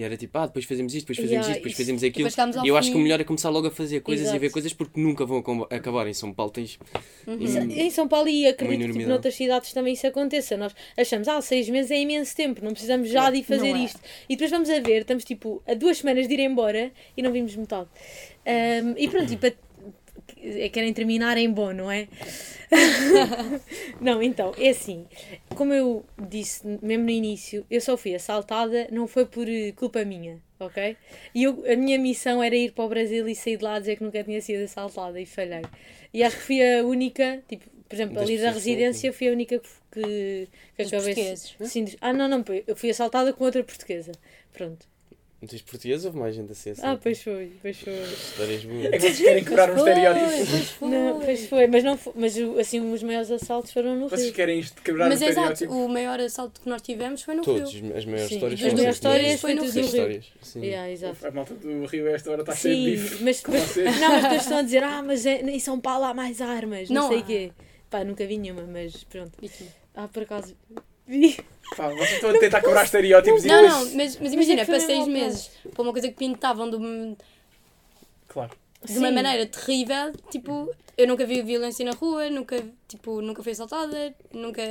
e 0.00 0.02
era 0.02 0.16
tipo, 0.16 0.36
ah, 0.38 0.46
depois 0.46 0.64
fazemos 0.64 0.94
isto, 0.94 1.04
depois 1.06 1.18
fazemos 1.18 1.32
Yeah, 1.46 1.50
isto, 1.50 1.58
depois 1.58 1.72
isso. 1.72 1.82
fazemos 1.82 2.02
aquilo. 2.02 2.28
Depois 2.30 2.64
E 2.64 2.68
eu 2.68 2.76
acho 2.78 2.88
que 2.88 2.94
o 2.94 2.96
fim. 2.98 3.02
melhor 3.02 3.20
é 3.20 3.24
começar 3.24 3.50
logo 3.50 3.66
a 3.66 3.70
fazer 3.70 4.00
coisas 4.00 4.26
e 4.26 4.30
a 4.30 4.32
ver 4.32 4.46
Exato. 4.46 4.52
coisas 4.54 4.72
porque 4.72 4.98
nunca 5.00 5.26
vão 5.26 5.44
acabar. 5.70 6.06
Em 6.08 6.14
São 6.14 6.32
Paulo 6.32 6.50
tens. 6.50 6.78
Isso- 7.38 7.58
Em 7.58 7.90
São 7.90 8.08
Paulo 8.08 8.28
e 8.28 8.46
acredito 8.46 8.86
que 8.86 8.92
tipo, 8.98 9.08
noutras 9.08 9.34
cidades 9.34 9.72
também 9.74 9.92
isso 9.92 10.06
aconteça. 10.06 10.56
Nós 10.56 10.74
achamos, 10.96 11.28
ah, 11.28 11.40
seis 11.42 11.68
meses 11.68 11.90
é 11.90 12.00
imenso 12.00 12.34
tempo, 12.34 12.64
não 12.64 12.72
precisamos 12.72 13.10
já 13.10 13.30
de 13.30 13.38
ir 13.38 13.44
fazer 13.44 13.68
é. 13.74 13.78
isto. 13.78 14.00
E 14.28 14.34
depois 14.36 14.50
vamos 14.50 14.70
a 14.70 14.80
ver, 14.80 15.02
estamos 15.02 15.22
tipo 15.24 15.62
a 15.68 15.74
duas 15.74 15.98
semanas 15.98 16.26
de 16.26 16.32
ir 16.34 16.40
embora 16.40 16.90
e 17.16 17.22
não 17.22 17.30
vimos 17.30 17.54
metade. 17.54 17.88
Ahm, 18.46 18.94
e 18.96 19.06
pronto, 19.08 19.30
e 19.32 19.36
para. 19.36 19.52
É, 20.42 20.68
Querem 20.68 20.92
terminar 20.92 21.36
em 21.38 21.50
bom, 21.50 21.72
não 21.72 21.90
é? 21.90 22.08
não, 24.00 24.22
então, 24.22 24.52
é 24.58 24.70
assim. 24.70 25.06
Como 25.56 25.72
eu 25.72 26.04
disse 26.28 26.66
mesmo 26.82 27.04
no 27.04 27.10
início, 27.10 27.64
eu 27.70 27.80
só 27.80 27.96
fui 27.96 28.14
assaltada, 28.14 28.88
não 28.90 29.06
foi 29.06 29.26
por 29.26 29.48
eh, 29.48 29.72
culpa 29.72 30.04
minha, 30.04 30.40
ok? 30.58 30.96
E 31.34 31.42
eu, 31.44 31.64
a 31.70 31.76
minha 31.76 31.98
missão 31.98 32.42
era 32.42 32.54
ir 32.54 32.72
para 32.72 32.84
o 32.84 32.88
Brasil 32.88 33.28
e 33.28 33.34
sair 33.34 33.56
de 33.56 33.64
lá 33.64 33.78
dizer 33.78 33.96
que 33.96 34.04
nunca 34.04 34.22
tinha 34.22 34.40
sido 34.40 34.64
assaltada 34.64 35.20
e 35.20 35.26
falhei. 35.26 35.62
E 36.12 36.22
acho 36.22 36.36
que 36.36 36.42
fui 36.42 36.62
a 36.62 36.84
única, 36.84 37.42
tipo, 37.48 37.64
por 37.88 37.94
exemplo, 37.94 38.14
Das 38.14 38.24
ali 38.24 38.38
da 38.38 38.50
residência 38.50 39.12
fui 39.12 39.28
a 39.28 39.32
única 39.32 39.58
que, 39.58 39.68
que, 39.92 40.48
que 40.76 40.82
acabei. 40.82 41.14
Sim, 41.68 41.84
dos- 41.84 41.96
ah, 42.00 42.12
não, 42.12 42.28
não, 42.28 42.44
eu 42.66 42.76
fui 42.76 42.90
assaltada 42.90 43.32
com 43.32 43.44
outra 43.44 43.62
portuguesa. 43.64 44.12
Pronto. 44.52 44.86
Não 45.40 45.48
tens 45.48 45.62
português, 45.62 46.04
houve 46.04 46.18
mais 46.18 46.34
gente 46.34 46.52
assim. 46.52 46.74
Ah, 46.82 46.98
pois 47.02 47.22
foi, 47.22 47.50
pois 47.62 47.78
foi. 47.80 47.94
Histórias 47.94 48.62
boas. 48.62 48.84
É 48.84 48.90
que 48.90 48.98
vocês 49.00 49.18
querem 49.20 49.42
quebrar 49.44 49.70
um 49.70 49.76
estereótipo. 49.76 50.26
pois 50.28 50.70
foi. 50.70 50.88
Não, 50.90 51.20
pois 51.20 51.46
foi, 51.48 51.66
mas, 51.66 51.84
não 51.84 51.96
foi, 51.96 52.12
mas 52.14 52.36
o- 52.36 52.58
assim, 52.58 52.92
os 52.92 53.02
maiores 53.02 53.30
assaltos 53.30 53.72
foram 53.72 53.96
no 53.96 54.08
Vocês 54.10 54.24
Rio. 54.24 54.32
querem 54.34 54.58
isto 54.60 54.82
quebrar 54.82 55.08
Mas 55.08 55.22
um 55.22 55.24
é 55.24 55.28
exato, 55.30 55.52
estereótipo. 55.54 55.84
o 55.86 55.88
maior 55.88 56.20
assalto 56.20 56.60
que 56.60 56.68
nós 56.68 56.82
tivemos 56.82 57.22
foi 57.22 57.34
no 57.36 57.42
Todos, 57.42 57.72
Rio. 57.72 57.96
as 57.96 58.04
maiores 58.04 58.28
Sim, 58.28 58.34
histórias 58.34 58.60
as 58.60 58.60
foram 58.60 58.76
maiores 58.76 58.76
sempre 58.76 58.90
histórias 58.90 59.40
foi 59.40 59.54
no 59.54 59.62
Rio. 59.62 59.70
no 59.70 59.74
Rio. 59.80 59.84
histórias. 59.86 60.26
Sim. 60.42 60.60
Yeah, 60.62 60.92
exato. 60.92 61.26
A 61.26 61.30
malta 61.30 61.54
do 61.54 61.86
Rio 61.86 62.06
a 62.06 62.10
esta 62.10 62.30
hora 62.32 62.40
está 62.42 62.54
cheia 62.54 62.74
de 62.74 62.80
Sim, 62.84 62.90
bife. 63.08 63.24
mas 63.24 63.40
vocês. 63.40 63.98
não, 64.00 64.08
mas 64.10 64.22
depois 64.22 64.40
estão 64.42 64.58
a 64.58 64.62
dizer, 64.62 64.84
ah, 64.84 65.02
mas 65.02 65.24
é, 65.24 65.40
em 65.40 65.58
São 65.58 65.80
Paulo 65.80 66.04
há 66.04 66.12
mais 66.12 66.42
armas, 66.42 66.90
não, 66.90 67.02
Não 67.04 67.08
sei 67.08 67.18
o 67.20 67.24
quê. 67.24 67.52
Pá, 67.88 68.04
nunca 68.04 68.26
vi 68.26 68.36
nenhuma, 68.36 68.62
mas 68.70 69.02
pronto. 69.04 69.32
Ah, 69.94 70.06
por 70.06 70.22
acaso, 70.22 70.54
vi. 71.10 71.36
Pá, 71.76 71.88
vocês 71.90 72.12
estão 72.14 72.30
a 72.30 72.38
tentar 72.38 72.60
quebrar 72.60 72.84
estereótipos 72.84 73.44
e 73.44 73.48
Não, 73.48 73.62
não, 73.62 73.94
mas, 73.94 74.16
mas 74.16 74.32
imagina, 74.32 74.62
é 74.62 74.64
para 74.64 74.80
seis 74.80 75.06
meses, 75.06 75.50
para 75.72 75.82
uma 75.82 75.92
coisa 75.92 76.08
que 76.08 76.14
pintavam 76.14 76.68
de, 76.70 76.76
Claro. 78.28 78.50
de 78.84 78.98
uma 78.98 79.08
Sim. 79.08 79.14
maneira 79.14 79.46
terrível, 79.46 80.12
tipo, 80.30 80.68
eu 80.96 81.06
nunca 81.06 81.24
vi 81.24 81.42
violência 81.42 81.84
na 81.84 81.92
rua, 81.92 82.28
nunca, 82.30 82.62
tipo, 82.88 83.20
nunca 83.20 83.42
fui 83.42 83.52
assaltada, 83.52 84.14
nunca. 84.32 84.62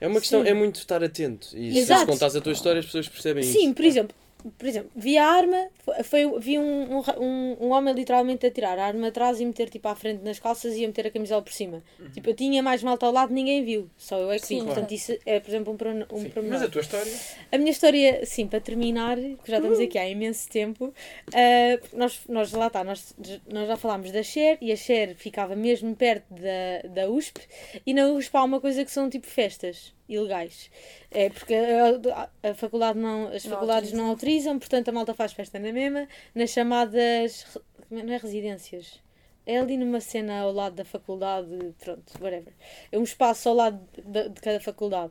É 0.00 0.06
uma 0.06 0.20
questão, 0.20 0.42
Sim. 0.42 0.48
é 0.48 0.54
muito 0.54 0.76
estar 0.76 1.02
atento. 1.02 1.48
E 1.56 1.72
se 1.72 1.78
Exato. 1.80 2.06
contares 2.06 2.36
a 2.36 2.40
tua 2.40 2.52
história, 2.52 2.78
as 2.80 2.86
pessoas 2.86 3.08
percebem 3.08 3.42
isso. 3.42 3.52
Sim, 3.58 3.72
por 3.72 3.84
exemplo, 3.84 4.14
por 4.56 4.66
exemplo, 4.66 4.90
vi 4.94 5.18
a 5.18 5.26
arma, 5.26 5.68
foi, 6.04 6.38
vi 6.38 6.58
um, 6.58 6.98
um, 6.98 7.56
um, 7.60 7.70
homem 7.70 7.92
literalmente 7.92 8.46
a 8.46 8.50
tirar 8.50 8.78
a 8.78 8.86
arma 8.86 9.08
atrás 9.08 9.40
e 9.40 9.44
meter 9.44 9.68
tipo 9.68 9.88
à 9.88 9.94
frente 9.94 10.22
nas 10.22 10.38
calças 10.38 10.76
e 10.76 10.84
a 10.84 10.86
meter 10.86 11.06
a 11.08 11.10
camisola 11.10 11.42
por 11.42 11.52
cima. 11.52 11.82
Tipo, 12.12 12.30
eu 12.30 12.34
tinha 12.34 12.62
mais 12.62 12.82
malta 12.82 13.06
ao 13.06 13.12
lado, 13.12 13.32
ninguém 13.32 13.64
viu, 13.64 13.90
só 13.96 14.18
eu 14.18 14.30
é 14.30 14.36
que 14.38 14.42
vi. 14.42 14.46
Sim, 14.46 14.64
Portanto, 14.64 14.88
claro. 14.88 14.94
isso 14.94 15.18
é, 15.26 15.40
por 15.40 15.50
exemplo, 15.50 15.72
um, 15.72 15.76
prono- 15.76 16.06
um 16.12 16.22
Sim. 16.22 16.30
pormenor. 16.30 16.58
Mas 16.58 16.68
a 16.68 16.70
tua 16.70 16.80
história... 16.80 17.12
A 17.50 17.58
minha 17.58 17.70
história, 17.70 18.24
sim, 18.24 18.46
para 18.46 18.60
terminar, 18.60 19.16
que 19.16 19.50
já 19.50 19.56
estamos 19.56 19.80
aqui 19.80 19.98
há 19.98 20.08
imenso 20.08 20.48
tempo, 20.48 20.94
ah, 21.34 21.86
nós, 21.92 22.20
nós 22.28 22.52
lá 22.52 22.68
está, 22.68 22.84
nós, 22.84 23.14
nós 23.50 23.66
já 23.66 23.76
falámos 23.76 24.12
da 24.12 24.22
Cher 24.22 24.58
e 24.60 24.70
a 24.70 24.76
Cher 24.76 25.14
ficava 25.16 25.56
mesmo 25.56 25.94
perto 25.96 26.26
da, 26.30 26.88
da 26.88 27.08
USP 27.10 27.40
e 27.84 27.92
na 27.92 28.06
USP 28.08 28.36
há 28.36 28.44
uma 28.44 28.60
coisa 28.60 28.84
que 28.84 28.90
são 28.90 29.10
tipo 29.10 29.26
festas 29.26 29.92
ilegais. 30.08 30.70
É 31.10 31.28
porque 31.30 31.54
a, 31.54 32.22
a- 32.42 32.50
a 32.50 32.54
faculdade 32.54 32.98
não, 32.98 33.28
as 33.28 33.44
Não 33.44 33.52
faculdades 33.52 33.92
não 33.92 34.06
autorizam, 34.10 34.58
portanto 34.58 34.88
a 34.88 34.92
malta 34.92 35.14
faz 35.14 35.32
festa 35.32 35.58
na 35.58 35.72
mesma, 35.72 36.08
nas 36.34 36.50
chamadas, 36.50 37.46
re- 37.90 38.02
não 38.02 38.12
é 38.12 38.16
residências, 38.16 39.00
é 39.46 39.58
ali 39.58 39.76
numa 39.78 40.00
cena 40.00 40.40
ao 40.40 40.52
lado 40.52 40.74
da 40.76 40.84
faculdade, 40.84 41.48
pronto, 41.82 42.12
whatever. 42.20 42.52
É 42.92 42.98
um 42.98 43.02
espaço 43.02 43.48
ao 43.48 43.54
lado 43.54 43.80
de, 43.96 44.28
de 44.28 44.40
cada 44.42 44.60
faculdade. 44.60 45.10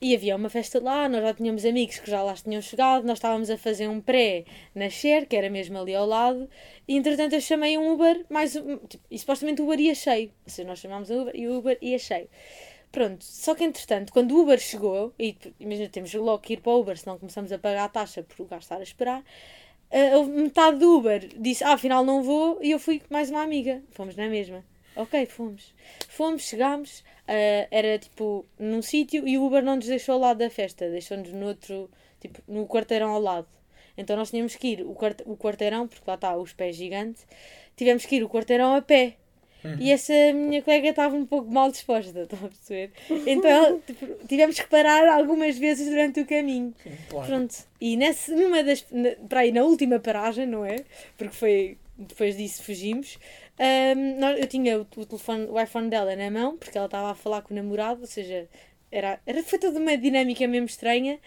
E 0.00 0.14
havia 0.14 0.36
uma 0.36 0.48
festa 0.48 0.82
lá, 0.82 1.08
nós 1.08 1.22
já 1.22 1.34
tínhamos 1.34 1.64
amigos 1.64 1.98
que 1.98 2.10
já 2.10 2.22
lá 2.22 2.34
tinham 2.34 2.60
chegado, 2.62 3.04
nós 3.06 3.18
estávamos 3.18 3.50
a 3.50 3.56
fazer 3.58 3.88
um 3.88 4.00
pré 4.00 4.44
na 4.74 4.88
Cher, 4.90 5.26
que 5.26 5.36
era 5.36 5.50
mesmo 5.50 5.78
ali 5.78 5.94
ao 5.94 6.06
lado, 6.06 6.48
e 6.88 6.96
entretanto 6.96 7.34
eu 7.34 7.40
chamei 7.40 7.76
um 7.78 7.92
Uber, 7.92 8.24
mais 8.30 8.56
um, 8.56 8.78
tipo, 8.78 9.04
e 9.10 9.18
supostamente 9.18 9.60
o 9.60 9.64
Uber 9.64 9.78
ia 9.80 9.94
cheio. 9.94 10.30
Ou 10.46 10.50
seja, 10.50 10.66
nós 10.68 10.78
chamámos 10.78 11.10
um 11.10 11.22
Uber 11.22 11.36
e 11.36 11.46
o 11.48 11.58
Uber 11.58 11.78
ia 11.82 11.98
cheio. 11.98 12.28
Pronto, 12.94 13.24
só 13.24 13.56
que 13.56 13.64
entretanto, 13.64 14.12
quando 14.12 14.30
o 14.36 14.42
Uber 14.42 14.56
chegou, 14.56 15.12
e 15.18 15.36
imagina, 15.58 15.88
temos 15.88 16.14
logo 16.14 16.38
que 16.38 16.52
ir 16.52 16.60
para 16.60 16.70
o 16.70 16.80
Uber, 16.80 16.96
senão 16.96 17.18
começamos 17.18 17.50
a 17.50 17.58
pagar 17.58 17.86
a 17.86 17.88
taxa 17.88 18.22
por 18.22 18.44
o 18.44 18.46
gajo 18.46 18.62
estar 18.62 18.76
a 18.76 18.84
esperar, 18.84 19.24
houve 20.14 20.30
metade 20.30 20.78
do 20.78 20.96
Uber 20.96 21.28
disse, 21.36 21.64
ah, 21.64 21.72
afinal 21.72 22.04
não 22.04 22.22
vou, 22.22 22.56
e 22.62 22.70
eu 22.70 22.78
fui 22.78 23.00
com 23.00 23.12
mais 23.12 23.30
uma 23.30 23.42
amiga. 23.42 23.82
Fomos 23.90 24.14
na 24.14 24.28
mesma. 24.28 24.64
Ok, 24.94 25.26
fomos. 25.26 25.74
Fomos, 26.08 26.42
chegámos, 26.42 27.02
ah, 27.26 27.66
era 27.68 27.98
tipo 27.98 28.46
num 28.56 28.80
sítio 28.80 29.26
e 29.26 29.36
o 29.38 29.44
Uber 29.44 29.64
não 29.64 29.74
nos 29.74 29.86
deixou 29.86 30.12
ao 30.12 30.20
lado 30.20 30.38
da 30.38 30.48
festa, 30.48 30.88
deixou-nos 30.88 31.32
no 31.32 31.46
outro, 31.46 31.90
tipo, 32.20 32.40
no 32.46 32.64
quarteirão 32.64 33.10
ao 33.10 33.20
lado. 33.20 33.48
Então 33.96 34.16
nós 34.16 34.30
tínhamos 34.30 34.54
que 34.54 34.68
ir 34.68 34.82
o, 34.82 34.92
o 35.26 35.36
quarteirão, 35.36 35.88
porque 35.88 36.04
lá 36.06 36.14
está 36.14 36.36
os 36.36 36.52
pés 36.52 36.76
gigantes, 36.76 37.26
tivemos 37.76 38.06
que 38.06 38.14
ir 38.14 38.22
o 38.22 38.28
quarteirão 38.28 38.72
a 38.76 38.80
pé. 38.80 39.16
E 39.80 39.90
essa 39.90 40.12
minha 40.32 40.62
colega 40.62 40.90
estava 40.90 41.14
um 41.16 41.24
pouco 41.24 41.50
mal 41.50 41.70
disposta, 41.70 42.20
estão 42.20 42.38
a 42.38 42.48
perceber? 42.48 42.92
Então 43.26 43.80
tipo, 43.86 44.06
tivemos 44.26 44.58
que 44.58 44.68
parar 44.68 45.08
algumas 45.08 45.56
vezes 45.58 45.88
durante 45.88 46.20
o 46.20 46.26
caminho. 46.26 46.74
Sim, 46.82 46.92
claro. 47.08 47.26
Pronto. 47.26 47.54
E 47.80 47.96
nesse, 47.96 48.32
numa 48.34 48.62
das. 48.62 48.84
Na, 48.90 49.10
para 49.28 49.40
aí, 49.40 49.52
na 49.52 49.62
última 49.62 49.98
paragem, 49.98 50.46
não 50.46 50.64
é? 50.64 50.76
Porque 51.16 51.34
foi. 51.34 51.78
Depois 51.96 52.36
disso 52.36 52.62
fugimos. 52.62 53.18
ahm, 53.58 54.18
nós, 54.18 54.38
eu 54.40 54.46
tinha 54.48 54.78
o, 54.80 54.86
o 54.96 55.06
telefone, 55.06 55.46
o 55.46 55.60
iPhone 55.60 55.88
dela 55.88 56.16
na 56.16 56.28
mão, 56.30 56.56
porque 56.56 56.76
ela 56.76 56.86
estava 56.86 57.12
a 57.12 57.14
falar 57.14 57.42
com 57.42 57.54
o 57.54 57.56
namorado, 57.56 58.00
ou 58.00 58.06
seja, 58.06 58.48
era, 58.90 59.20
era, 59.24 59.42
foi 59.44 59.58
toda 59.60 59.78
uma 59.78 59.96
dinâmica 59.96 60.46
mesmo 60.46 60.66
estranha. 60.66 61.18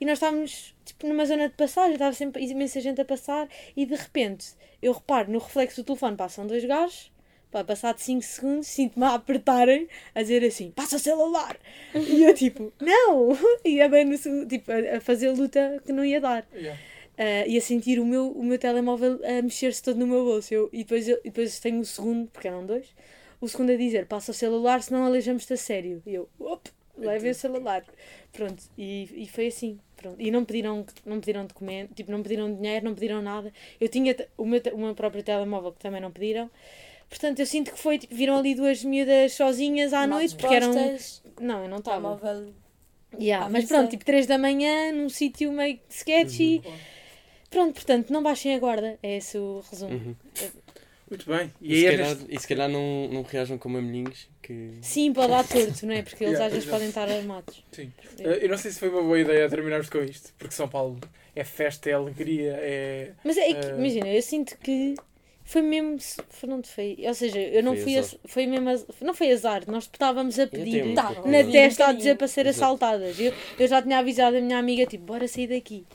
E 0.00 0.04
nós 0.04 0.14
estávamos 0.14 0.74
tipo, 0.84 1.06
numa 1.06 1.24
zona 1.26 1.48
de 1.48 1.54
passagem, 1.54 1.92
estava 1.92 2.12
sempre 2.14 2.42
imensa 2.44 2.80
gente 2.80 3.00
a 3.00 3.04
passar, 3.04 3.48
e 3.76 3.86
de 3.86 3.94
repente 3.94 4.46
eu 4.82 4.92
reparo 4.92 5.30
no 5.30 5.38
reflexo 5.38 5.82
do 5.82 5.86
telefone 5.86 6.16
passam 6.16 6.46
dois 6.46 6.64
gajos. 6.64 7.10
Pá, 7.54 7.62
passado 7.62 7.98
5 7.98 8.20
segundos, 8.20 8.66
sinto-me 8.66 9.06
a 9.06 9.14
apertarem, 9.14 9.86
a 10.12 10.22
dizer 10.22 10.44
assim: 10.44 10.72
passa 10.72 10.96
o 10.96 10.98
celular! 10.98 11.56
E 11.94 12.24
eu, 12.24 12.34
tipo, 12.34 12.72
não! 12.80 13.28
E 13.64 13.80
a, 13.80 13.88
bem 13.88 14.04
no, 14.04 14.18
tipo, 14.48 14.72
a, 14.72 14.96
a 14.96 15.00
fazer 15.00 15.30
luta 15.30 15.80
que 15.86 15.92
não 15.92 16.04
ia 16.04 16.20
dar. 16.20 16.44
Yeah. 16.52 16.76
Ah, 17.16 17.46
e 17.46 17.56
a 17.56 17.60
sentir 17.60 18.00
o 18.00 18.04
meu, 18.04 18.28
o 18.32 18.42
meu 18.42 18.58
telemóvel 18.58 19.20
a 19.24 19.40
mexer-se 19.40 19.80
todo 19.80 19.96
no 20.00 20.06
meu 20.08 20.24
bolso. 20.24 20.52
Eu, 20.52 20.68
e, 20.72 20.78
depois 20.78 21.08
eu, 21.08 21.16
e 21.18 21.30
depois 21.30 21.60
tenho 21.60 21.78
o 21.78 21.84
segundo, 21.84 22.28
porque 22.28 22.48
eram 22.48 22.66
dois, 22.66 22.92
o 23.40 23.46
segundo 23.46 23.70
a 23.70 23.76
dizer: 23.76 24.06
passa 24.06 24.32
o 24.32 24.34
celular, 24.34 24.82
senão 24.82 25.04
aleijamos-te 25.04 25.52
a 25.52 25.56
sério. 25.56 26.02
E 26.04 26.12
eu, 26.12 26.28
op, 26.40 26.68
levem 26.98 27.30
o 27.30 27.34
celular. 27.36 27.84
Pronto, 28.32 28.64
e, 28.76 29.08
e 29.14 29.28
foi 29.28 29.46
assim. 29.46 29.78
Pronto. 29.96 30.20
E 30.20 30.28
não 30.28 30.44
pediram, 30.44 30.84
não 31.06 31.20
pediram 31.20 31.46
documento, 31.46 31.94
tipo, 31.94 32.10
não 32.10 32.20
pediram 32.20 32.52
dinheiro, 32.52 32.84
não 32.84 32.94
pediram 32.94 33.22
nada. 33.22 33.52
Eu 33.80 33.88
tinha 33.88 34.16
o 34.36 34.44
meu, 34.44 34.60
o 34.72 34.78
meu 34.78 34.94
próprio 34.96 35.22
telemóvel 35.22 35.70
que 35.70 35.78
também 35.78 36.00
não 36.00 36.10
pediram. 36.10 36.50
Portanto, 37.08 37.38
eu 37.40 37.46
sinto 37.46 37.72
que 37.72 37.78
foi, 37.78 37.98
tipo, 37.98 38.14
viram 38.14 38.36
ali 38.38 38.54
duas 38.54 38.82
miúdas 38.84 39.32
sozinhas 39.34 39.92
à 39.92 40.06
mal 40.06 40.18
noite, 40.18 40.34
porque 40.36 40.54
eram. 40.54 40.72
Não, 41.40 41.62
eu 41.62 41.68
não 41.68 41.78
estava. 41.78 42.18
Yeah, 43.18 43.46
à 43.46 43.48
mas 43.48 43.64
pronto, 43.66 43.90
tipo 43.90 44.04
3 44.04 44.26
da 44.26 44.36
manhã, 44.38 44.92
num 44.92 45.08
sítio 45.08 45.52
meio 45.52 45.78
sketchy. 45.88 46.60
Claro. 46.62 46.78
Pronto, 47.50 47.74
portanto, 47.74 48.12
não 48.12 48.22
baixem 48.22 48.54
a 48.54 48.58
guarda. 48.58 48.98
É 49.00 49.18
esse 49.18 49.38
o 49.38 49.62
resumo. 49.70 49.92
Uhum. 49.94 50.16
Muito 51.08 51.30
bem. 51.30 51.52
E, 51.60 51.74
E, 51.74 51.80
se 51.80 51.86
é 51.86 51.90
calhar, 51.92 52.08
neste... 52.16 52.34
e 52.34 52.40
se 52.40 52.48
calhar 52.48 52.68
não, 52.68 53.08
não 53.08 53.22
reajam 53.22 53.56
como 53.58 53.76
mamelinhos 53.80 54.28
que. 54.42 54.78
Sim, 54.80 55.12
pode 55.12 55.28
dar 55.28 55.46
torto, 55.46 55.86
não 55.86 55.94
é? 55.94 56.02
Porque 56.02 56.24
eles 56.24 56.32
Yeah, 56.32 56.46
às 56.46 56.52
vezes 56.52 56.68
podem 56.68 56.88
estar 56.88 57.08
armados. 57.08 57.62
Sim. 57.70 57.92
Eh, 58.18 58.40
Eu 58.42 58.48
não 58.48 58.58
sei 58.58 58.72
se 58.72 58.80
foi 58.80 58.88
uma 58.88 59.02
boa 59.02 59.20
ideia 59.20 59.48
terminarmos 59.48 59.88
com 59.88 59.98
isto, 59.98 60.32
porque 60.36 60.54
São 60.54 60.68
Paulo 60.68 60.98
é 61.36 61.44
festa, 61.44 61.88
é 61.88 61.92
alegria, 61.92 62.56
é... 62.58 63.12
Mas 63.22 63.36
é 63.36 63.52
que, 63.54 63.66
Eh. 63.66 63.76
imagina, 63.78 64.08
eu 64.08 64.22
sinto 64.22 64.58
que 64.58 64.94
foi 65.44 65.62
mesmo. 65.62 65.98
Foi, 66.30 66.48
não 66.48 66.62
foi. 66.62 66.96
Ou 67.06 67.14
seja, 67.14 67.38
eu 67.38 67.62
não 67.62 67.74
Foi 67.74 67.82
fui. 67.84 67.98
azar. 67.98 68.18
Foi 68.26 68.46
mesmo. 68.46 68.86
Não 69.02 69.14
foi 69.14 69.30
azar, 69.32 69.62
nós 69.66 69.84
estávamos 69.84 70.38
a 70.38 70.46
pedir. 70.46 70.86
Na 70.94 71.44
testa 71.50 71.88
a 71.88 71.92
dizer 71.92 72.16
para 72.16 72.26
ser 72.28 72.46
Exato. 72.46 72.64
assaltadas. 72.64 73.20
Eu, 73.20 73.32
eu 73.58 73.68
já 73.68 73.82
tinha 73.82 73.98
avisado 73.98 74.36
a 74.36 74.40
minha 74.40 74.58
amiga, 74.58 74.86
tipo, 74.86 75.04
bora 75.04 75.28
sair 75.28 75.48
daqui. 75.48 75.86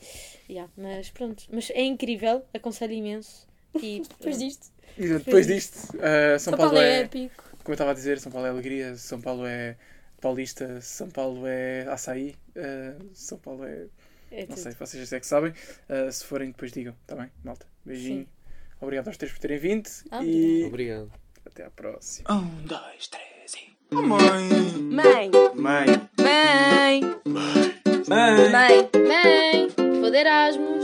Yeah, 0.49 0.71
mas 0.77 1.09
pronto. 1.09 1.43
Mas 1.51 1.69
é 1.71 1.81
incrível, 1.83 2.43
aconselho 2.53 2.93
imenso. 2.93 3.47
E 3.81 4.01
Depois 4.09 4.37
disto. 4.37 4.67
E 4.97 5.07
depois 5.07 5.47
disto, 5.47 5.97
eh, 6.01 6.37
São 6.39 6.51
São 6.51 6.57
Paulo 6.57 6.73
Paulo 6.73 6.77
é 6.77 6.99
é... 6.99 6.99
épico. 7.01 7.43
Como 7.63 7.71
eu 7.71 7.73
estava 7.73 7.91
a 7.91 7.93
dizer, 7.93 8.19
São 8.19 8.31
Paulo 8.31 8.47
é 8.47 8.49
alegria, 8.49 8.95
São 8.95 9.21
Paulo 9.21 9.45
é 9.45 9.77
paulista, 10.19 10.81
São 10.81 11.09
Paulo 11.09 11.45
é 11.45 11.83
açaí, 11.87 12.35
eh, 12.55 12.95
São 13.13 13.37
Paulo 13.37 13.63
é... 13.63 13.85
é 14.31 14.45
Não 14.47 14.47
tudo. 14.47 14.57
sei, 14.57 14.71
vocês 14.73 15.13
é 15.13 15.19
que 15.19 15.27
sabem. 15.27 15.53
Eh, 15.87 16.11
se 16.11 16.25
forem, 16.25 16.51
depois 16.51 16.71
digam, 16.71 16.95
está 17.01 17.15
bem, 17.15 17.31
malta? 17.43 17.65
Beijinho. 17.85 18.23
Sim. 18.25 18.38
Obrigado 18.81 19.07
aos 19.07 19.17
três 19.17 19.31
por 19.33 19.39
terem 19.39 19.57
vindo 19.57 19.89
Ah, 20.11 20.23
e 20.23 20.63
Obrigado. 20.65 21.11
até 21.45 21.65
à 21.65 21.69
próxima. 21.69 22.31
Um, 22.33 22.65
dois, 22.65 23.07
três 23.07 23.53
e. 23.55 23.69
Oh, 23.91 24.01
mãe! 24.01 24.49
Mãe, 24.81 25.31
Mãe! 25.55 25.85
mãe, 26.45 27.01
Mãe! 28.07 28.49
mãe, 28.51 28.89
mãe, 29.07 29.67
vou 29.99 30.09
de 30.11 30.17
Erasmus. 30.17 30.78